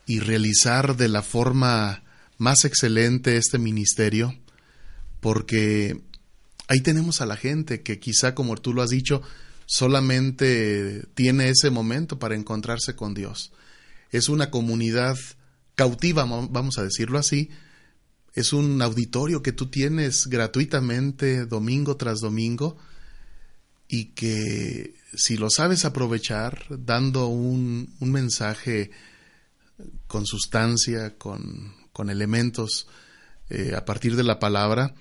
y 0.05 0.19
realizar 0.19 0.97
de 0.97 1.07
la 1.07 1.21
forma 1.21 2.03
más 2.37 2.65
excelente 2.65 3.37
este 3.37 3.59
ministerio, 3.59 4.35
porque 5.19 6.01
ahí 6.67 6.81
tenemos 6.81 7.21
a 7.21 7.25
la 7.25 7.35
gente 7.35 7.81
que 7.81 7.99
quizá, 7.99 8.33
como 8.33 8.55
tú 8.55 8.73
lo 8.73 8.81
has 8.81 8.89
dicho, 8.89 9.21
solamente 9.65 11.05
tiene 11.13 11.49
ese 11.49 11.69
momento 11.69 12.17
para 12.17 12.35
encontrarse 12.35 12.95
con 12.95 13.13
Dios. 13.13 13.51
Es 14.11 14.29
una 14.29 14.49
comunidad 14.49 15.17
cautiva, 15.75 16.23
vamos 16.25 16.77
a 16.79 16.83
decirlo 16.83 17.19
así, 17.19 17.49
es 18.33 18.53
un 18.53 18.81
auditorio 18.81 19.41
que 19.41 19.51
tú 19.51 19.67
tienes 19.67 20.27
gratuitamente 20.27 21.45
domingo 21.45 21.97
tras 21.97 22.19
domingo 22.19 22.77
y 23.87 24.05
que 24.13 24.95
si 25.13 25.37
lo 25.37 25.49
sabes 25.49 25.85
aprovechar 25.85 26.65
dando 26.69 27.27
un, 27.27 27.95
un 27.99 28.11
mensaje 28.11 28.91
con 30.07 30.25
sustancia, 30.25 31.17
con, 31.17 31.73
con 31.91 32.09
elementos 32.09 32.87
eh, 33.49 33.73
a 33.75 33.83
partir 33.85 34.15
de 34.15 34.23
la 34.23 34.39
palabra, 34.39 34.93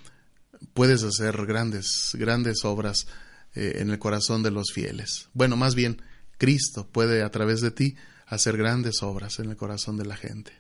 puedes 0.72 1.02
hacer 1.02 1.44
grandes, 1.46 2.12
grandes 2.14 2.64
obras 2.64 3.06
eh, 3.54 3.76
en 3.76 3.90
el 3.90 3.98
corazón 3.98 4.42
de 4.42 4.50
los 4.50 4.72
fieles. 4.72 5.28
Bueno, 5.34 5.56
más 5.56 5.74
bien, 5.74 6.00
Cristo 6.38 6.88
puede 6.90 7.22
a 7.22 7.30
través 7.30 7.60
de 7.60 7.70
ti 7.70 7.96
hacer 8.26 8.56
grandes 8.56 9.02
obras 9.02 9.38
en 9.38 9.50
el 9.50 9.56
corazón 9.56 9.96
de 9.96 10.06
la 10.06 10.16
gente. 10.16 10.52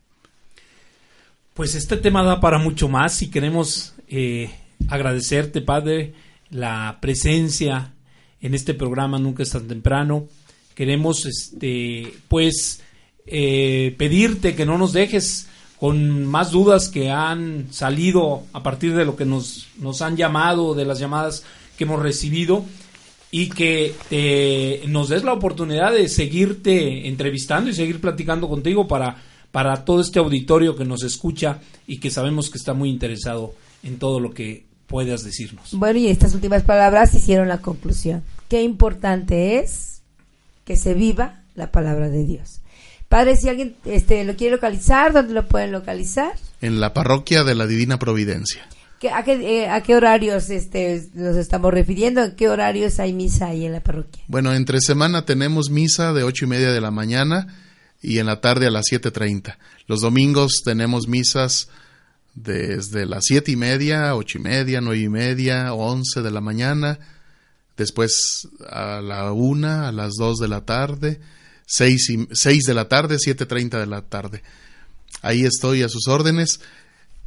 Pues 1.58 1.74
este 1.74 1.96
tema 1.96 2.22
da 2.22 2.38
para 2.38 2.58
mucho 2.58 2.88
más. 2.88 3.14
Si 3.14 3.32
queremos 3.32 3.92
eh, 4.06 4.48
agradecerte, 4.86 5.60
Padre, 5.60 6.14
la 6.50 6.98
presencia 7.00 7.94
en 8.40 8.54
este 8.54 8.74
programa 8.74 9.18
Nunca 9.18 9.42
es 9.42 9.50
tan 9.50 9.66
temprano. 9.66 10.28
Queremos, 10.76 11.26
este, 11.26 12.14
pues, 12.28 12.80
eh, 13.26 13.92
pedirte 13.98 14.54
que 14.54 14.66
no 14.66 14.78
nos 14.78 14.92
dejes 14.92 15.48
con 15.80 16.24
más 16.26 16.52
dudas 16.52 16.88
que 16.88 17.10
han 17.10 17.66
salido 17.72 18.44
a 18.52 18.62
partir 18.62 18.94
de 18.94 19.04
lo 19.04 19.16
que 19.16 19.24
nos, 19.24 19.66
nos 19.80 20.00
han 20.00 20.16
llamado, 20.16 20.76
de 20.76 20.84
las 20.84 21.00
llamadas 21.00 21.42
que 21.76 21.82
hemos 21.82 22.00
recibido 22.00 22.64
y 23.32 23.48
que 23.48 23.96
eh, 24.12 24.84
nos 24.86 25.08
des 25.08 25.24
la 25.24 25.32
oportunidad 25.32 25.92
de 25.92 26.08
seguirte 26.08 27.08
entrevistando 27.08 27.68
y 27.68 27.74
seguir 27.74 28.00
platicando 28.00 28.48
contigo 28.48 28.86
para, 28.86 29.16
para 29.50 29.84
todo 29.84 30.00
este 30.00 30.18
auditorio 30.18 30.76
que 30.76 30.84
nos 30.84 31.02
escucha 31.02 31.60
y 31.86 31.98
que 32.00 32.10
sabemos 32.10 32.50
que 32.50 32.58
está 32.58 32.74
muy 32.74 32.90
interesado 32.90 33.54
en 33.82 33.98
todo 33.98 34.20
lo 34.20 34.30
que 34.32 34.66
puedas 34.86 35.22
decirnos. 35.24 35.70
Bueno, 35.72 35.98
y 35.98 36.08
estas 36.08 36.34
últimas 36.34 36.62
palabras 36.62 37.14
hicieron 37.14 37.48
la 37.48 37.58
conclusión. 37.58 38.22
Qué 38.48 38.62
importante 38.62 39.58
es 39.58 40.02
que 40.64 40.76
se 40.76 40.94
viva 40.94 41.42
la 41.54 41.70
palabra 41.70 42.08
de 42.08 42.24
Dios. 42.24 42.60
Padre, 43.08 43.36
si 43.36 43.48
alguien 43.48 43.74
este, 43.86 44.24
lo 44.24 44.36
quiere 44.36 44.56
localizar, 44.56 45.12
¿dónde 45.12 45.32
lo 45.32 45.46
pueden 45.48 45.72
localizar? 45.72 46.32
En 46.60 46.78
la 46.80 46.92
parroquia 46.92 47.42
de 47.42 47.54
la 47.54 47.66
Divina 47.66 47.98
Providencia. 47.98 48.66
¿Qué- 49.00 49.10
a, 49.10 49.22
qué, 49.24 49.62
eh, 49.62 49.68
¿A 49.68 49.82
qué 49.82 49.94
horarios 49.94 50.50
este, 50.50 51.06
nos 51.14 51.36
estamos 51.36 51.72
refiriendo? 51.72 52.22
¿En 52.24 52.34
qué 52.36 52.48
horarios 52.48 52.98
hay 53.00 53.12
misa 53.14 53.46
ahí 53.46 53.64
en 53.64 53.72
la 53.72 53.80
parroquia? 53.80 54.22
Bueno, 54.26 54.52
entre 54.54 54.80
semana 54.80 55.24
tenemos 55.24 55.70
misa 55.70 56.12
de 56.12 56.24
ocho 56.24 56.44
y 56.44 56.48
media 56.48 56.70
de 56.72 56.80
la 56.80 56.90
mañana 56.90 57.46
y 58.00 58.18
en 58.18 58.26
la 58.26 58.40
tarde 58.40 58.66
a 58.66 58.70
las 58.70 58.86
7.30. 58.86 59.56
Los 59.86 60.00
domingos 60.00 60.62
tenemos 60.64 61.08
misas 61.08 61.68
desde 62.42 63.06
las 63.06 63.24
siete 63.24 63.52
y 63.52 63.56
media, 63.56 64.14
ocho 64.14 64.38
y 64.38 64.42
media, 64.42 64.80
nueve 64.80 65.00
y 65.00 65.08
media, 65.08 65.74
once 65.74 66.22
de 66.22 66.30
la 66.30 66.40
mañana, 66.40 66.98
después 67.76 68.48
a 68.68 69.00
la 69.00 69.32
una, 69.32 69.88
a 69.88 69.92
las 69.92 70.14
dos 70.14 70.38
de 70.38 70.48
la 70.48 70.64
tarde, 70.64 71.20
seis, 71.66 72.08
y, 72.10 72.28
seis 72.32 72.64
de 72.64 72.74
la 72.74 72.88
tarde, 72.88 73.16
siete 73.18 73.46
treinta 73.46 73.78
de 73.80 73.86
la 73.86 74.02
tarde. 74.02 74.42
Ahí 75.22 75.44
estoy 75.44 75.82
a 75.82 75.88
sus 75.88 76.06
órdenes 76.06 76.60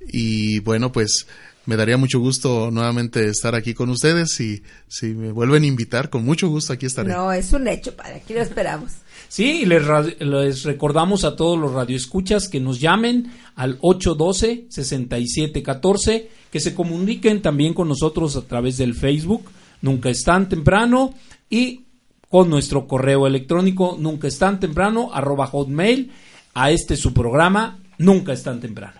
y 0.07 0.59
bueno, 0.59 0.91
pues 0.91 1.27
me 1.65 1.75
daría 1.75 1.97
mucho 1.97 2.19
gusto 2.19 2.71
nuevamente 2.71 3.27
estar 3.27 3.53
aquí 3.53 3.73
con 3.73 3.89
ustedes 3.89 4.39
y 4.39 4.63
si 4.87 5.07
me 5.07 5.31
vuelven 5.31 5.63
a 5.63 5.67
invitar, 5.67 6.09
con 6.09 6.23
mucho 6.23 6.47
gusto 6.47 6.73
aquí 6.73 6.85
estaré. 6.85 7.09
No, 7.09 7.31
es 7.31 7.51
un 7.53 7.67
hecho, 7.67 7.95
Padre. 7.95 8.15
Aquí 8.15 8.33
lo 8.33 8.41
esperamos. 8.41 8.93
Sí, 9.31 9.65
les, 9.65 9.81
les 10.19 10.63
recordamos 10.63 11.23
a 11.23 11.37
todos 11.37 11.57
los 11.57 11.71
radioescuchas 11.71 12.49
que 12.49 12.59
nos 12.59 12.81
llamen 12.81 13.31
al 13.55 13.79
812-6714, 13.79 16.25
que 16.51 16.59
se 16.59 16.75
comuniquen 16.75 17.41
también 17.41 17.73
con 17.73 17.87
nosotros 17.87 18.35
a 18.35 18.41
través 18.41 18.75
del 18.75 18.93
Facebook, 18.93 19.45
Nunca 19.83 20.09
es 20.09 20.25
tan 20.25 20.49
temprano, 20.49 21.13
y 21.49 21.85
con 22.27 22.49
nuestro 22.49 22.87
correo 22.87 23.25
electrónico, 23.25 23.95
nunca 23.97 24.27
es 24.27 24.37
tan 24.37 24.59
temprano, 24.59 25.11
arroba 25.13 25.47
hotmail, 25.47 26.11
a 26.53 26.71
este 26.71 26.97
su 26.97 27.13
programa, 27.13 27.79
Nunca 27.99 28.33
es 28.33 28.43
tan 28.43 28.59
temprano. 28.59 28.99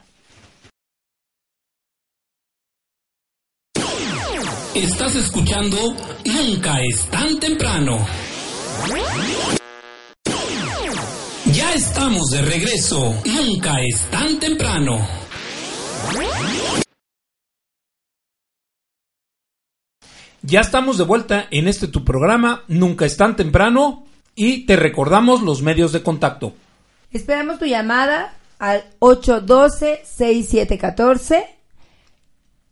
Estás 4.75 5.13
escuchando 5.17 5.77
Nunca 6.23 6.81
es 6.81 7.05
tan 7.09 7.37
temprano. 7.37 7.97
Ya 11.53 11.73
estamos 11.73 12.31
de 12.31 12.41
regreso. 12.43 13.13
Nunca 13.25 13.73
es 13.81 14.09
tan 14.09 14.39
temprano. 14.39 15.05
Ya 20.43 20.61
estamos 20.61 20.97
de 20.97 21.03
vuelta 21.03 21.47
en 21.51 21.67
este 21.67 21.89
tu 21.89 22.05
programa, 22.05 22.63
Nunca 22.69 23.05
es 23.05 23.17
tan 23.17 23.35
temprano, 23.35 24.05
y 24.33 24.65
te 24.65 24.77
recordamos 24.77 25.41
los 25.41 25.61
medios 25.61 25.91
de 25.91 26.03
contacto. 26.03 26.53
Esperamos 27.11 27.59
tu 27.59 27.65
llamada 27.65 28.33
al 28.57 28.85
812-6714 28.99 31.43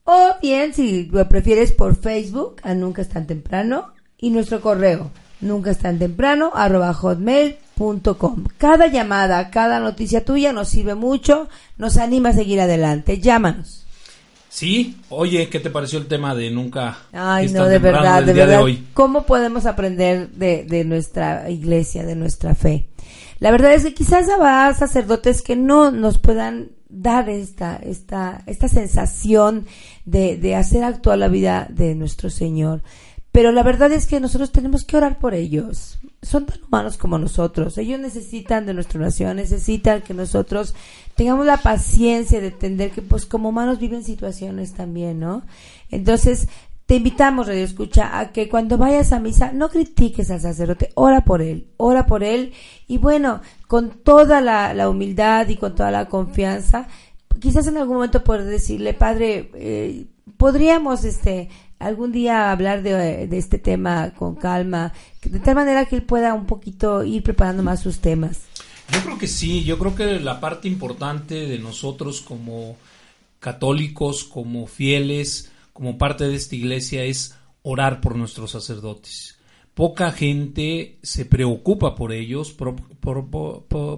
o 0.06 0.36
bien 0.42 0.74
si 0.74 1.08
lo 1.08 1.28
prefieres 1.28 1.74
por 1.74 1.98
Facebook 1.98 2.62
a 2.64 2.76
Nunca 2.76 3.02
es 3.02 3.10
tan 3.10 3.28
temprano 3.28 3.92
y 4.18 4.30
nuestro 4.30 4.62
correo 4.62 5.12
nunca 5.42 5.72
es 5.72 5.80
tan 5.80 6.00
temprano 6.00 6.52
arroba 6.54 6.94
Cada 8.58 8.88
llamada, 8.88 9.50
cada 9.50 9.80
noticia 9.80 10.24
tuya 10.24 10.54
nos 10.54 10.70
sirve 10.70 10.96
mucho, 10.96 11.50
nos 11.78 11.98
anima 11.98 12.30
a 12.30 12.34
seguir 12.34 12.62
adelante. 12.62 13.20
Llámanos. 13.20 13.86
Sí, 14.50 14.98
oye, 15.10 15.48
¿qué 15.48 15.60
te 15.60 15.70
pareció 15.70 16.00
el 16.00 16.08
tema 16.08 16.34
de 16.34 16.50
Nunca 16.50 16.98
Ay, 17.14 17.50
no, 17.50 17.66
de 17.66 17.78
verdad, 17.78 18.24
de 18.24 18.34
verdad. 18.34 18.64
hoy? 18.64 18.84
¿Cómo 18.96 19.26
podemos 19.26 19.68
aprender 19.68 20.30
de, 20.32 20.66
de 20.66 20.84
nuestra 20.84 21.50
iglesia, 21.50 22.04
de 22.04 22.16
nuestra 22.16 22.56
fe? 22.56 22.90
La 23.40 23.52
verdad 23.52 23.74
es 23.74 23.84
que 23.84 23.94
quizás 23.94 24.28
habrá 24.28 24.74
sacerdotes 24.74 25.42
que 25.44 25.56
no 25.56 25.92
nos 25.92 26.18
puedan 26.18 26.72
dar 26.90 27.30
esta, 27.30 27.78
esta, 27.78 28.44
esta 28.48 28.68
sensación 28.68 29.68
de, 30.06 30.38
de 30.38 30.56
hacer 30.56 30.84
actuar 30.84 31.20
la 31.20 31.28
vida 31.28 31.68
de 31.70 31.94
nuestro 31.96 32.30
Señor. 32.32 32.82
Pero 33.32 33.52
la 33.52 33.62
verdad 33.64 33.92
es 33.92 34.08
que 34.08 34.20
nosotros 34.20 34.52
tenemos 34.52 34.84
que 34.84 34.98
orar 34.98 35.20
por 35.20 35.34
ellos. 35.36 36.00
Son 36.22 36.46
tan 36.46 36.64
humanos 36.64 36.98
como 36.98 37.20
nosotros. 37.20 37.78
Ellos 37.78 38.00
necesitan 38.00 38.66
de 38.66 38.74
nuestra 38.74 39.00
oración, 39.00 39.38
necesitan 39.38 40.02
que 40.02 40.16
nosotros 40.16 40.74
tengamos 41.16 41.46
la 41.46 41.58
paciencia 41.58 42.42
de 42.42 42.48
entender 42.48 42.92
que 42.92 43.02
pues 43.02 43.26
como 43.26 43.50
humanos 43.50 43.80
viven 43.80 44.04
situaciones 44.04 44.74
también, 44.74 45.20
¿no? 45.20 45.44
Entonces, 45.92 46.48
te 46.90 46.96
invitamos, 46.96 47.46
Radio 47.46 47.64
Escucha, 47.66 48.18
a 48.18 48.32
que 48.32 48.50
cuando 48.50 48.80
vayas 48.80 49.12
a 49.12 49.20
misa 49.20 49.52
no 49.52 49.70
critiques 49.70 50.32
al 50.32 50.42
sacerdote, 50.42 50.90
ora 50.96 51.22
por 51.22 51.44
él, 51.44 51.68
ora 51.78 52.08
por 52.08 52.24
él 52.24 52.54
y 52.88 52.98
bueno, 52.98 53.42
con 53.68 53.92
toda 53.92 54.42
la, 54.42 54.90
humildad 54.90 55.48
y 55.50 55.58
con 55.58 55.76
toda 55.76 55.92
la 55.92 56.08
confianza, 56.08 56.88
quizás 57.40 57.68
en 57.68 57.78
algún 57.78 57.98
momento 57.98 58.24
poder 58.24 58.46
decirle, 58.46 58.96
Padre, 58.96 59.52
eh, 59.54 60.08
podríamos 60.38 61.04
este 61.04 61.50
algún 61.80 62.12
día 62.12 62.52
hablar 62.52 62.84
de, 62.84 63.28
de 63.28 63.38
este 63.38 63.58
tema 63.58 64.12
con 64.12 64.36
calma, 64.36 64.94
de 65.24 65.40
tal 65.40 65.56
manera 65.56 65.86
que 65.86 65.96
él 65.96 66.04
pueda 66.04 66.34
un 66.34 66.46
poquito 66.46 67.04
ir 67.04 67.24
preparando 67.24 67.64
más 67.64 67.82
sus 67.82 68.00
temas. 68.00 68.42
Yo 68.92 69.02
creo 69.02 69.18
que 69.18 69.28
sí, 69.28 69.64
yo 69.64 69.78
creo 69.80 69.96
que 69.96 70.20
la 70.20 70.40
parte 70.40 70.68
importante 70.68 71.48
de 71.48 71.60
nosotros 71.60 72.22
como 72.22 72.76
católicos, 73.40 74.24
como 74.24 74.68
fieles, 74.68 75.52
como 75.74 75.98
parte 75.98 76.28
de 76.28 76.36
esta 76.36 76.56
iglesia 76.56 77.04
es 77.04 77.36
orar 77.62 78.02
por 78.02 78.16
nuestros 78.16 78.52
sacerdotes. 78.52 79.38
Poca 79.74 80.12
gente 80.12 80.98
se 81.04 81.24
preocupa 81.26 81.96
por 81.96 82.12
ellos, 82.12 82.52
por- 82.52 82.76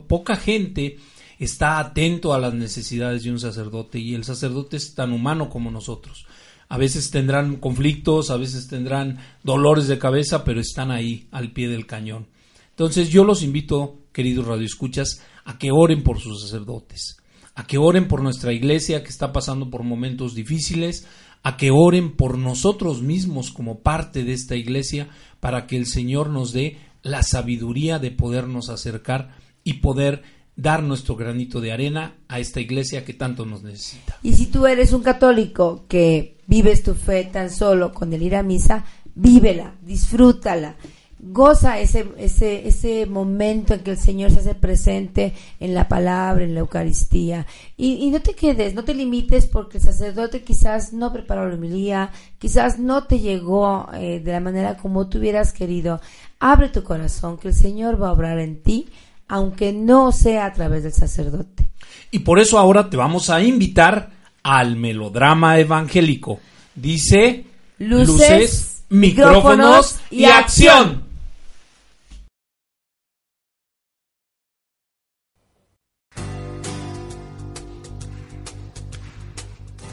poca 0.08 0.36
gente 0.36 0.98
está 1.40 1.80
atento 1.80 2.34
a 2.34 2.40
las 2.40 2.54
necesidades 2.54 3.24
de 3.24 3.32
un 3.32 3.40
sacerdote 3.40 3.98
y 3.98 4.14
el 4.14 4.24
sacerdote 4.24 4.78
es 4.78 4.94
tan 4.94 5.12
humano 5.12 5.50
como 5.50 5.72
nosotros. 5.72 6.28
A 6.72 6.78
veces 6.78 7.12
tendrán 7.12 7.58
conflictos, 7.58 8.30
a 8.30 8.38
veces 8.38 8.70
tendrán 8.70 9.20
dolores 9.44 9.90
de 9.90 10.00
cabeza, 10.00 10.46
pero 10.46 10.62
están 10.62 10.90
ahí 10.90 11.28
al 11.30 11.52
pie 11.52 11.68
del 11.68 11.86
cañón. 11.86 12.28
Entonces 12.70 13.10
yo 13.10 13.26
los 13.26 13.44
invito, 13.44 13.98
queridos 14.14 14.48
radioescuchas, 14.48 15.22
a 15.44 15.58
que 15.58 15.72
oren 15.74 16.02
por 16.02 16.22
sus 16.22 16.44
sacerdotes, 16.44 17.18
a 17.56 17.68
que 17.68 17.78
oren 17.78 18.08
por 18.08 18.22
nuestra 18.22 18.54
iglesia 18.54 19.04
que 19.04 19.10
está 19.10 19.34
pasando 19.34 19.70
por 19.70 19.84
momentos 19.84 20.34
difíciles, 20.34 21.06
a 21.44 21.58
que 21.58 21.72
oren 21.72 22.16
por 22.16 22.38
nosotros 22.38 23.02
mismos 23.02 23.52
como 23.52 23.80
parte 23.80 24.24
de 24.24 24.32
esta 24.32 24.56
iglesia 24.56 25.10
para 25.42 25.68
que 25.68 25.76
el 25.76 25.86
Señor 25.86 26.30
nos 26.30 26.54
dé 26.54 26.78
la 27.04 27.22
sabiduría 27.22 28.00
de 28.00 28.12
podernos 28.12 28.70
acercar 28.70 29.36
y 29.66 29.82
poder 29.82 30.24
dar 30.56 30.84
nuestro 30.84 31.16
granito 31.16 31.62
de 31.62 31.72
arena 31.72 32.16
a 32.28 32.40
esta 32.40 32.60
iglesia 32.60 33.06
que 33.06 33.14
tanto 33.14 33.46
nos 33.46 33.64
necesita. 33.64 34.18
Y 34.22 34.34
si 34.34 34.48
tú 34.48 34.68
eres 34.68 34.94
un 34.94 35.02
católico 35.02 35.86
que 35.88 36.38
vives 36.48 36.84
tu 36.84 36.94
fe 36.94 37.30
tan 37.32 37.50
solo 37.50 37.94
con 37.94 38.14
el 38.14 38.22
ir 38.22 38.36
a 38.36 38.44
misa, 38.44 38.86
vívela, 39.16 39.76
disfrútala. 39.82 40.76
Goza 41.24 41.80
ese, 41.80 42.08
ese, 42.18 42.68
ese 42.68 43.06
momento 43.06 43.76
en 43.76 43.82
que 43.82 43.92
el 43.92 43.98
Señor 43.98 44.32
se 44.32 44.40
hace 44.40 44.56
presente 44.56 45.34
en 45.60 45.76
la 45.76 45.88
palabra, 45.88 46.44
en 46.44 46.56
la 46.56 46.62
Eucaristía. 46.62 47.46
Y, 47.78 47.94
y 48.06 48.10
no 48.10 48.22
te 48.22 48.34
quedes, 48.34 48.74
no 48.74 48.84
te 48.84 48.96
limites 48.96 49.46
porque 49.46 49.78
el 49.78 49.84
sacerdote 49.84 50.44
quizás 50.44 50.94
no 50.94 51.14
preparó 51.14 51.48
la 51.48 51.54
homilía, 51.54 52.10
quizás 52.40 52.80
no 52.80 53.04
te 53.04 53.20
llegó 53.20 53.88
eh, 53.94 54.20
de 54.20 54.32
la 54.32 54.40
manera 54.40 54.78
como 54.78 55.08
tú 55.10 55.20
hubieras 55.20 55.54
querido. 55.54 56.02
Abre 56.40 56.70
tu 56.70 56.84
corazón, 56.84 57.38
que 57.38 57.50
el 57.50 57.54
Señor 57.54 58.02
va 58.02 58.10
a 58.10 58.14
obrar 58.14 58.40
en 58.40 58.64
ti, 58.64 58.90
aunque 59.32 59.72
no 59.72 60.12
sea 60.12 60.46
a 60.46 60.52
través 60.52 60.84
del 60.84 60.92
sacerdote. 60.92 61.70
Y 62.12 62.20
por 62.20 62.38
eso 62.38 62.60
ahora 62.60 62.90
te 62.90 62.98
vamos 62.98 63.30
a 63.30 63.42
invitar 63.42 64.12
al 64.44 64.76
melodrama 64.76 65.58
evangélico. 65.58 66.42
Dice 66.76 67.46
Luces, 67.78 68.84
micrófonos 68.90 70.02
y 70.10 70.26
acción. 70.26 71.06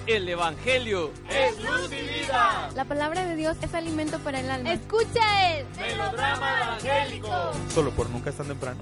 El 0.08 0.28
Evangelio 0.28 1.12
es 1.30 1.62
luz 1.62 1.92
y 1.92 2.22
vida. 2.22 2.70
La 2.74 2.84
palabra 2.86 3.24
de 3.24 3.36
Dios 3.36 3.56
es 3.62 3.72
alimento 3.72 4.18
para 4.18 4.40
el 4.40 4.50
alma. 4.50 4.72
Escucha 4.72 5.58
el 5.58 5.66
melodrama 5.78 6.56
evangélico. 6.60 7.28
Solo 7.72 7.92
por 7.92 8.10
nunca 8.10 8.30
es 8.30 8.36
tan 8.36 8.48
temprano. 8.48 8.80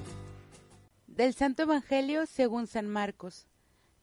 Del 1.17 1.33
Santo 1.33 1.63
Evangelio 1.63 2.27
según 2.27 2.67
San 2.67 2.87
Marcos, 2.89 3.47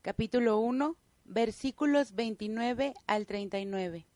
capítulo 0.02 0.58
1, 0.58 0.96
versículos 1.26 2.16
29 2.16 2.96
al 3.06 3.28
39. 3.28 4.08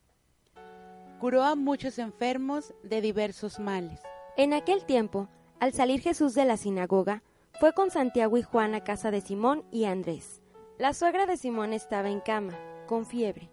Curó 1.20 1.44
a 1.44 1.54
muchos 1.54 2.00
enfermos 2.00 2.74
de 2.82 3.00
diversos 3.00 3.60
males. 3.60 4.00
En 4.36 4.52
aquel 4.52 4.84
tiempo, 4.84 5.28
al 5.60 5.72
salir 5.74 6.00
Jesús 6.00 6.34
de 6.34 6.44
la 6.44 6.56
sinagoga, 6.56 7.22
fue 7.60 7.72
con 7.72 7.92
Santiago 7.92 8.36
y 8.36 8.42
Juan 8.42 8.74
a 8.74 8.82
casa 8.82 9.12
de 9.12 9.20
Simón 9.20 9.64
y 9.70 9.84
Andrés. 9.84 10.42
La 10.76 10.92
suegra 10.92 11.26
de 11.26 11.36
Simón 11.36 11.74
estaba 11.74 12.10
en 12.10 12.18
cama 12.18 12.58
con 12.88 13.06
fiebre, 13.06 13.48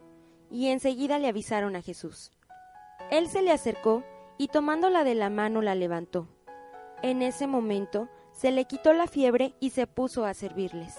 y 0.50 0.70
enseguida 0.70 1.20
le 1.20 1.28
avisaron 1.28 1.76
a 1.76 1.84
Jesús. 1.84 2.32
Él 3.12 3.30
se 3.30 3.44
le 3.44 3.52
acercó 3.52 4.04
y 4.40 4.48
tomándola 4.48 5.04
de 5.04 5.14
la 5.14 5.30
mano 5.30 5.62
la 5.62 5.76
levantó. 5.76 6.28
En 7.04 7.22
ese 7.22 7.46
momento 7.46 8.10
se 8.36 8.52
le 8.52 8.66
quitó 8.66 8.94
la 8.94 9.08
fiebre 9.08 9.56
y 9.62 9.70
se 9.70 9.88
puso 9.88 10.26
a 10.26 10.34
servirles. 10.34 10.98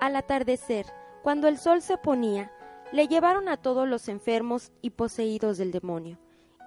Al 0.00 0.16
atardecer, 0.16 0.84
cuando 1.22 1.46
el 1.46 1.58
sol 1.58 1.80
se 1.80 1.96
ponía, 1.96 2.52
le 2.92 3.06
llevaron 3.06 3.48
a 3.48 3.56
todos 3.56 3.88
los 3.88 4.08
enfermos 4.08 4.72
y 4.82 4.90
poseídos 4.90 5.58
del 5.58 5.70
demonio, 5.70 6.18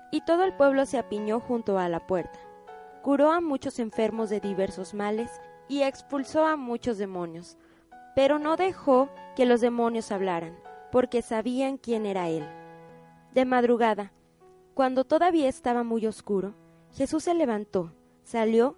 y 0.10 0.22
todo 0.22 0.46
el 0.46 0.54
pueblo 0.56 0.86
se 0.86 0.98
apiñó 0.98 1.42
junto 1.42 1.78
a 1.78 1.90
la 1.90 2.08
puerta. 2.08 2.40
Curó 3.02 3.32
a 3.32 3.42
muchos 3.42 3.78
enfermos 3.80 4.30
de 4.30 4.40
diversos 4.40 4.94
males 4.94 5.30
y 5.68 5.82
expulsó 5.82 6.46
a 6.46 6.56
muchos 6.56 6.98
demonios, 6.98 7.58
pero 8.16 8.40
no 8.40 8.56
dejó 8.56 9.10
que 9.36 9.46
los 9.46 9.60
demonios 9.60 10.12
hablaran 10.12 10.58
porque 10.94 11.22
sabían 11.24 11.78
quién 11.78 12.06
era 12.06 12.30
él. 12.30 12.48
De 13.34 13.46
madrugada, 13.46 14.14
cuando 14.76 15.04
todavía 15.04 15.50
estaba 15.50 15.84
muy 15.84 16.06
oscuro, 16.06 16.54
Jesús 16.94 17.24
se 17.24 17.34
levantó, 17.34 17.92
salió 18.24 18.78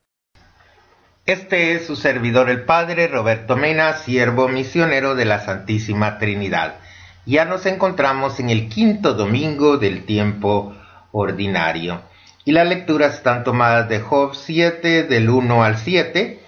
Este 1.27 1.75
es 1.75 1.85
su 1.85 1.95
servidor 1.95 2.49
el 2.49 2.63
Padre 2.63 3.07
Roberto 3.07 3.55
Mena, 3.55 3.93
siervo 3.93 4.47
misionero 4.47 5.13
de 5.13 5.25
la 5.25 5.39
Santísima 5.39 6.17
Trinidad. 6.17 6.79
Ya 7.27 7.45
nos 7.45 7.67
encontramos 7.67 8.39
en 8.39 8.49
el 8.49 8.69
quinto 8.69 9.13
domingo 9.13 9.77
del 9.77 10.05
tiempo 10.05 10.75
ordinario. 11.11 12.01
Y 12.43 12.53
las 12.53 12.67
lecturas 12.67 13.13
están 13.13 13.43
tomadas 13.43 13.87
de 13.87 13.99
Job 13.99 14.33
7 14.33 15.03
del 15.03 15.29
1 15.29 15.63
al 15.63 15.77
7, 15.77 16.41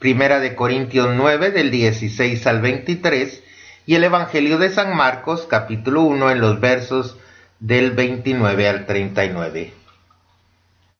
Primera 0.00 0.40
de 0.40 0.56
Corintios 0.56 1.14
9 1.14 1.52
del 1.52 1.70
16 1.70 2.44
al 2.48 2.60
23 2.60 3.44
y 3.86 3.94
el 3.94 4.02
Evangelio 4.02 4.58
de 4.58 4.70
San 4.70 4.96
Marcos 4.96 5.46
capítulo 5.48 6.02
1 6.02 6.32
en 6.32 6.40
los 6.40 6.58
versos 6.58 7.16
del 7.60 7.92
29 7.92 8.68
al 8.68 8.86
39. 8.86 9.72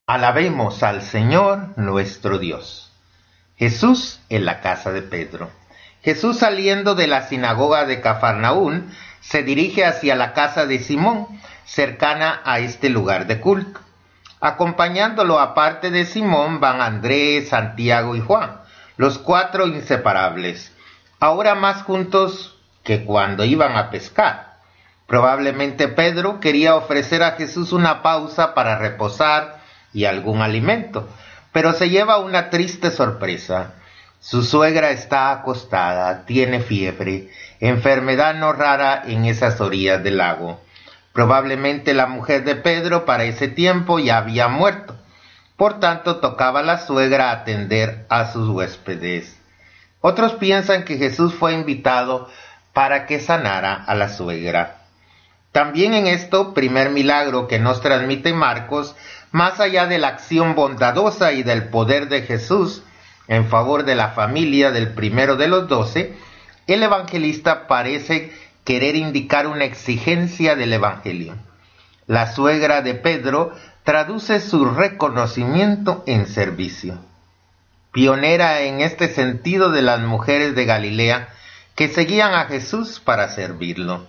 Alabemos 0.07 0.85
al 0.85 1.03
Señor 1.03 1.77
nuestro 1.77 2.39
Dios. 2.39 2.86
Jesús 3.57 4.21
en 4.29 4.45
la 4.45 4.61
casa 4.61 4.93
de 4.93 5.03
Pedro. 5.03 5.51
Jesús 6.03 6.39
saliendo 6.39 6.95
de 6.95 7.07
la 7.07 7.23
sinagoga 7.23 7.85
de 7.87 8.01
Cafarnaún 8.01 8.93
se 9.21 9.43
dirige 9.43 9.85
hacia 9.85 10.15
la 10.15 10.35
casa 10.35 10.67
de 10.67 10.79
Simón, 10.79 11.27
cercana 11.65 12.41
a 12.45 12.61
este 12.61 12.91
lugar 12.91 13.27
de 13.27 13.41
culto. 13.41 13.81
Acompañándolo 14.41 15.41
aparte 15.41 15.91
de 15.91 16.05
Simón 16.05 16.61
van 16.61 16.81
Andrés, 16.81 17.49
Santiago 17.49 18.15
y 18.15 18.21
Juan, 18.21 18.61
los 18.97 19.19
cuatro 19.19 19.67
inseparables, 19.67 20.73
ahora 21.19 21.55
más 21.55 21.83
juntos 21.83 22.59
que 22.85 23.05
cuando 23.05 23.45
iban 23.45 23.77
a 23.77 23.91
pescar. 23.91 24.59
Probablemente 25.07 25.89
Pedro 25.89 26.41
quería 26.41 26.77
ofrecer 26.77 27.23
a 27.23 27.33
Jesús 27.33 27.73
una 27.73 28.03
pausa 28.03 28.55
para 28.55 28.79
reposar 28.79 29.61
y 29.93 30.05
algún 30.05 30.43
alimento, 30.43 31.09
pero 31.57 31.73
se 31.73 31.89
lleva 31.89 32.19
una 32.19 32.51
triste 32.51 32.91
sorpresa. 32.91 33.77
Su 34.21 34.43
suegra 34.43 34.91
está 34.91 35.31
acostada, 35.31 36.27
tiene 36.27 36.61
fiebre, 36.61 37.31
enfermedad 37.61 38.35
no 38.35 38.53
rara 38.53 39.05
en 39.07 39.25
esas 39.25 39.59
orillas 39.63 40.05
del 40.05 40.19
lago. 40.19 40.61
Probablemente 41.15 41.95
la 41.95 42.09
mujer 42.09 42.45
de 42.45 42.57
Pedro 42.57 43.07
para 43.07 43.25
ese 43.25 43.49
tiempo 43.49 43.99
ya 43.99 44.19
había 44.19 44.49
muerto. 44.49 44.99
Por 45.57 45.81
tanto, 45.81 46.17
tocaba 46.17 46.61
a 46.61 46.63
la 46.63 46.77
suegra 46.77 47.31
atender 47.31 48.05
a 48.11 48.31
sus 48.31 48.51
huéspedes. 48.51 49.41
Otros 50.03 50.35
piensan 50.35 50.85
que 50.85 50.99
Jesús 50.99 51.33
fue 51.33 51.55
invitado 51.55 52.29
para 52.75 53.07
que 53.07 53.19
sanara 53.19 53.83
a 53.83 53.95
la 53.95 54.11
suegra. 54.11 54.83
También 55.53 55.95
en 55.95 56.07
esto, 56.07 56.53
primer 56.53 56.91
milagro 56.91 57.49
que 57.49 57.59
nos 57.59 57.81
transmite 57.81 58.35
Marcos, 58.35 58.95
más 59.37 59.61
allá 59.61 59.87
de 59.87 59.99
la 59.99 60.09
acción 60.09 60.55
bondadosa 60.55 61.35
y 61.35 61.43
del 61.43 61.69
poder 61.69 62.09
de 62.09 62.23
Jesús 62.23 62.83
en 63.29 63.47
favor 63.49 63.85
de 63.85 63.95
la 63.95 64.13
familia 64.13 64.71
del 64.71 64.95
primero 64.95 65.37
de 65.37 65.47
los 65.47 65.69
doce, 65.69 66.17
el 66.67 66.83
evangelista 66.83 67.67
parece 67.67 68.33
querer 68.65 68.97
indicar 68.97 69.47
una 69.47 69.67
exigencia 69.67 70.57
del 70.57 70.73
Evangelio. 70.73 71.35
La 72.07 72.33
suegra 72.33 72.81
de 72.81 72.95
Pedro 72.95 73.53
traduce 73.85 74.41
su 74.41 74.65
reconocimiento 74.65 76.03
en 76.07 76.27
servicio. 76.27 76.99
Pionera 77.93 78.63
en 78.63 78.81
este 78.81 79.09
sentido 79.09 79.71
de 79.71 79.83
las 79.83 80.01
mujeres 80.01 80.55
de 80.55 80.65
Galilea 80.65 81.29
que 81.75 81.89
seguían 81.89 82.33
a 82.33 82.47
Jesús 82.47 83.01
para 83.01 83.29
servirlo 83.29 84.07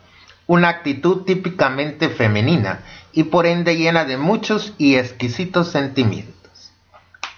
una 0.48 0.70
actitud 0.70 1.24
típicamente 1.26 2.10
femenina 2.10 2.80
y 3.18 3.24
por 3.24 3.48
ende 3.48 3.76
llena 3.76 4.06
de 4.06 4.16
muchos 4.16 4.76
y 4.78 4.96
exquisitos 4.96 5.72
sentimientos. 5.72 6.72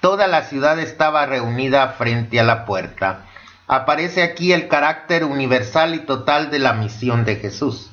Toda 0.01 0.27
la 0.27 0.43
ciudad 0.43 0.77
estaba 0.77 1.25
reunida 1.25 1.87
frente 1.97 2.37
a 2.37 2.43
la 2.43 2.65
puerta. 2.65 3.27
Aparece 3.65 4.21
aquí 4.21 4.51
el 4.51 4.67
carácter 4.67 5.23
universal 5.23 5.95
y 5.95 5.99
total 5.99 6.51
de 6.51 6.59
la 6.59 6.73
misión 6.73 7.23
de 7.23 7.37
Jesús. 7.37 7.91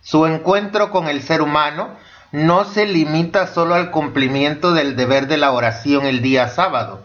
Su 0.00 0.26
encuentro 0.26 0.92
con 0.92 1.08
el 1.08 1.20
ser 1.24 1.42
humano 1.42 1.96
no 2.30 2.64
se 2.64 2.86
limita 2.86 3.48
solo 3.48 3.74
al 3.74 3.90
cumplimiento 3.90 4.72
del 4.72 4.94
deber 4.94 5.26
de 5.26 5.38
la 5.38 5.50
oración 5.50 6.06
el 6.06 6.22
día 6.22 6.46
sábado, 6.46 7.02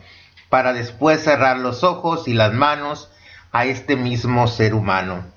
para 0.47 0.73
después 0.73 1.23
cerrar 1.23 1.57
los 1.57 1.83
ojos 1.83 2.27
y 2.27 2.35
las 2.35 2.53
manos 2.53 3.09
a 3.51 3.65
este 3.65 3.95
mismo 3.95 4.45
ser 4.45 4.75
humano 4.75 5.33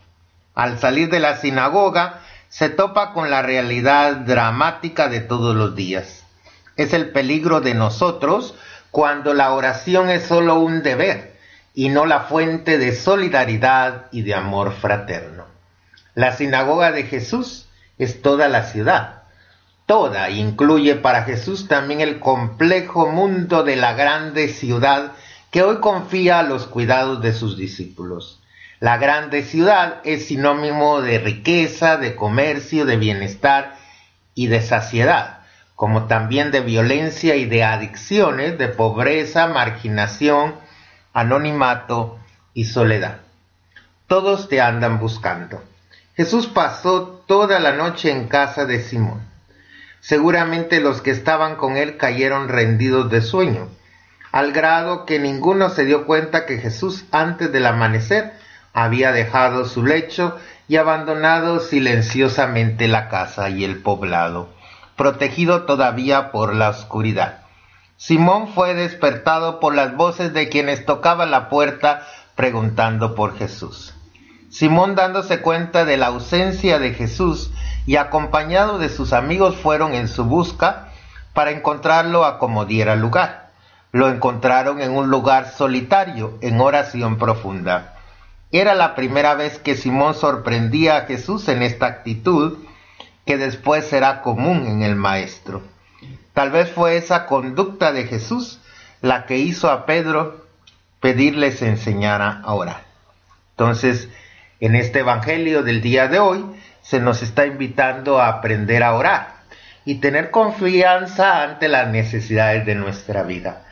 al 0.57 0.79
salir 0.79 1.11
de 1.11 1.21
la 1.21 1.37
sinagoga, 1.37 2.23
se 2.49 2.69
topa 2.69 3.13
con 3.13 3.31
la 3.31 3.43
realidad 3.43 4.17
dramática 4.17 5.09
de 5.09 5.21
todos 5.21 5.55
los 5.57 5.75
días. 5.75 6.25
Es 6.77 6.93
el 6.93 7.11
peligro 7.11 7.61
de 7.61 7.75
nosotros 7.75 8.55
cuando 8.91 9.35
la 9.35 9.53
oración 9.53 10.11
es 10.11 10.25
solo 10.25 10.59
un 10.59 10.83
deber 10.83 11.37
y 11.75 11.89
no 11.89 12.07
la 12.07 12.21
fuente 12.21 12.79
de 12.79 12.95
solidaridad 12.95 14.07
y 14.13 14.23
de 14.23 14.35
amor 14.35 14.73
fraterno. 14.73 15.45
La 16.15 16.33
sinagoga 16.33 16.93
de 16.93 17.03
Jesús 17.03 17.67
es 17.99 18.23
toda 18.23 18.49
la 18.49 18.65
ciudad. 18.65 19.23
Toda 19.85 20.31
incluye 20.31 20.97
para 20.97 21.25
Jesús 21.25 21.69
también 21.69 22.01
el 22.01 22.19
complejo 22.19 23.09
mundo 23.09 23.63
de 23.63 23.77
la 23.77 23.93
grande 23.93 24.49
ciudad 24.49 25.13
que 25.51 25.63
hoy 25.63 25.79
confía 25.79 26.41
a 26.41 26.43
los 26.43 26.67
cuidados 26.67 27.23
de 27.23 27.33
sus 27.33 27.57
discípulos. 27.57 28.41
La 28.79 28.99
grande 28.99 29.43
ciudad 29.43 30.01
es 30.05 30.27
sinónimo 30.27 31.01
de 31.01 31.19
riqueza, 31.19 31.97
de 31.97 32.15
comercio, 32.15 32.85
de 32.85 32.99
bienestar 32.99 33.75
y 34.35 34.49
de 34.49 34.61
saciedad, 34.61 35.39
como 35.75 36.05
también 36.05 36.51
de 36.51 36.61
violencia 36.61 37.37
y 37.37 37.47
de 37.47 37.65
adicciones, 37.65 38.59
de 38.59 38.69
pobreza, 38.69 39.47
marginación, 39.47 40.57
anonimato 41.15 42.19
y 42.53 42.67
soledad. 42.67 43.21
Todos 44.09 44.51
te 44.51 44.61
andan 44.61 44.99
buscando. 45.01 45.65
Jesús 46.15 46.47
pasó 46.47 47.25
toda 47.27 47.59
la 47.61 47.73
noche 47.73 48.11
en 48.11 48.29
casa 48.29 48.67
de 48.67 48.81
Simón. 48.81 49.23
Seguramente 50.01 50.81
los 50.81 51.01
que 51.01 51.13
estaban 51.13 51.57
con 51.57 51.79
él 51.79 51.97
cayeron 51.97 52.49
rendidos 52.49 53.11
de 53.11 53.23
sueño, 53.23 53.69
al 54.33 54.53
grado 54.53 55.07
que 55.07 55.19
ninguno 55.19 55.71
se 55.71 55.87
dio 55.87 56.05
cuenta 56.05 56.45
que 56.45 56.59
Jesús 56.59 57.07
antes 57.11 57.51
del 57.53 57.65
amanecer 57.65 58.35
había 58.77 59.11
dejado 59.11 59.65
su 59.65 59.87
lecho 59.87 60.37
y 60.69 60.77
abandonado 60.77 61.61
silenciosamente 61.61 62.89
la 62.89 63.09
casa 63.09 63.49
y 63.49 63.65
el 63.65 63.81
poblado, 63.81 64.51
protegido 64.97 65.63
todavía 65.63 66.31
por 66.31 66.55
la 66.55 66.69
oscuridad. 66.69 67.39
Simón 67.97 68.49
fue 68.49 68.75
despertado 68.75 69.61
por 69.61 69.75
las 69.75 69.97
voces 69.97 70.35
de 70.35 70.51
quienes 70.51 70.85
tocaban 70.85 71.31
la 71.31 71.49
puerta 71.49 72.07
preguntando 72.35 73.15
por 73.15 73.39
Jesús. 73.39 73.95
Simón 74.51 74.95
dándose 74.95 75.41
cuenta 75.41 75.87
de 75.87 75.97
la 75.97 76.09
ausencia 76.09 76.79
de 76.79 76.93
Jesús 76.93 77.51
y 77.87 77.97
acompañado 77.97 78.79
de 78.79 78.91
sus 78.91 79.15
amigos 79.15 79.57
fueron 79.57 79.95
en 79.95 80.07
su 80.07 80.25
busca 80.25 80.89
para 81.33 81.51
encontrarlo 81.51 82.27
a 82.27 82.39
como 82.39 82.67
diera 82.67 82.95
lugar. 82.95 83.53
Lo 83.93 84.11
encontraron 84.11 84.83
en 84.83 84.95
un 84.95 85.09
lugar 85.09 85.51
solitario, 85.53 86.37
en 86.43 86.61
oración 86.61 87.17
profunda. 87.17 87.96
Era 88.59 88.75
la 88.75 88.95
primera 88.95 89.35
vez 89.35 89.59
que 89.59 89.77
Simón 89.77 90.15
sorprendía 90.15 90.97
a 90.97 91.01
Jesús 91.03 91.47
en 91.49 91.61
esta 91.61 91.85
actitud, 91.85 92.57
que 93.27 93.37
después 93.37 93.85
será 93.85 94.23
común 94.23 94.67
en 94.67 94.81
el 94.81 94.97
Maestro. 94.97 95.63
Tal 96.33 96.51
vez 96.53 96.71
fue 96.71 96.97
esa 96.97 97.27
conducta 97.27 97.93
de 97.93 98.05
Jesús 98.05 98.59
la 99.03 99.27
que 99.27 99.37
hizo 99.37 99.71
a 99.71 99.85
Pedro 99.85 100.47
pedirles 101.01 101.61
enseñara 101.61 102.41
a 102.43 102.55
orar. 102.55 102.85
Entonces, 103.51 104.09
en 104.61 104.75
este 104.75 105.01
Evangelio 105.01 105.63
del 105.63 105.83
día 105.83 106.09
de 106.09 106.19
hoy, 106.19 106.43
se 106.81 106.99
nos 106.99 107.23
está 107.23 107.45
invitando 107.45 108.21
a 108.21 108.29
aprender 108.29 108.83
a 108.83 108.95
orar 108.95 109.35
y 109.85 109.97
tener 109.97 110.31
confianza 110.31 111.43
ante 111.43 111.69
las 111.69 111.89
necesidades 111.89 112.65
de 112.65 112.75
nuestra 112.75 113.23
vida. 113.23 113.66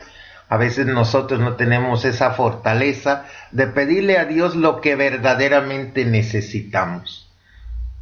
A 0.54 0.56
veces 0.56 0.86
nosotros 0.86 1.40
no 1.40 1.56
tenemos 1.56 2.04
esa 2.04 2.30
fortaleza 2.30 3.24
de 3.50 3.66
pedirle 3.66 4.18
a 4.18 4.24
Dios 4.24 4.54
lo 4.54 4.80
que 4.80 4.94
verdaderamente 4.94 6.04
necesitamos. 6.04 7.28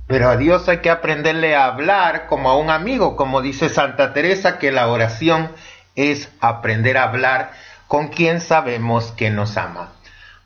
Pero 0.07 0.28
a 0.28 0.36
Dios 0.36 0.68
hay 0.68 0.80
que 0.80 0.90
aprenderle 0.90 1.57
a 1.57 1.64
hablar 1.64 2.26
como 2.26 2.50
a 2.50 2.59
un 2.59 2.68
amigo, 2.68 3.16
como 3.16 3.40
dice 3.40 3.70
Santa 3.70 4.12
Teresa, 4.12 4.59
que 4.59 4.70
la 4.70 4.88
oración 4.88 5.50
es 5.96 6.28
aprender 6.40 6.98
a 6.98 7.05
hablar 7.05 7.53
con 7.88 8.09
quien 8.09 8.38
sabemos 8.38 9.12
que 9.12 9.30
nos 9.30 9.57
ama. 9.57 9.94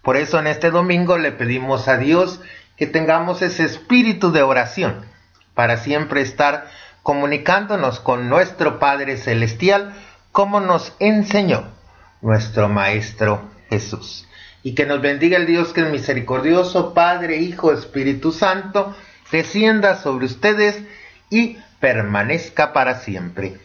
Por 0.03 0.17
eso 0.17 0.39
en 0.39 0.47
este 0.47 0.71
domingo 0.71 1.19
le 1.19 1.33
pedimos 1.33 1.89
a 1.89 1.97
Dios 1.97 2.41
que 2.77 2.87
tengamos 2.87 3.43
ese 3.43 3.65
espíritu 3.65 4.31
de 4.31 4.43
oración 4.43 5.05
para 5.55 5.77
siempre 5.77 6.21
estar 6.21 6.69
comunicándonos 7.03 7.99
con 7.99 8.29
nuestro 8.29 8.79
Padre 8.79 9.17
Celestial 9.17 9.93
como 10.31 10.61
nos 10.61 10.95
enseñó 11.01 11.75
nuestro 12.27 12.69
Maestro 12.69 13.49
Jesús. 13.71 14.27
Y 14.65 14.75
que 14.75 14.85
nos 14.85 15.01
bendiga 15.01 15.39
el 15.39 15.47
Dios 15.47 15.73
que 15.73 15.83
es 15.83 15.91
misericordioso, 15.91 16.93
Padre, 16.93 17.37
Hijo, 17.37 17.73
Espíritu 17.73 18.33
Santo, 18.33 18.97
descienda 19.31 19.97
sobre 19.97 20.27
ustedes 20.27 20.83
y 21.31 21.57
permanezca 21.79 22.73
para 22.73 22.99
siempre. 22.99 23.59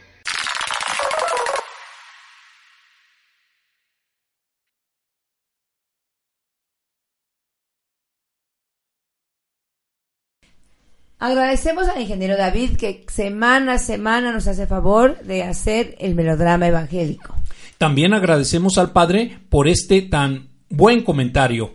Agradecemos 11.17 11.87
al 11.87 12.01
ingeniero 12.01 12.37
David 12.37 12.77
que 12.77 13.05
semana 13.07 13.73
a 13.73 13.77
semana 13.79 14.31
nos 14.31 14.47
hace 14.47 14.67
favor 14.67 15.19
de 15.19 15.43
hacer 15.43 15.95
el 15.99 16.15
melodrama 16.15 16.67
evangélico. 16.67 17.40
También 17.81 18.13
agradecemos 18.13 18.77
al 18.77 18.91
Padre 18.91 19.39
por 19.49 19.67
este 19.67 20.03
tan 20.03 20.49
buen 20.69 21.03
comentario. 21.03 21.73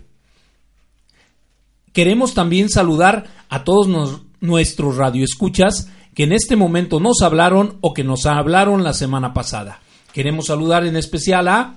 Queremos 1.93 2.33
también 2.33 2.69
saludar 2.69 3.25
a 3.49 3.65
todos 3.65 3.89
nos, 3.89 4.23
nuestros 4.39 4.99
radioescuchas 4.99 5.91
que 6.15 6.23
en 6.23 6.33
este 6.33 6.55
momento 6.55 7.01
nos 7.01 7.23
hablaron 7.23 7.79
o 7.81 7.93
que 7.93 8.05
nos 8.05 8.25
hablaron 8.25 8.85
la 8.85 8.93
semana 8.93 9.35
pasada. 9.35 9.81
Queremos 10.13 10.47
saludar 10.47 10.87
en 10.87 10.95
especial 10.95 11.49
a 11.49 11.75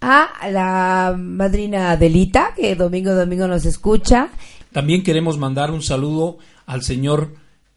a 0.00 0.50
la 0.50 1.14
madrina 1.16 1.92
Adelita, 1.92 2.54
que 2.56 2.74
domingo 2.74 3.14
domingo 3.14 3.46
nos 3.46 3.66
escucha. 3.66 4.30
También 4.72 5.04
queremos 5.04 5.38
mandar 5.38 5.70
un 5.70 5.82
saludo 5.82 6.38
al 6.66 6.82
señor 6.82 7.36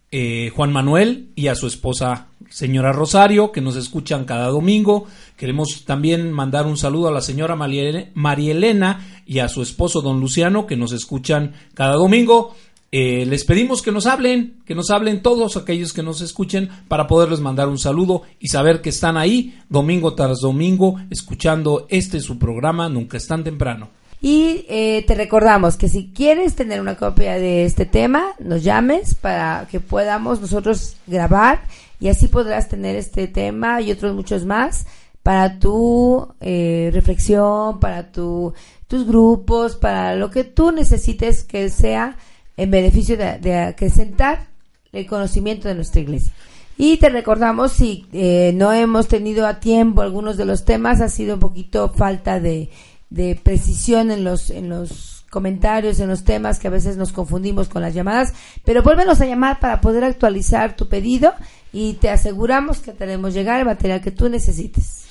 eh, 0.10 0.50
Juan 0.56 0.72
Manuel 0.72 1.30
y 1.36 1.50
a 1.50 1.56
su 1.56 1.68
esposa 1.68 2.31
señora 2.52 2.92
Rosario, 2.92 3.52
que 3.52 3.62
nos 3.62 3.76
escuchan 3.76 4.26
cada 4.26 4.48
domingo. 4.48 5.08
Queremos 5.38 5.86
también 5.86 6.32
mandar 6.32 6.68
un 6.68 6.78
saludo 6.78 7.08
a 7.08 7.12
la 7.12 7.22
señora 7.22 7.56
María 7.56 8.52
Elena 8.52 9.08
y 9.26 9.40
a 9.40 9.48
su 9.48 9.62
esposo 9.62 10.02
don 10.02 10.20
Luciano, 10.20 10.68
que 10.68 10.76
nos 10.76 10.92
escuchan 10.92 11.54
cada 11.74 11.96
domingo. 11.96 12.54
Eh, 12.94 13.26
les 13.26 13.46
pedimos 13.46 13.82
que 13.82 13.94
nos 13.94 14.06
hablen, 14.06 14.58
que 14.66 14.76
nos 14.76 14.90
hablen 14.90 15.22
todos 15.22 15.56
aquellos 15.56 15.94
que 15.94 16.04
nos 16.04 16.20
escuchen 16.20 16.70
para 16.90 17.08
poderles 17.08 17.40
mandar 17.40 17.70
un 17.70 17.80
saludo 17.80 18.24
y 18.38 18.50
saber 18.50 18.82
que 18.82 18.90
están 18.90 19.16
ahí 19.16 19.58
domingo 19.70 20.14
tras 20.14 20.40
domingo 20.42 20.98
escuchando 21.10 21.86
este 21.88 22.20
su 22.20 22.38
programa 22.38 22.90
Nunca 22.90 23.16
es 23.16 23.26
tan 23.28 23.46
temprano. 23.46 23.90
Y 24.20 24.66
eh, 24.68 25.04
te 25.08 25.16
recordamos 25.16 25.78
que 25.78 25.88
si 25.88 26.12
quieres 26.14 26.54
tener 26.54 26.82
una 26.82 26.96
copia 26.96 27.40
de 27.40 27.64
este 27.64 27.86
tema, 27.86 28.34
nos 28.40 28.62
llames 28.62 29.16
para 29.16 29.68
que 29.72 29.80
podamos 29.80 30.42
nosotros 30.42 30.98
grabar 31.08 31.62
y 32.02 32.10
así 32.10 32.28
podrás 32.28 32.68
tener 32.68 32.98
este 32.98 33.30
tema 33.30 33.80
y 33.80 33.92
otros 33.92 34.14
muchos 34.14 34.46
más 34.46 34.86
para 35.24 35.60
tu 35.60 36.28
eh, 36.42 36.90
reflexión, 36.94 37.80
para 37.80 38.12
tu, 38.12 38.54
tus 38.88 39.08
grupos, 39.08 39.78
para 39.78 40.16
lo 40.16 40.30
que 40.30 40.44
tú 40.44 40.74
necesites 40.74 41.46
que 41.46 41.70
sea 41.70 42.18
en 42.58 42.72
beneficio 42.72 43.16
de, 43.16 43.56
acrecentar 43.56 44.50
el 44.92 45.06
conocimiento 45.06 45.70
de 45.70 45.76
nuestra 45.76 46.02
iglesia. 46.02 46.34
Y 46.78 46.98
te 46.98 47.10
recordamos, 47.10 47.72
si 47.72 48.08
eh, 48.12 48.52
no 48.56 48.74
hemos 48.74 49.08
tenido 49.08 49.48
a 49.48 49.60
tiempo 49.60 50.02
algunos 50.02 50.36
de 50.36 50.46
los 50.46 50.66
temas, 50.66 51.00
ha 51.00 51.08
sido 51.08 51.36
un 51.36 51.40
poquito 51.40 51.90
falta 51.90 52.42
de 52.42 52.70
de 53.12 53.36
precisión 53.36 54.10
en 54.10 54.24
los, 54.24 54.50
en 54.50 54.70
los 54.70 55.26
comentarios, 55.30 56.00
en 56.00 56.08
los 56.08 56.24
temas 56.24 56.60
que 56.60 56.68
a 56.68 56.72
veces 56.72 56.98
nos 56.98 57.12
confundimos 57.12 57.68
con 57.68 57.82
las 57.82 57.94
llamadas, 57.94 58.34
pero 58.66 58.82
vuélvenos 58.82 59.22
a 59.22 59.26
llamar 59.26 59.60
para 59.60 59.82
poder 59.82 60.04
actualizar 60.04 60.76
tu 60.76 60.88
pedido 60.88 61.34
y 61.74 61.94
te 61.94 62.10
aseguramos 62.10 62.80
que 62.80 62.92
te 62.92 63.04
haremos 63.04 63.34
llegar 63.34 63.60
el 63.60 63.66
material 63.66 64.02
que 64.02 64.12
tú 64.12 64.30
necesites. 64.30 65.02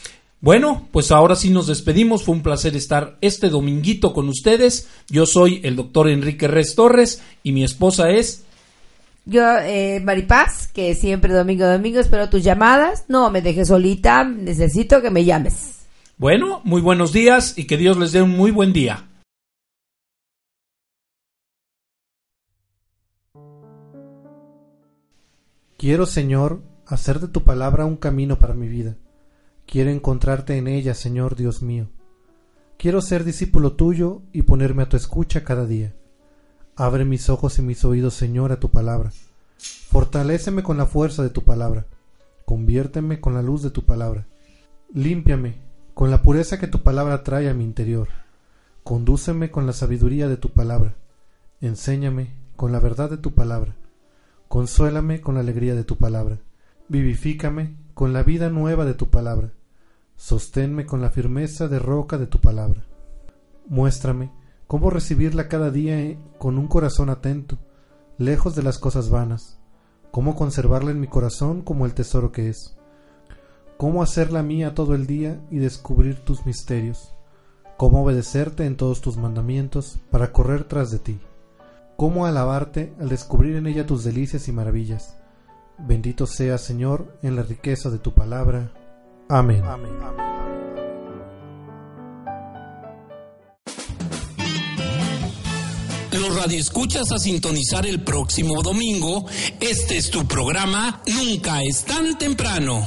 Bueno, 0.42 0.88
pues 0.90 1.11
ahora 1.11 1.36
sí 1.36 1.50
nos 1.50 1.66
despedimos. 1.66 2.24
Fue 2.24 2.34
un 2.34 2.42
placer 2.42 2.74
estar 2.74 3.18
este 3.20 3.50
dominguito 3.50 4.14
con 4.14 4.28
ustedes. 4.28 4.88
Yo 5.08 5.26
soy 5.26 5.61
el 5.64 5.76
doctor 5.76 6.08
Enrique 6.08 6.48
Res 6.48 6.74
Torres 6.74 7.22
y 7.42 7.52
mi 7.52 7.62
esposa 7.62 8.11
es. 8.11 8.44
Yo, 9.26 9.42
eh, 9.62 10.00
Maripaz, 10.02 10.68
que 10.68 10.94
siempre 10.94 11.34
domingo 11.34 11.66
domingo 11.66 12.00
espero 12.00 12.30
tus 12.30 12.42
llamadas. 12.42 13.04
No 13.08 13.30
me 13.30 13.42
dejes 13.42 13.68
solita, 13.68 14.24
necesito 14.24 15.02
que 15.02 15.11
me 15.11 15.26
llames. 15.26 15.80
Bueno, 16.16 16.62
muy 16.64 16.80
buenos 16.80 17.12
días 17.12 17.58
y 17.58 17.64
que 17.64 17.76
Dios 17.76 17.98
les 17.98 18.12
dé 18.12 18.22
un 18.22 18.30
muy 18.30 18.50
buen 18.50 18.72
día. 18.72 19.09
Quiero, 25.80 26.04
Señor, 26.04 26.60
hacer 26.84 27.20
de 27.20 27.28
tu 27.28 27.42
palabra 27.42 27.86
un 27.86 27.96
camino 27.96 28.38
para 28.38 28.52
mi 28.52 28.68
vida. 28.68 28.98
Quiero 29.64 29.88
encontrarte 29.88 30.58
en 30.58 30.68
ella, 30.68 30.92
Señor 30.92 31.36
Dios 31.36 31.62
mío. 31.62 31.88
Quiero 32.76 33.00
ser 33.00 33.24
discípulo 33.24 33.72
tuyo 33.72 34.20
y 34.30 34.42
ponerme 34.42 34.82
a 34.82 34.90
tu 34.90 34.98
escucha 34.98 35.42
cada 35.42 35.64
día. 35.64 35.94
Abre 36.76 37.06
mis 37.06 37.30
ojos 37.30 37.58
y 37.58 37.62
mis 37.62 37.82
oídos, 37.86 38.12
Señor, 38.12 38.52
a 38.52 38.60
tu 38.60 38.70
palabra. 38.70 39.10
Fortaléceme 39.88 40.62
con 40.62 40.76
la 40.76 40.84
fuerza 40.84 41.22
de 41.22 41.30
tu 41.30 41.44
palabra. 41.44 41.86
Conviérteme 42.44 43.18
con 43.18 43.32
la 43.32 43.40
luz 43.40 43.62
de 43.62 43.70
tu 43.70 43.86
palabra. 43.86 44.26
Límpiame 44.92 45.62
con 45.94 46.10
la 46.10 46.20
pureza 46.20 46.58
que 46.58 46.66
tu 46.66 46.82
palabra 46.82 47.22
trae 47.22 47.48
a 47.48 47.54
mi 47.54 47.64
interior. 47.64 48.08
Condúceme 48.84 49.50
con 49.50 49.66
la 49.66 49.72
sabiduría 49.72 50.28
de 50.28 50.36
tu 50.36 50.50
palabra. 50.50 50.94
Enséñame 51.62 52.34
con 52.54 52.70
la 52.70 52.80
verdad 52.80 53.08
de 53.08 53.16
tu 53.16 53.32
palabra. 53.32 53.76
Consuélame 54.51 55.20
con 55.20 55.36
la 55.36 55.42
alegría 55.42 55.76
de 55.76 55.84
tu 55.84 55.96
palabra. 55.96 56.40
Vivifícame 56.88 57.76
con 57.94 58.12
la 58.12 58.24
vida 58.24 58.51
nueva 58.51 58.84
de 58.84 58.94
tu 58.94 59.09
palabra. 59.09 59.53
Sosténme 60.16 60.86
con 60.86 61.01
la 61.01 61.11
firmeza 61.11 61.68
de 61.68 61.78
roca 61.78 62.18
de 62.18 62.26
tu 62.26 62.40
palabra. 62.40 62.82
Muéstrame 63.68 64.32
cómo 64.66 64.90
recibirla 64.90 65.46
cada 65.46 65.70
día 65.70 66.18
con 66.38 66.59
un 66.59 66.66
corazón 66.66 67.11
atento, 67.11 67.59
lejos 68.18 68.57
de 68.57 68.64
las 68.64 68.78
cosas 68.78 69.09
vanas, 69.09 69.61
cómo 70.11 70.34
conservarla 70.34 70.90
en 70.90 70.98
mi 70.98 71.07
corazón 71.07 71.62
como 71.62 71.86
el 71.86 71.94
tesoro 71.94 72.32
que 72.32 72.48
es 72.48 72.76
cómo 73.76 74.03
hacerla 74.03 74.42
mía 74.42 74.74
todo 74.74 74.96
el 74.96 75.07
día 75.07 75.40
y 75.48 75.59
descubrir 75.59 76.16
tus 76.16 76.44
misterios, 76.44 77.14
cómo 77.76 78.03
obedecerte 78.03 78.66
en 78.66 78.76
todos 78.76 79.01
tus 79.01 79.16
mandamientos 79.16 80.01
para 80.11 80.32
correr 80.32 80.64
tras 80.64 80.90
de 80.90 80.98
ti, 80.98 81.20
cómo 82.01 82.24
alabarte 82.24 82.94
al 82.98 83.11
descubrir 83.11 83.57
en 83.57 83.66
ella 83.66 83.84
tus 83.84 84.05
delicias 84.05 84.48
y 84.48 84.53
maravillas. 84.53 85.18
Bendito 85.76 86.26
sea, 86.26 86.57
Señor, 86.57 87.18
en 87.22 87.36
la 87.36 87.42
riqueza 87.42 87.90
de 87.90 87.98
tu 87.98 88.14
palabra. 88.14 88.72
Amén. 89.28 89.62
los 96.12 96.36
radioescuchas 96.36 97.12
a 97.12 97.18
sintonizar 97.18 97.86
el 97.86 98.03
próximo 98.03 98.62
domingo. 98.62 99.26
Este 99.61 99.98
es 99.98 100.11
tu 100.11 100.26
programa 100.26 101.03
Nunca 101.07 101.62
es 101.62 101.84
tan 101.84 102.16
temprano. 102.16 102.86